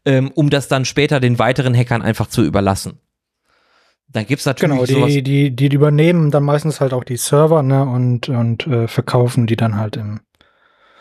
ähm, 0.06 0.32
um 0.34 0.50
das 0.50 0.70
dann 0.70 0.86
später 0.86 1.20
den 1.20 1.40
weiteren 1.40 1.76
Hackern 1.76 2.02
einfach 2.02 2.28
zu 2.28 2.44
überlassen. 2.44 3.00
Dann 4.14 4.28
gibt's 4.28 4.46
natürlich 4.46 4.88
genau, 4.88 5.08
die, 5.08 5.24
die, 5.24 5.52
die, 5.52 5.70
die 5.70 5.76
übernehmen 5.76 6.30
dann 6.30 6.44
meistens 6.44 6.80
halt 6.80 6.94
auch 6.94 7.04
die 7.04 7.18
Server, 7.18 7.64
ne, 7.64 7.84
und, 7.84 8.30
und 8.30 8.68
äh, 8.68 8.88
verkaufen 8.88 9.48
die 9.48 9.56
dann 9.56 9.76
halt 9.76 9.98
im 9.98 10.22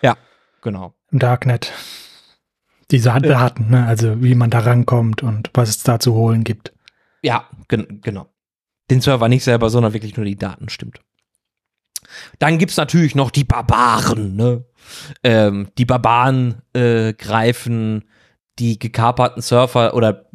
Ja, 0.01 0.17
genau. 0.63 0.95
Im 1.11 1.19
Darknet. 1.19 1.73
Diese 2.91 3.11
Daten, 3.11 3.71
ne, 3.71 3.87
also 3.87 4.23
wie 4.23 4.35
man 4.35 4.51
da 4.51 4.61
rankommt 4.61 5.23
und 5.23 5.51
was 5.53 5.69
es 5.69 5.83
da 5.83 5.99
zu 5.99 6.15
holen 6.15 6.43
gibt. 6.43 6.73
Ja, 7.23 7.49
gen 7.69 8.01
genau. 8.03 8.29
den 8.91 9.03
Server 9.03 9.29
nicht 9.29 9.45
selber, 9.45 9.69
sondern 9.69 9.93
wirklich 9.93 10.17
nur 10.17 10.25
die 10.25 10.37
Daten 10.37 10.71
stimmt. 10.71 11.01
Dann 12.39 12.59
gibt's 12.59 12.77
natürlich 12.77 13.15
noch 13.15 13.31
die 13.31 13.45
Barbaren, 13.45 14.37
ne? 14.37 14.65
Ähm, 15.23 15.69
die 15.79 15.85
Barbaren 15.85 16.63
äh, 16.73 17.13
greifen 17.13 18.05
die 18.59 18.79
gekaperten 18.79 19.43
Server 19.43 19.95
oder 19.95 20.27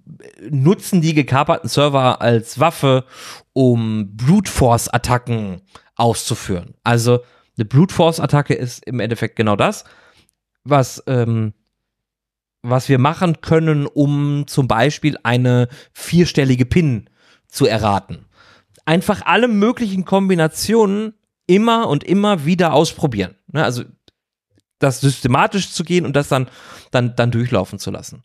nutzen 0.50 1.02
die 1.02 1.14
gekaperten 1.14 1.70
Server 1.70 2.22
als 2.22 2.60
Waffe, 2.60 3.06
um 3.54 4.16
Brute 4.16 4.52
Force 4.52 4.88
Attacken 4.88 5.62
auszuführen. 5.96 6.76
Also 6.84 7.20
eine 7.58 7.66
Brute 7.66 7.94
Force 7.94 8.20
Attacke 8.20 8.54
ist 8.54 8.86
im 8.86 9.00
Endeffekt 9.00 9.36
genau 9.36 9.56
das, 9.56 9.84
was 10.64 11.04
ähm, 11.08 11.54
was 12.62 12.90
wir 12.90 13.00
machen 13.00 13.42
können, 13.42 13.86
um 13.86 14.46
zum 14.48 14.68
Beispiel 14.68 15.18
eine 15.24 15.68
vierstellige 15.94 16.66
PIN 16.66 17.10
zu 17.48 17.66
erraten. 17.66 18.26
Einfach 18.86 19.22
alle 19.26 19.48
möglichen 19.48 20.06
Kombinationen 20.06 21.14
immer 21.46 21.88
und 21.88 22.04
immer 22.04 22.46
wieder 22.46 22.74
ausprobieren. 22.74 23.36
Ne? 23.48 23.64
Also 23.64 23.84
das 24.80 25.02
systematisch 25.02 25.72
zu 25.72 25.84
gehen 25.84 26.06
und 26.06 26.16
das 26.16 26.28
dann, 26.28 26.50
dann, 26.92 27.16
dann 27.16 27.32
durchlaufen 27.32 27.80
zu 27.80 27.90
lassen. 27.90 28.24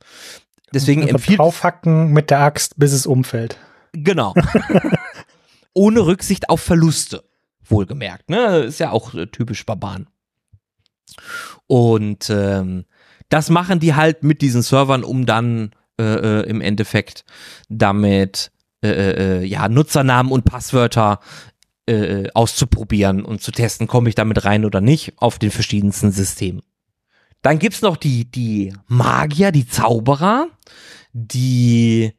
Deswegen 0.74 1.02
Also 1.02 1.14
empfiehlt 1.14 1.38
draufhacken 1.38 2.12
mit 2.12 2.30
der 2.30 2.40
Axt, 2.40 2.78
bis 2.78 2.92
es 2.92 3.06
umfällt. 3.06 3.58
Genau. 3.92 4.34
Ohne 5.74 6.06
Rücksicht 6.06 6.48
auf 6.48 6.60
Verluste. 6.60 7.24
Wohlgemerkt, 7.64 8.28
ne? 8.28 8.58
Ist 8.58 8.80
ja 8.80 8.90
auch 8.90 9.14
äh, 9.14 9.26
typisch 9.26 9.64
Barbaren. 9.64 10.08
Und 11.66 12.28
ähm, 12.30 12.84
das 13.28 13.50
machen 13.50 13.80
die 13.80 13.94
halt 13.94 14.24
mit 14.24 14.42
diesen 14.42 14.62
Servern, 14.62 15.04
um 15.04 15.26
dann 15.26 15.72
äh, 15.98 16.02
äh, 16.40 16.48
im 16.48 16.60
Endeffekt 16.60 17.24
damit 17.68 18.50
äh, 18.82 19.40
äh, 19.40 19.44
ja, 19.44 19.68
Nutzernamen 19.68 20.32
und 20.32 20.44
Passwörter 20.44 21.20
äh, 21.86 22.28
auszuprobieren 22.34 23.24
und 23.24 23.42
zu 23.42 23.52
testen, 23.52 23.86
komme 23.86 24.08
ich 24.08 24.14
damit 24.14 24.44
rein 24.44 24.64
oder 24.64 24.80
nicht, 24.80 25.14
auf 25.16 25.38
den 25.38 25.50
verschiedensten 25.50 26.10
Systemen. 26.12 26.62
Dann 27.43 27.59
gibt's 27.59 27.82
noch 27.82 27.97
die, 27.97 28.30
die 28.30 28.72
Magier, 28.86 29.53
die 29.53 29.66
Zauberer, 29.66 30.49
die 31.12 32.12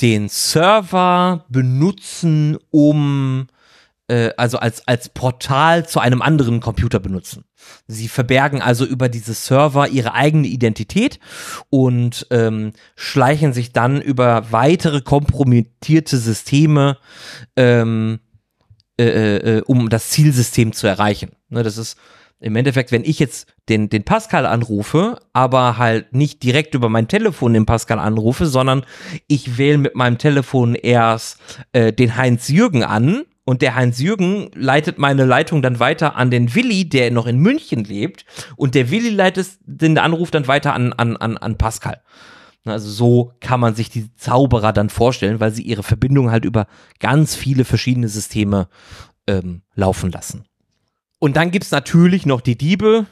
den 0.00 0.28
Server 0.28 1.46
benutzen, 1.48 2.58
um 2.70 3.46
äh, 4.08 4.30
also 4.36 4.58
als, 4.58 4.86
als 4.86 5.08
Portal 5.08 5.88
zu 5.88 6.00
einem 6.00 6.22
anderen 6.22 6.60
Computer 6.60 7.00
benutzen. 7.00 7.44
Sie 7.86 8.08
verbergen 8.08 8.60
also 8.60 8.84
über 8.84 9.08
diese 9.08 9.34
Server 9.34 9.88
ihre 9.88 10.12
eigene 10.12 10.46
Identität 10.48 11.18
und 11.70 12.26
ähm, 12.30 12.72
schleichen 12.96 13.52
sich 13.52 13.72
dann 13.72 14.00
über 14.02 14.52
weitere 14.52 15.00
kompromittierte 15.00 16.18
Systeme, 16.18 16.98
ähm, 17.56 18.20
äh, 18.98 19.36
äh, 19.58 19.62
um 19.62 19.88
das 19.88 20.10
Zielsystem 20.10 20.72
zu 20.72 20.86
erreichen. 20.86 21.32
Ne, 21.48 21.62
das 21.62 21.78
ist 21.78 21.96
im 22.44 22.56
Endeffekt, 22.56 22.92
wenn 22.92 23.04
ich 23.04 23.18
jetzt 23.18 23.46
den, 23.70 23.88
den 23.88 24.04
Pascal 24.04 24.44
anrufe, 24.44 25.18
aber 25.32 25.78
halt 25.78 26.14
nicht 26.14 26.42
direkt 26.42 26.74
über 26.74 26.90
mein 26.90 27.08
Telefon 27.08 27.54
den 27.54 27.64
Pascal 27.64 27.98
anrufe, 27.98 28.44
sondern 28.44 28.84
ich 29.28 29.56
wähle 29.56 29.78
mit 29.78 29.94
meinem 29.94 30.18
Telefon 30.18 30.74
erst 30.74 31.38
äh, 31.72 31.90
den 31.90 32.18
Heinz 32.18 32.48
Jürgen 32.48 32.84
an 32.84 33.22
und 33.44 33.62
der 33.62 33.76
Heinz 33.76 33.98
Jürgen 33.98 34.50
leitet 34.54 34.98
meine 34.98 35.24
Leitung 35.24 35.62
dann 35.62 35.80
weiter 35.80 36.16
an 36.16 36.30
den 36.30 36.54
Willi, 36.54 36.86
der 36.86 37.10
noch 37.10 37.26
in 37.26 37.38
München 37.38 37.82
lebt 37.82 38.26
und 38.56 38.74
der 38.74 38.90
Willi 38.90 39.08
leitet 39.08 39.48
den 39.64 39.96
Anruf 39.96 40.30
dann 40.30 40.46
weiter 40.46 40.74
an, 40.74 40.92
an, 40.92 41.16
an, 41.16 41.38
an 41.38 41.56
Pascal. 41.56 42.02
Also 42.66 42.90
so 42.90 43.32
kann 43.40 43.58
man 43.58 43.74
sich 43.74 43.88
die 43.88 44.14
Zauberer 44.16 44.74
dann 44.74 44.90
vorstellen, 44.90 45.40
weil 45.40 45.52
sie 45.52 45.62
ihre 45.62 45.82
Verbindung 45.82 46.30
halt 46.30 46.44
über 46.44 46.66
ganz 47.00 47.34
viele 47.34 47.64
verschiedene 47.64 48.08
Systeme 48.08 48.68
ähm, 49.26 49.62
laufen 49.74 50.10
lassen. 50.10 50.44
Und 51.24 51.36
dann 51.36 51.50
gibt's 51.50 51.70
natürlich 51.70 52.26
noch 52.26 52.42
die 52.42 52.58
Diebe, 52.58 53.06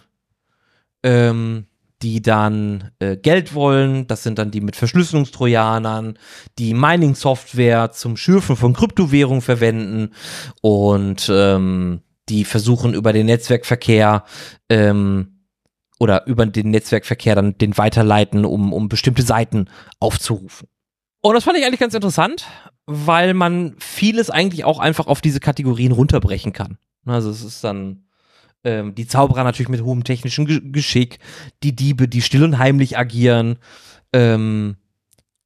ähm, 1.03 1.65
die 2.03 2.21
dann 2.21 2.91
äh, 2.99 3.17
Geld 3.17 3.55
wollen. 3.55 4.07
Das 4.07 4.23
sind 4.23 4.39
dann 4.39 4.51
die 4.51 4.61
mit 4.61 4.77
Verschlüsselungstrojanern, 4.77 6.19
die 6.59 6.75
Mining-Software 6.75 7.91
zum 7.93 8.19
Schürfen 8.19 8.55
von 8.55 8.75
Kryptowährungen 8.75 9.41
verwenden 9.41 10.11
und 10.61 11.31
ähm, 11.33 12.03
die 12.29 12.45
versuchen 12.45 12.93
über 12.93 13.15
den 13.15 13.25
Netzwerkverkehr 13.25 14.25
ähm, 14.69 15.47
oder 15.99 16.27
über 16.27 16.45
den 16.45 16.71
Netzwerkverkehr 16.71 17.35
dann 17.35 17.57
den 17.57 17.79
weiterleiten, 17.79 18.45
um, 18.45 18.75
um 18.75 18.91
bestimmte 18.91 19.23
Seiten 19.23 19.71
aufzurufen. 20.01 20.69
Und 21.23 21.33
das 21.33 21.45
fand 21.45 21.57
ich 21.57 21.65
eigentlich 21.65 21.81
ganz 21.81 21.95
interessant, 21.95 22.45
weil 22.85 23.33
man 23.33 23.75
vieles 23.79 24.29
eigentlich 24.29 24.67
auch 24.67 24.81
einfach 24.81 25.07
auf 25.07 25.23
diese 25.23 25.41
Kategorien 25.41 25.93
runterbrechen 25.93 26.53
kann. 26.53 26.77
Also 27.05 27.31
es 27.31 27.43
ist 27.43 27.65
dann 27.65 28.05
ähm, 28.65 28.95
die 28.95 29.07
Zauberer 29.07 29.45
natürlich 29.45 29.69
mit 29.69 29.83
hohem 29.83 30.05
technischen 30.05 30.47
Ge 30.47 30.61
Geschick, 30.63 31.19
die 31.63 31.75
Diebe, 31.75 32.09
die 32.09 32.23
still 32.23 32.45
und 32.45 32.59
heimlich 32.59 32.97
agieren, 32.97 33.59
ähm, 34.13 34.77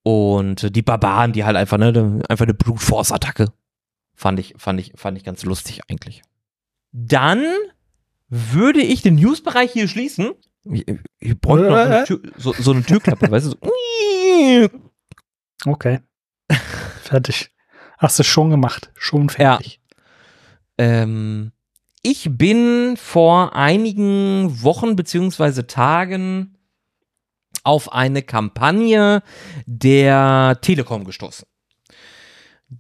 und 0.07 0.77
die 0.77 0.83
Barbaren, 0.83 1.33
die 1.33 1.45
halt 1.45 1.57
einfach, 1.57 1.79
ne, 1.79 2.23
einfach 2.29 2.45
eine 2.45 2.55
Brute 2.55 2.79
Force 2.79 3.11
Attacke. 3.11 3.53
Fand 4.15 4.39
ich, 4.39 4.55
fand 4.57 4.79
ich, 4.79 4.93
fand 4.95 5.19
ich 5.19 5.25
ganz 5.25 5.45
lustig 5.45 5.81
eigentlich. 5.89 6.23
Dann 6.93 7.45
würde 8.29 8.83
ich 8.83 9.03
den 9.03 9.17
Newsbereich 9.17 9.73
hier 9.73 9.89
schließen. 9.89 10.31
Ich, 10.63 10.87
ich 11.19 11.41
bräuchte 11.41 11.69
noch 11.69 11.77
so 11.77 11.83
eine, 11.83 12.05
Tür, 12.05 12.21
so, 12.37 12.53
so 12.53 12.71
eine 12.71 12.85
Türklappe, 12.85 13.29
weißt 13.29 13.47
du? 13.47 13.51
So. 13.51 15.71
Okay. 15.73 15.99
fertig. 17.03 17.51
Hast 17.99 18.21
du 18.21 18.23
schon 18.23 18.51
gemacht. 18.51 18.93
Schon 18.95 19.29
fertig. 19.29 19.81
Ähm, 20.79 21.53
ich 22.03 22.29
bin 22.31 22.97
vor 22.97 23.57
einigen 23.57 24.63
Wochen 24.63 24.97
beziehungsweise 24.97 25.67
Tagen 25.67 26.57
auf 27.65 27.93
eine 27.93 28.23
Kampagne 28.23 29.23
der 29.67 30.59
Telekom 30.63 31.05
gestoßen. 31.05 31.47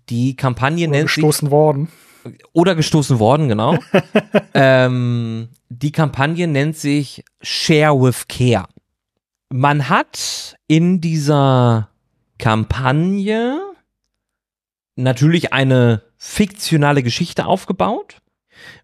Die 0.08 0.36
Kampagne 0.36 0.86
Oder 0.86 0.96
nennt 0.96 1.08
gestoßen 1.08 1.50
worden. 1.50 1.86
sich 1.86 2.38
oder 2.52 2.74
gestoßen 2.74 3.18
worden, 3.18 3.48
genau. 3.48 3.78
ähm, 4.54 5.48
die 5.68 5.92
Kampagne 5.92 6.46
nennt 6.46 6.76
sich 6.76 7.24
Share 7.40 8.00
with 8.00 8.28
Care. 8.28 8.66
Man 9.48 9.88
hat 9.88 10.56
in 10.66 11.00
dieser 11.00 11.90
Kampagne 12.38 13.60
natürlich 14.96 15.52
eine 15.52 16.02
fiktionale 16.26 17.02
Geschichte 17.02 17.46
aufgebaut, 17.46 18.20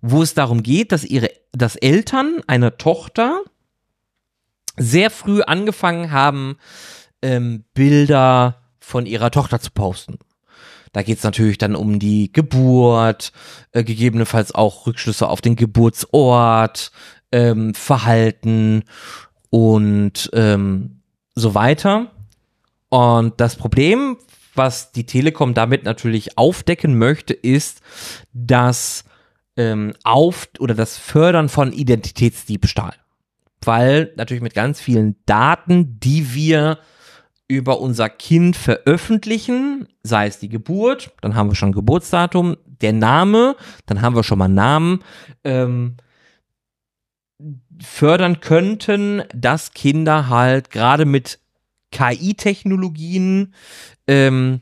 wo 0.00 0.22
es 0.22 0.32
darum 0.32 0.62
geht, 0.62 0.92
dass 0.92 1.04
ihre, 1.04 1.30
dass 1.50 1.76
Eltern 1.76 2.40
einer 2.46 2.78
Tochter 2.78 3.42
sehr 4.76 5.10
früh 5.10 5.42
angefangen 5.42 6.12
haben, 6.12 6.56
ähm, 7.20 7.64
Bilder 7.74 8.62
von 8.78 9.06
ihrer 9.06 9.30
Tochter 9.30 9.60
zu 9.60 9.70
posten. 9.72 10.18
Da 10.92 11.02
geht 11.02 11.18
es 11.18 11.24
natürlich 11.24 11.58
dann 11.58 11.74
um 11.74 11.98
die 11.98 12.32
Geburt, 12.32 13.32
äh, 13.72 13.82
gegebenenfalls 13.82 14.54
auch 14.54 14.86
Rückschlüsse 14.86 15.28
auf 15.28 15.40
den 15.40 15.56
Geburtsort, 15.56 16.92
ähm, 17.32 17.74
Verhalten 17.74 18.84
und 19.50 20.30
ähm, 20.32 21.02
so 21.34 21.54
weiter. 21.54 22.12
Und 22.88 23.40
das 23.40 23.56
Problem, 23.56 24.16
was 24.54 24.92
die 24.92 25.06
Telekom 25.06 25.54
damit 25.54 25.84
natürlich 25.84 26.38
aufdecken 26.38 26.98
möchte, 26.98 27.34
ist, 27.34 27.80
dass 28.32 29.04
ähm, 29.56 29.92
auf 30.04 30.48
oder 30.58 30.74
das 30.74 30.98
Fördern 30.98 31.48
von 31.48 31.72
Identitätsdiebstahl. 31.72 32.94
Weil 33.64 34.12
natürlich 34.16 34.42
mit 34.42 34.54
ganz 34.54 34.80
vielen 34.80 35.16
Daten, 35.26 36.00
die 36.00 36.34
wir 36.34 36.78
über 37.48 37.80
unser 37.80 38.08
Kind 38.08 38.56
veröffentlichen, 38.56 39.86
sei 40.02 40.26
es 40.26 40.38
die 40.38 40.48
Geburt, 40.48 41.12
dann 41.20 41.34
haben 41.34 41.50
wir 41.50 41.54
schon 41.54 41.72
Geburtsdatum, 41.72 42.56
der 42.64 42.92
Name, 42.92 43.56
dann 43.86 44.00
haben 44.00 44.16
wir 44.16 44.24
schon 44.24 44.38
mal 44.38 44.48
Namen, 44.48 45.04
ähm, 45.44 45.96
fördern 47.80 48.40
könnten, 48.40 49.22
dass 49.34 49.72
Kinder 49.72 50.28
halt 50.28 50.70
gerade 50.70 51.04
mit 51.04 51.40
KI-Technologien 51.92 53.54
ähm, 54.08 54.60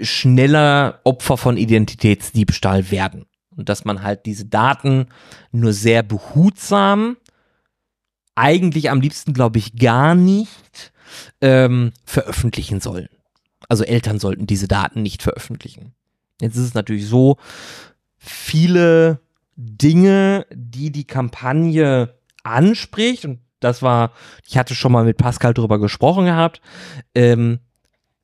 schneller 0.00 1.00
Opfer 1.04 1.36
von 1.36 1.56
Identitätsdiebstahl 1.56 2.90
werden. 2.90 3.26
Und 3.56 3.68
dass 3.68 3.84
man 3.84 4.02
halt 4.02 4.26
diese 4.26 4.46
Daten 4.46 5.06
nur 5.50 5.72
sehr 5.72 6.02
behutsam, 6.02 7.16
eigentlich 8.34 8.90
am 8.90 9.00
liebsten, 9.00 9.34
glaube 9.34 9.58
ich, 9.58 9.76
gar 9.76 10.14
nicht 10.14 10.92
ähm, 11.40 11.92
veröffentlichen 12.04 12.80
sollen. 12.80 13.08
Also 13.68 13.84
Eltern 13.84 14.18
sollten 14.18 14.46
diese 14.46 14.68
Daten 14.68 15.02
nicht 15.02 15.22
veröffentlichen. 15.22 15.94
Jetzt 16.40 16.56
ist 16.56 16.64
es 16.64 16.74
natürlich 16.74 17.06
so, 17.06 17.36
viele 18.16 19.20
Dinge, 19.56 20.46
die 20.52 20.90
die 20.90 21.04
Kampagne 21.04 22.14
anspricht, 22.42 23.24
und 23.24 23.40
das 23.64 23.82
war, 23.82 24.12
ich 24.46 24.58
hatte 24.58 24.74
schon 24.74 24.92
mal 24.92 25.04
mit 25.04 25.16
Pascal 25.16 25.54
drüber 25.54 25.78
gesprochen 25.78 26.26
gehabt, 26.26 26.60
ähm, 27.14 27.60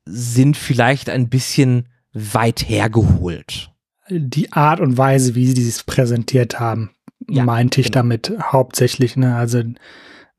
sind 0.05 0.57
vielleicht 0.57 1.09
ein 1.09 1.29
bisschen 1.29 1.87
weit 2.13 2.67
hergeholt. 2.67 3.71
Die 4.09 4.51
Art 4.53 4.79
und 4.79 4.97
Weise, 4.97 5.35
wie 5.35 5.47
sie 5.47 5.67
es 5.67 5.83
präsentiert 5.83 6.59
haben, 6.59 6.91
ja, 7.27 7.43
meinte 7.43 7.79
ich 7.79 7.87
genau. 7.87 7.99
damit 7.99 8.33
hauptsächlich. 8.41 9.15
Ne? 9.17 9.35
Also 9.35 9.61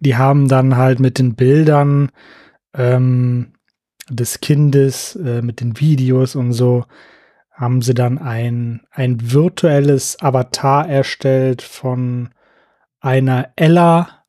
die 0.00 0.16
haben 0.16 0.48
dann 0.48 0.76
halt 0.76 0.98
mit 0.98 1.18
den 1.18 1.34
Bildern 1.34 2.10
ähm, 2.74 3.52
des 4.08 4.40
Kindes, 4.40 5.14
äh, 5.16 5.42
mit 5.42 5.60
den 5.60 5.78
Videos 5.78 6.34
und 6.34 6.52
so, 6.52 6.84
haben 7.52 7.82
sie 7.82 7.94
dann 7.94 8.18
ein, 8.18 8.80
ein 8.90 9.32
virtuelles 9.32 10.20
Avatar 10.20 10.88
erstellt 10.88 11.62
von 11.62 12.30
einer 13.00 13.50
Ella, 13.56 14.19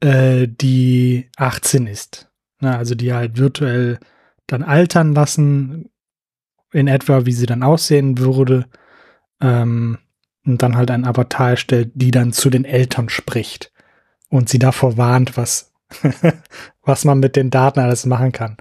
äh, 0.00 0.46
die 0.48 1.28
18 1.36 1.86
ist. 1.86 2.30
Na, 2.60 2.76
also 2.76 2.94
die 2.94 3.12
halt 3.12 3.38
virtuell 3.38 3.98
dann 4.46 4.62
altern 4.62 5.14
lassen, 5.14 5.90
in 6.72 6.88
etwa 6.88 7.24
wie 7.26 7.32
sie 7.32 7.46
dann 7.46 7.62
aussehen 7.62 8.18
würde. 8.18 8.66
Ähm, 9.40 9.98
und 10.44 10.62
dann 10.62 10.76
halt 10.76 10.90
ein 10.90 11.04
Avatar 11.04 11.50
erstellt, 11.50 11.90
die 11.94 12.10
dann 12.10 12.32
zu 12.32 12.48
den 12.50 12.64
Eltern 12.64 13.08
spricht 13.08 13.70
und 14.30 14.48
sie 14.48 14.58
davor 14.58 14.96
warnt, 14.96 15.36
was, 15.36 15.72
was 16.82 17.04
man 17.04 17.20
mit 17.20 17.36
den 17.36 17.50
Daten 17.50 17.80
alles 17.80 18.06
machen 18.06 18.32
kann. 18.32 18.56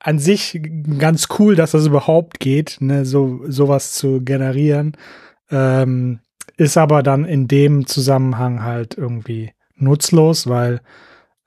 An 0.00 0.18
sich 0.18 0.60
ganz 0.98 1.28
cool, 1.38 1.54
dass 1.54 1.72
das 1.72 1.86
überhaupt 1.86 2.40
geht, 2.40 2.78
ne, 2.80 3.04
so 3.04 3.40
sowas 3.46 3.92
zu 3.92 4.22
generieren. 4.22 4.96
Ähm, 5.50 6.20
ist 6.56 6.76
aber 6.76 7.02
dann 7.02 7.24
in 7.24 7.46
dem 7.46 7.86
Zusammenhang 7.86 8.62
halt 8.62 8.96
irgendwie 8.96 9.52
nutzlos, 9.82 10.46
weil 10.46 10.80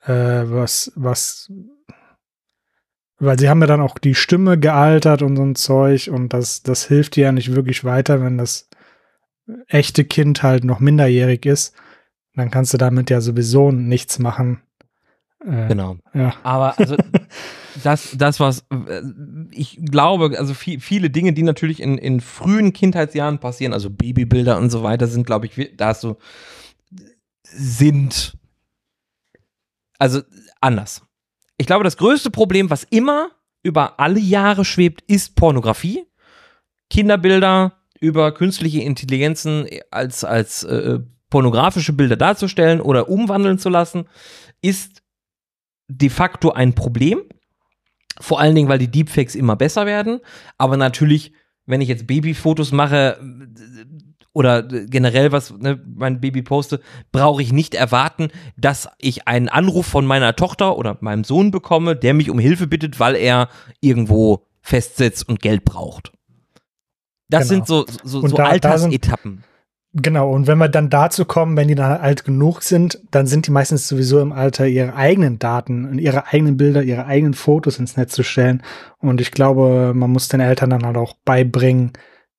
äh, 0.04 0.44
was, 0.44 0.92
was, 0.94 1.50
weil 3.18 3.38
sie 3.38 3.48
haben 3.48 3.60
ja 3.60 3.66
dann 3.66 3.80
auch 3.80 3.98
die 3.98 4.14
Stimme 4.14 4.58
gealtert 4.58 5.22
und 5.22 5.36
so 5.36 5.42
ein 5.42 5.54
Zeug 5.54 6.08
und 6.12 6.32
das, 6.32 6.62
das 6.62 6.86
hilft 6.86 7.16
dir 7.16 7.24
ja 7.24 7.32
nicht 7.32 7.54
wirklich 7.54 7.84
weiter, 7.84 8.22
wenn 8.22 8.38
das 8.38 8.68
echte 9.68 10.04
Kind 10.04 10.42
halt 10.42 10.64
noch 10.64 10.80
minderjährig 10.80 11.46
ist. 11.46 11.74
Dann 12.34 12.50
kannst 12.50 12.74
du 12.74 12.78
damit 12.78 13.10
ja 13.10 13.20
sowieso 13.20 13.72
nichts 13.72 14.18
machen. 14.18 14.60
Äh, 15.44 15.68
genau. 15.68 15.96
Ja. 16.12 16.34
Aber 16.42 16.78
also 16.78 16.96
das, 17.84 18.14
das 18.18 18.40
was 18.40 18.66
äh, 18.70 19.02
ich 19.50 19.78
glaube, 19.82 20.38
also 20.38 20.52
viel, 20.54 20.80
viele 20.80 21.10
Dinge, 21.10 21.32
die 21.32 21.42
natürlich 21.42 21.80
in, 21.80 21.98
in 21.98 22.20
frühen 22.20 22.72
Kindheitsjahren 22.72 23.38
passieren, 23.38 23.72
also 23.72 23.90
Babybilder 23.90 24.58
und 24.58 24.70
so 24.70 24.82
weiter, 24.82 25.06
sind, 25.06 25.26
glaube 25.26 25.46
ich, 25.46 25.76
da 25.76 25.88
hast 25.88 26.04
du 26.04 26.16
sind 27.52 28.36
also 29.98 30.22
anders. 30.60 31.02
Ich 31.56 31.66
glaube, 31.66 31.84
das 31.84 31.96
größte 31.96 32.30
Problem, 32.30 32.70
was 32.70 32.84
immer 32.84 33.30
über 33.62 33.98
alle 33.98 34.20
Jahre 34.20 34.64
schwebt, 34.64 35.02
ist 35.06 35.36
Pornografie. 35.36 36.04
Kinderbilder 36.90 37.72
über 37.98 38.32
künstliche 38.32 38.82
Intelligenzen 38.82 39.66
als, 39.90 40.22
als 40.22 40.62
äh, 40.64 41.00
pornografische 41.30 41.92
Bilder 41.92 42.16
darzustellen 42.16 42.80
oder 42.80 43.08
umwandeln 43.08 43.58
zu 43.58 43.68
lassen, 43.68 44.08
ist 44.62 45.02
de 45.88 46.10
facto 46.10 46.52
ein 46.52 46.74
Problem. 46.74 47.22
Vor 48.20 48.40
allen 48.40 48.54
Dingen, 48.54 48.68
weil 48.68 48.78
die 48.78 48.90
Deepfakes 48.90 49.34
immer 49.34 49.56
besser 49.56 49.86
werden. 49.86 50.20
Aber 50.58 50.76
natürlich, 50.76 51.32
wenn 51.64 51.80
ich 51.80 51.88
jetzt 51.88 52.06
Babyfotos 52.06 52.72
mache, 52.72 53.18
oder 54.36 54.62
generell 54.62 55.32
was 55.32 55.50
ne, 55.58 55.80
mein 55.86 56.20
Baby 56.20 56.42
poste, 56.42 56.80
brauche 57.10 57.40
ich 57.40 57.54
nicht 57.54 57.74
erwarten, 57.74 58.28
dass 58.58 58.86
ich 58.98 59.26
einen 59.26 59.48
Anruf 59.48 59.86
von 59.86 60.04
meiner 60.04 60.36
Tochter 60.36 60.76
oder 60.76 60.98
meinem 61.00 61.24
Sohn 61.24 61.50
bekomme, 61.50 61.96
der 61.96 62.12
mich 62.12 62.28
um 62.28 62.38
Hilfe 62.38 62.66
bittet, 62.66 63.00
weil 63.00 63.16
er 63.16 63.48
irgendwo 63.80 64.44
festsitzt 64.60 65.26
und 65.26 65.40
Geld 65.40 65.64
braucht. 65.64 66.12
Das 67.30 67.48
genau. 67.48 67.64
sind 67.64 67.66
so, 67.66 67.86
so, 68.04 68.28
so 68.28 68.36
da, 68.36 68.44
Altersetappen. 68.44 69.42
Genau, 69.94 70.30
und 70.30 70.46
wenn 70.46 70.58
wir 70.58 70.68
dann 70.68 70.90
dazu 70.90 71.24
kommen, 71.24 71.56
wenn 71.56 71.68
die 71.68 71.74
dann 71.74 71.98
alt 71.98 72.26
genug 72.26 72.60
sind, 72.60 73.00
dann 73.10 73.26
sind 73.26 73.46
die 73.46 73.52
meistens 73.52 73.88
sowieso 73.88 74.20
im 74.20 74.32
Alter, 74.32 74.66
ihre 74.66 74.94
eigenen 74.96 75.38
Daten 75.38 75.86
und 75.86 75.98
ihre 75.98 76.26
eigenen 76.26 76.58
Bilder, 76.58 76.82
ihre 76.82 77.06
eigenen 77.06 77.32
Fotos 77.32 77.78
ins 77.78 77.96
Netz 77.96 78.12
zu 78.12 78.22
stellen. 78.22 78.62
Und 78.98 79.22
ich 79.22 79.30
glaube, 79.30 79.92
man 79.94 80.10
muss 80.10 80.28
den 80.28 80.40
Eltern 80.40 80.68
dann 80.68 80.84
halt 80.84 80.98
auch 80.98 81.14
beibringen, 81.24 81.92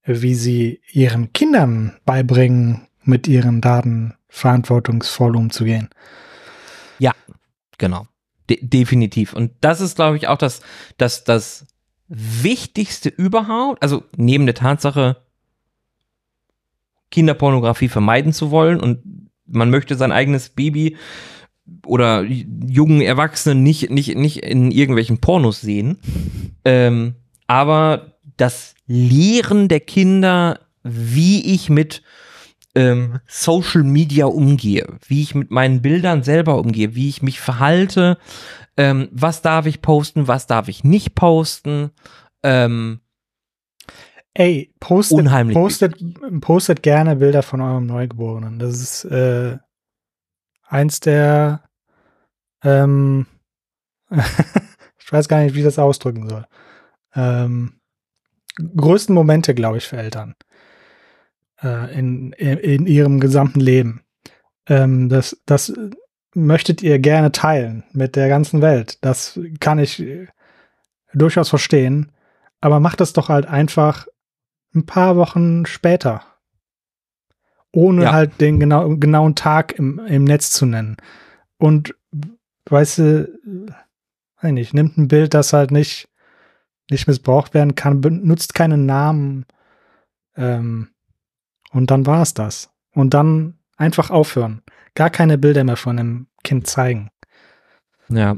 wie 0.07 0.35
sie 0.35 0.81
ihren 0.91 1.33
Kindern 1.33 1.97
beibringen, 2.05 2.87
mit 3.03 3.27
ihren 3.27 3.61
Daten 3.61 4.15
verantwortungsvoll 4.29 5.35
umzugehen. 5.35 5.89
Ja, 6.99 7.13
genau. 7.77 8.07
De 8.49 8.59
definitiv. 8.61 9.33
Und 9.33 9.51
das 9.61 9.81
ist, 9.81 9.95
glaube 9.95 10.17
ich, 10.17 10.27
auch 10.27 10.37
das, 10.37 10.61
das, 10.97 11.23
das 11.25 11.65
Wichtigste 12.07 13.09
überhaupt. 13.09 13.83
Also 13.83 14.03
neben 14.15 14.45
der 14.45 14.55
Tatsache, 14.55 15.17
Kinderpornografie 17.11 17.89
vermeiden 17.89 18.33
zu 18.33 18.51
wollen 18.51 18.79
und 18.79 19.29
man 19.45 19.69
möchte 19.69 19.95
sein 19.95 20.11
eigenes 20.11 20.49
Baby 20.49 20.97
oder 21.85 22.23
jungen 22.23 23.01
Erwachsenen 23.01 23.63
nicht, 23.63 23.89
nicht, 23.89 24.15
nicht 24.15 24.43
in 24.43 24.71
irgendwelchen 24.71 25.19
Pornos 25.19 25.61
sehen. 25.61 25.99
Ähm, 26.65 27.15
aber 27.47 28.17
das 28.37 28.75
Lehren 28.87 29.67
der 29.67 29.81
Kinder, 29.81 30.59
wie 30.83 31.53
ich 31.53 31.69
mit 31.69 32.01
ähm, 32.75 33.19
Social 33.27 33.83
Media 33.83 34.25
umgehe, 34.25 34.87
wie 35.07 35.21
ich 35.21 35.35
mit 35.35 35.51
meinen 35.51 35.81
Bildern 35.81 36.23
selber 36.23 36.57
umgehe, 36.57 36.95
wie 36.95 37.09
ich 37.09 37.21
mich 37.21 37.39
verhalte, 37.39 38.17
ähm, 38.77 39.09
was 39.11 39.41
darf 39.41 39.65
ich 39.65 39.81
posten, 39.81 40.27
was 40.27 40.47
darf 40.47 40.67
ich 40.67 40.83
nicht 40.83 41.15
posten. 41.15 41.91
Ähm, 42.43 43.01
Ey, 44.33 44.71
postet, 44.79 45.17
unheimlich 45.17 45.55
postet, 45.55 45.95
postet 46.41 46.83
gerne 46.83 47.15
Bilder 47.15 47.41
von 47.41 47.59
eurem 47.59 47.87
Neugeborenen. 47.87 48.59
Das 48.59 48.79
ist 48.79 49.05
äh, 49.05 49.57
eins 50.67 50.99
der 50.99 51.63
ähm, 52.63 53.25
ich 54.99 55.11
weiß 55.11 55.27
gar 55.27 55.41
nicht, 55.41 55.55
wie 55.55 55.59
ich 55.59 55.65
das 55.65 55.79
ausdrücken 55.79 56.29
soll. 56.29 56.45
Ähm, 57.15 57.76
größten 58.57 59.13
Momente, 59.13 59.53
glaube 59.53 59.77
ich, 59.77 59.87
für 59.87 59.97
Eltern 59.97 60.35
äh, 61.61 61.97
in, 61.97 62.31
in, 62.33 62.85
ihrem 62.87 63.19
gesamten 63.19 63.59
Leben. 63.59 64.01
Ähm, 64.67 65.09
das, 65.09 65.41
das 65.45 65.73
möchtet 66.33 66.83
ihr 66.83 66.99
gerne 66.99 67.31
teilen 67.31 67.83
mit 67.93 68.15
der 68.15 68.29
ganzen 68.29 68.61
Welt. 68.61 68.97
Das 69.01 69.39
kann 69.59 69.79
ich 69.79 69.99
äh, 69.99 70.27
durchaus 71.13 71.49
verstehen. 71.49 72.11
Aber 72.59 72.79
macht 72.79 73.01
es 73.01 73.13
doch 73.13 73.29
halt 73.29 73.45
einfach 73.45 74.07
ein 74.73 74.85
paar 74.85 75.15
Wochen 75.15 75.65
später. 75.65 76.23
Ohne 77.71 78.03
ja. 78.03 78.11
halt 78.13 78.41
den 78.41 78.59
genau, 78.59 78.95
genauen 78.97 79.35
Tag 79.35 79.73
im, 79.73 79.99
im 79.99 80.23
Netz 80.23 80.51
zu 80.51 80.65
nennen. 80.65 80.97
Und 81.57 81.95
weißt 82.65 82.97
du, 82.99 83.73
weiß 84.41 84.51
nicht, 84.51 84.73
nimmt 84.73 84.97
ein 84.97 85.07
Bild, 85.07 85.33
das 85.33 85.53
halt 85.53 85.71
nicht 85.71 86.09
nicht 86.89 87.07
missbraucht 87.07 87.53
werden 87.53 87.75
kann, 87.75 88.01
benutzt 88.01 88.53
keinen 88.53 88.85
Namen. 88.85 89.45
Ähm, 90.35 90.89
und 91.71 91.91
dann 91.91 92.05
war 92.05 92.21
es 92.21 92.33
das. 92.33 92.69
Und 92.93 93.13
dann 93.13 93.59
einfach 93.75 94.09
aufhören. 94.09 94.61
Gar 94.95 95.09
keine 95.09 95.37
Bilder 95.37 95.63
mehr 95.63 95.77
von 95.77 95.99
einem 95.99 96.27
Kind 96.43 96.67
zeigen. 96.67 97.09
Ja. 98.09 98.37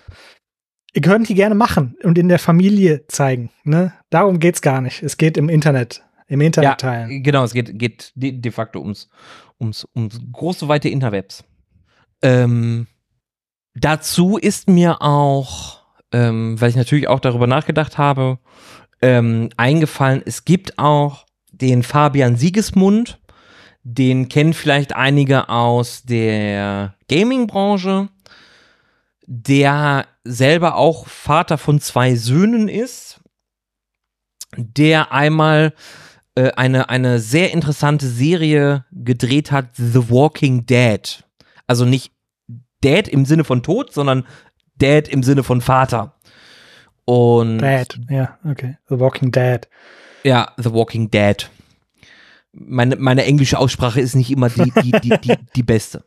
Ihr 0.94 1.02
könnt 1.02 1.30
die 1.30 1.36
gerne 1.36 1.56
machen 1.56 1.96
und 2.04 2.18
in 2.18 2.30
der 2.30 2.40
Familie 2.40 3.06
zeigen. 3.08 3.52
Ne? 3.64 3.94
Darum 4.10 4.40
geht's 4.40 4.62
gar 4.62 4.82
nicht. 4.82 5.04
Es 5.04 5.18
geht 5.18 5.38
im 5.38 5.48
Internet. 5.50 6.04
Im 6.28 6.42
Internet 6.42 6.70
ja, 6.70 6.76
teilen. 6.76 7.24
Genau, 7.24 7.44
es 7.44 7.54
geht, 7.54 7.78
geht 7.78 8.12
de, 8.16 8.52
facto 8.52 8.80
ums, 8.80 9.10
ums, 9.60 9.88
ums 9.96 10.20
große, 10.32 10.68
weite 10.68 10.90
Interwebs. 10.90 11.44
Ähm, 12.22 12.88
dazu 13.74 14.38
ist 14.38 14.70
mir 14.70 15.02
auch 15.02 15.79
ähm, 16.12 16.60
weil 16.60 16.70
ich 16.70 16.76
natürlich 16.76 17.08
auch 17.08 17.20
darüber 17.20 17.48
nachgedacht 17.48 17.98
habe, 17.98 18.40
ähm, 19.02 19.50
eingefallen, 19.58 20.22
es 20.26 20.46
gibt 20.46 20.78
auch 20.78 21.26
den 21.52 21.84
Fabian 21.84 22.36
Siegesmund, 22.36 23.20
den 23.84 24.30
kennen 24.30 24.54
vielleicht 24.54 24.96
einige 24.96 25.50
aus 25.50 26.04
der 26.04 26.96
Gaming-Branche, 27.08 28.10
der 29.26 30.08
selber 30.24 30.76
auch 30.76 31.08
Vater 31.08 31.58
von 31.58 31.80
zwei 31.80 32.16
Söhnen 32.16 32.68
ist, 32.68 33.22
der 34.58 35.12
einmal 35.12 35.74
äh, 36.36 36.52
eine, 36.52 36.90
eine 36.90 37.20
sehr 37.20 37.52
interessante 37.52 38.08
Serie 38.08 38.86
gedreht 38.92 39.52
hat, 39.52 39.76
The 39.76 40.10
Walking 40.10 40.66
Dead. 40.66 41.24
Also 41.68 41.86
nicht 41.86 42.12
Dead 42.84 43.08
im 43.08 43.26
Sinne 43.26 43.44
von 43.44 43.62
Tod, 43.62 43.94
sondern 43.94 44.26
Dad 44.80 45.08
im 45.08 45.24
Sinne 45.24 45.44
von 45.44 45.62
Vater. 45.62 46.16
Und 47.06 47.60
Dad, 47.60 48.00
ja, 48.10 48.38
okay. 48.44 48.78
The 48.90 49.00
Walking 49.00 49.32
Dead. 49.32 49.68
Ja, 50.24 50.54
The 50.58 50.72
Walking 50.72 51.10
Dead. 51.10 51.50
Meine, 52.52 52.96
meine 52.96 53.26
englische 53.26 53.58
Aussprache 53.58 54.02
ist 54.02 54.16
nicht 54.16 54.32
immer 54.32 54.50
die, 54.50 54.72
die, 54.82 54.92
die, 54.92 55.18
die, 55.22 55.36
die 55.56 55.64
beste. 55.64 56.04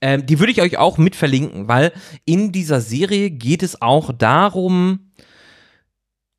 Ähm, 0.00 0.26
die 0.26 0.38
würde 0.38 0.52
ich 0.52 0.62
euch 0.62 0.78
auch 0.78 0.98
mit 0.98 1.16
verlinken, 1.16 1.66
weil 1.68 1.92
in 2.24 2.52
dieser 2.52 2.80
Serie 2.80 3.30
geht 3.30 3.62
es 3.62 3.82
auch 3.82 4.12
darum, 4.12 5.10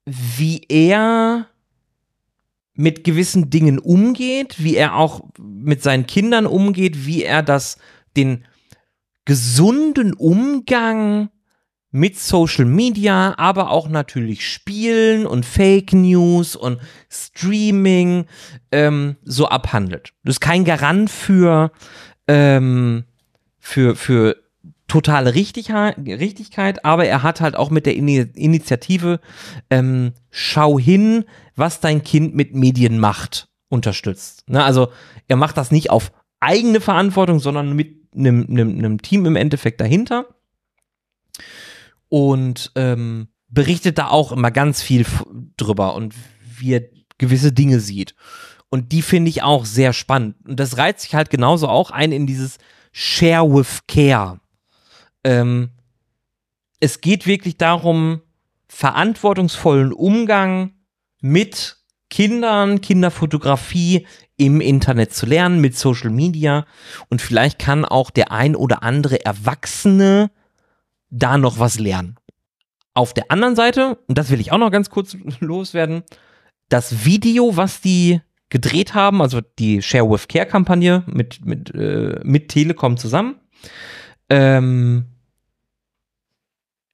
wie 0.06 0.62
er 0.70 1.48
mit 2.74 3.04
gewissen 3.04 3.50
Dingen 3.50 3.78
umgeht, 3.78 4.64
wie 4.64 4.76
er 4.76 4.96
auch 4.96 5.26
mit 5.38 5.84
seinen 5.84 6.08
Kindern 6.08 6.46
umgeht, 6.46 7.06
wie 7.06 7.24
er 7.24 7.44
das, 7.44 7.78
den 8.16 8.46
gesunden 9.26 10.14
Umgang 10.14 11.30
mit 11.92 12.20
Social 12.20 12.66
Media, 12.66 13.34
aber 13.38 13.72
auch 13.72 13.90
natürlich 13.90 14.48
Spielen 14.48 15.26
und 15.26 15.46
Fake 15.46 15.94
News 15.94 16.56
und 16.56 16.80
Streaming 17.10 18.26
ähm, 18.72 19.16
so 19.24 19.48
abhandelt. 19.48 20.14
Das 20.24 20.36
ist 20.36 20.40
kein 20.40 20.66
Garant 20.66 21.10
für, 21.10 21.72
ähm, 22.28 23.06
für, 23.58 23.96
für 23.96 24.38
totale 24.88 25.34
Richtigkeit, 25.34 26.86
aber 26.86 27.06
er 27.06 27.24
hat 27.24 27.42
halt 27.42 27.56
auch 27.56 27.70
mit 27.70 27.86
der 27.86 27.96
Initiative 27.96 29.20
ähm, 29.70 30.14
Schau 30.30 30.78
hin, 30.78 31.26
was 31.56 31.80
dein 31.80 32.04
Kind 32.04 32.36
mit 32.36 32.54
Medien 32.54 33.00
macht, 33.00 33.50
unterstützt. 33.70 34.48
Ne? 34.48 34.64
Also 34.64 34.90
er 35.28 35.38
macht 35.38 35.58
das 35.58 35.72
nicht 35.72 35.90
auf 35.90 36.12
eigene 36.40 36.82
Verantwortung, 36.82 37.40
sondern 37.40 37.74
mit 37.74 37.98
einem 38.16 39.02
Team 39.02 39.26
im 39.26 39.36
Endeffekt 39.36 39.82
dahinter 39.82 40.26
und 42.10 42.72
ähm, 42.76 43.30
berichtet 43.48 43.98
da 43.98 44.10
auch 44.10 44.32
immer 44.32 44.52
ganz 44.52 44.82
viel 44.82 45.06
drüber 45.58 45.96
und 45.96 46.14
wie 46.58 46.74
er 46.74 46.84
gewisse 47.18 47.52
Dinge 47.52 47.80
sieht. 47.80 48.16
Und 48.70 48.92
die 48.92 49.02
finde 49.02 49.30
ich 49.30 49.42
auch 49.42 49.66
sehr 49.66 49.94
spannend. 49.94 50.36
Und 50.48 50.60
das 50.60 50.78
reizt 50.78 51.02
sich 51.02 51.16
halt 51.16 51.30
genauso 51.30 51.68
auch 51.68 51.92
ein 51.92 52.12
in 52.12 52.28
dieses 52.28 52.58
Share 52.92 53.52
with 53.52 53.80
Care. 53.88 54.40
Ähm, 55.24 55.72
es 56.80 57.02
geht 57.02 57.26
wirklich 57.26 57.58
darum, 57.58 58.22
verantwortungsvollen 58.68 59.92
Umgang 59.92 60.74
mit 61.22 61.78
Kindern, 62.10 62.82
Kinderfotografie 62.82 64.08
im 64.38 64.62
Internet 64.62 65.14
zu 65.14 65.26
lernen, 65.26 65.60
mit 65.60 65.78
Social 65.78 66.10
Media. 66.10 66.66
Und 67.10 67.22
vielleicht 67.22 67.60
kann 67.60 67.86
auch 67.86 68.10
der 68.10 68.32
ein 68.32 68.56
oder 68.56 68.84
andere 68.84 69.26
Erwachsene 69.26 70.32
da 71.10 71.38
noch 71.38 71.60
was 71.60 71.80
lernen. 71.80 72.18
Auf 72.94 73.14
der 73.14 73.32
anderen 73.32 73.56
Seite, 73.56 73.98
und 74.08 74.18
das 74.18 74.30
will 74.30 74.40
ich 74.40 74.52
auch 74.52 74.58
noch 74.58 74.72
ganz 74.72 74.90
kurz 74.90 75.16
loswerden, 75.40 76.04
das 76.70 77.06
Video, 77.06 77.56
was 77.58 77.82
die 77.82 78.22
gedreht 78.50 78.94
haben, 78.94 79.22
also 79.22 79.42
die 79.42 79.82
Share 79.82 80.10
with 80.10 80.28
Care 80.28 80.46
Kampagne 80.46 81.04
mit, 81.08 81.46
mit, 81.46 81.74
äh, 81.74 82.20
mit 82.24 82.50
Telekom 82.50 82.98
zusammen, 82.98 83.36
ähm, 84.30 85.06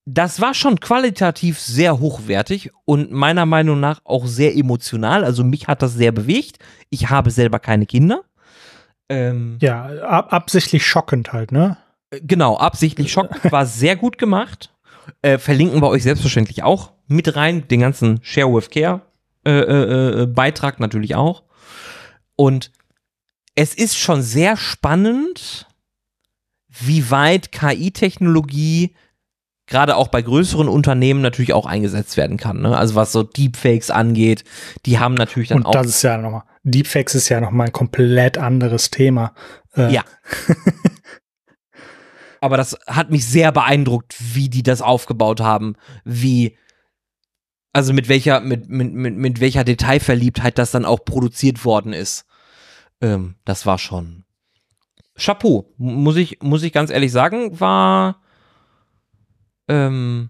das 0.05 0.39
war 0.39 0.53
schon 0.53 0.80
qualitativ 0.80 1.59
sehr 1.59 1.99
hochwertig 1.99 2.70
und 2.86 3.11
meiner 3.11 3.47
Meinung 3.47 3.80
nach 3.80 4.01
auch 4.03 4.28
sehr 4.28 4.55
emotional. 4.55 5.24
Also 5.24 5.43
mich 5.43 5.68
hat 5.68 5.82
das 5.82 5.95
sehr 5.95 6.11
bewegt. 6.11 6.59
Ich 6.91 7.09
habe 7.09 7.32
selber 7.32 7.57
keine 7.59 7.88
Kinder. 7.88 8.22
Ähm, 9.09 9.57
ja, 9.61 9.86
ab 10.03 10.32
absichtlich 10.32 10.86
schockend 10.86 11.34
halt, 11.34 11.51
ne? 11.51 11.78
Genau, 12.12 12.58
absichtlich 12.58 13.12
schockend, 13.12 13.43
war 13.51 13.66
sehr 13.66 13.95
gut 13.95 14.18
gemacht. 14.18 14.74
Äh, 15.22 15.38
verlinken 15.38 15.82
wir 15.82 15.89
euch 15.89 16.03
selbstverständlich 16.03 16.64
auch 16.64 16.91
mit 17.08 17.36
rein, 17.36 17.68
den 17.68 17.80
ganzen 17.80 18.20
Share 18.24 18.53
with 18.53 18.70
Care 18.70 19.01
äh, 19.45 19.51
äh, 19.51 20.22
äh 20.24 20.26
Beitrag 20.26 20.80
natürlich 20.80 21.16
auch. 21.16 21.43
Und 22.36 22.72
es 23.56 23.74
ist 23.74 23.97
schon 23.97 24.22
sehr 24.22 24.58
spannend, 24.58 25.68
wie 26.68 27.10
weit 27.10 27.51
KI-Technologie 27.51 28.95
gerade 29.68 29.95
auch 29.95 30.10
bei 30.10 30.22
größeren 30.22 30.68
Unternehmen 30.68 31.22
natürlich 31.22 31.53
auch 31.53 31.66
eingesetzt 31.66 32.18
werden 32.18 32.38
kann. 32.38 32.62
Ne? 32.62 32.78
Also 32.78 32.95
was 32.95 33.12
so 33.12 33.24
Deepfakes 33.24 33.89
angeht, 33.89 34.43
die 34.86 34.99
haben 34.99 35.16
natürlich 35.16 35.49
dann 35.49 35.60
Und 35.60 35.68
auch. 35.68 35.72
Das 35.72 35.88
ist 35.88 36.01
ja 36.03 36.18
nochmal, 36.18 36.43
Deepfakes 36.64 37.16
ist 37.16 37.30
ja 37.30 37.41
nochmal 37.41 37.68
ein 37.68 37.74
komplett 37.74 38.38
anderes 38.38 38.91
Thema. 38.91 39.34
Äh. 39.76 39.93
Ja. 39.93 40.03
Aber 42.41 42.57
das 42.57 42.77
hat 42.88 43.11
mich 43.11 43.25
sehr 43.25 43.51
beeindruckt, 43.51 44.15
wie 44.33 44.49
die 44.49 44.63
das 44.63 44.81
aufgebaut 44.81 45.41
haben, 45.41 45.75
wie 46.03 46.57
also 47.73 47.91
mit 47.91 48.07
welcher 48.07 48.39
mit, 48.39 48.69
mit, 48.69 48.93
mit, 48.93 49.15
mit 49.15 49.39
welcher 49.39 49.63
Detailverliebtheit 49.63 50.57
das 50.57 50.71
dann 50.71 50.86
auch 50.86 51.03
produziert 51.03 51.65
worden 51.65 51.93
ist. 51.93 52.25
Ähm, 53.01 53.36
das 53.43 53.65
war 53.65 53.77
schon 53.77 54.23
Chapeau, 55.17 55.73
muss 55.77 56.15
ich 56.15 56.41
muss 56.41 56.63
ich 56.63 56.71
ganz 56.71 56.89
ehrlich 56.89 57.11
sagen, 57.11 57.59
war 57.59 58.21
ähm, 59.67 60.29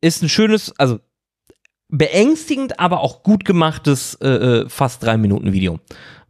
ist 0.00 0.22
ein 0.22 0.28
schönes, 0.28 0.78
also 0.78 1.00
beängstigend, 1.88 2.78
aber 2.78 3.00
auch 3.00 3.22
gut 3.22 3.44
gemachtes 3.44 4.14
äh, 4.16 4.28
äh, 4.28 4.68
fast 4.68 5.02
drei 5.02 5.16
Minuten 5.16 5.52
Video, 5.52 5.80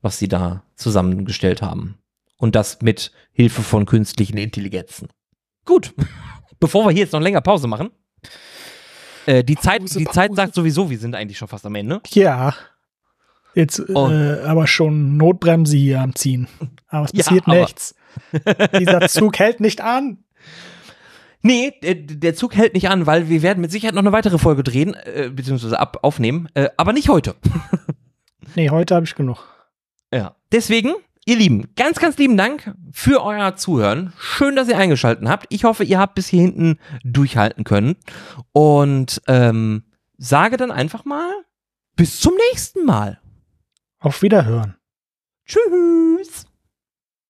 was 0.00 0.18
sie 0.18 0.28
da 0.28 0.62
zusammengestellt 0.76 1.60
haben. 1.62 1.98
Und 2.44 2.54
das 2.54 2.82
mit 2.82 3.10
Hilfe 3.32 3.62
von 3.62 3.86
künstlichen 3.86 4.36
Intelligenzen. 4.36 5.08
Gut, 5.64 5.94
bevor 6.60 6.84
wir 6.84 6.90
hier 6.90 7.04
jetzt 7.04 7.14
noch 7.14 7.20
länger 7.22 7.40
Pause 7.40 7.68
machen. 7.68 7.88
Äh, 9.24 9.42
die 9.42 9.56
Zeit, 9.56 9.80
Pause, 9.80 9.98
die 9.98 10.04
Pause. 10.04 10.14
Zeit 10.14 10.36
sagt 10.36 10.54
sowieso, 10.54 10.90
wir 10.90 10.98
sind 10.98 11.14
eigentlich 11.14 11.38
schon 11.38 11.48
fast 11.48 11.64
am 11.64 11.74
Ende. 11.74 12.02
Ja. 12.10 12.54
Jetzt 13.54 13.78
äh, 13.78 13.94
aber 13.94 14.66
schon 14.66 15.16
Notbremse 15.16 15.78
hier 15.78 16.02
am 16.02 16.14
Ziehen. 16.14 16.46
Aber 16.88 17.06
es 17.06 17.12
passiert 17.14 17.46
ja, 17.46 17.54
nichts. 17.54 17.94
Dieser 18.78 19.08
Zug 19.08 19.38
hält 19.38 19.60
nicht 19.60 19.80
an. 19.80 20.18
Nee, 21.46 21.74
der 21.82 22.34
Zug 22.34 22.56
hält 22.56 22.72
nicht 22.72 22.88
an, 22.88 23.06
weil 23.06 23.28
wir 23.28 23.42
werden 23.42 23.60
mit 23.60 23.70
Sicherheit 23.70 23.94
noch 23.94 24.00
eine 24.00 24.12
weitere 24.12 24.38
Folge 24.38 24.62
drehen, 24.62 24.94
äh, 24.94 25.30
beziehungsweise 25.30 25.78
ab 25.78 25.98
aufnehmen, 26.00 26.48
äh, 26.54 26.70
aber 26.78 26.94
nicht 26.94 27.10
heute. 27.10 27.34
nee, 28.54 28.70
heute 28.70 28.94
habe 28.94 29.04
ich 29.04 29.14
genug. 29.14 29.46
Ja. 30.10 30.36
Deswegen, 30.52 30.94
ihr 31.24 31.36
Lieben, 31.36 31.74
ganz, 31.76 31.98
ganz 31.98 32.16
lieben 32.18 32.36
Dank 32.36 32.74
für 32.92 33.22
euer 33.22 33.56
Zuhören. 33.56 34.12
Schön, 34.18 34.56
dass 34.56 34.68
ihr 34.68 34.78
eingeschaltet 34.78 35.28
habt. 35.28 35.46
Ich 35.50 35.64
hoffe, 35.64 35.84
ihr 35.84 35.98
habt 35.98 36.14
bis 36.14 36.28
hier 36.28 36.42
hinten 36.42 36.78
durchhalten 37.02 37.64
können. 37.64 37.96
Und 38.52 39.22
ähm, 39.26 39.84
sage 40.16 40.56
dann 40.56 40.70
einfach 40.70 41.04
mal, 41.04 41.32
bis 41.96 42.20
zum 42.20 42.34
nächsten 42.50 42.84
Mal. 42.84 43.20
Auf 43.98 44.22
Wiederhören. 44.22 44.76
Tschüss. 45.46 46.46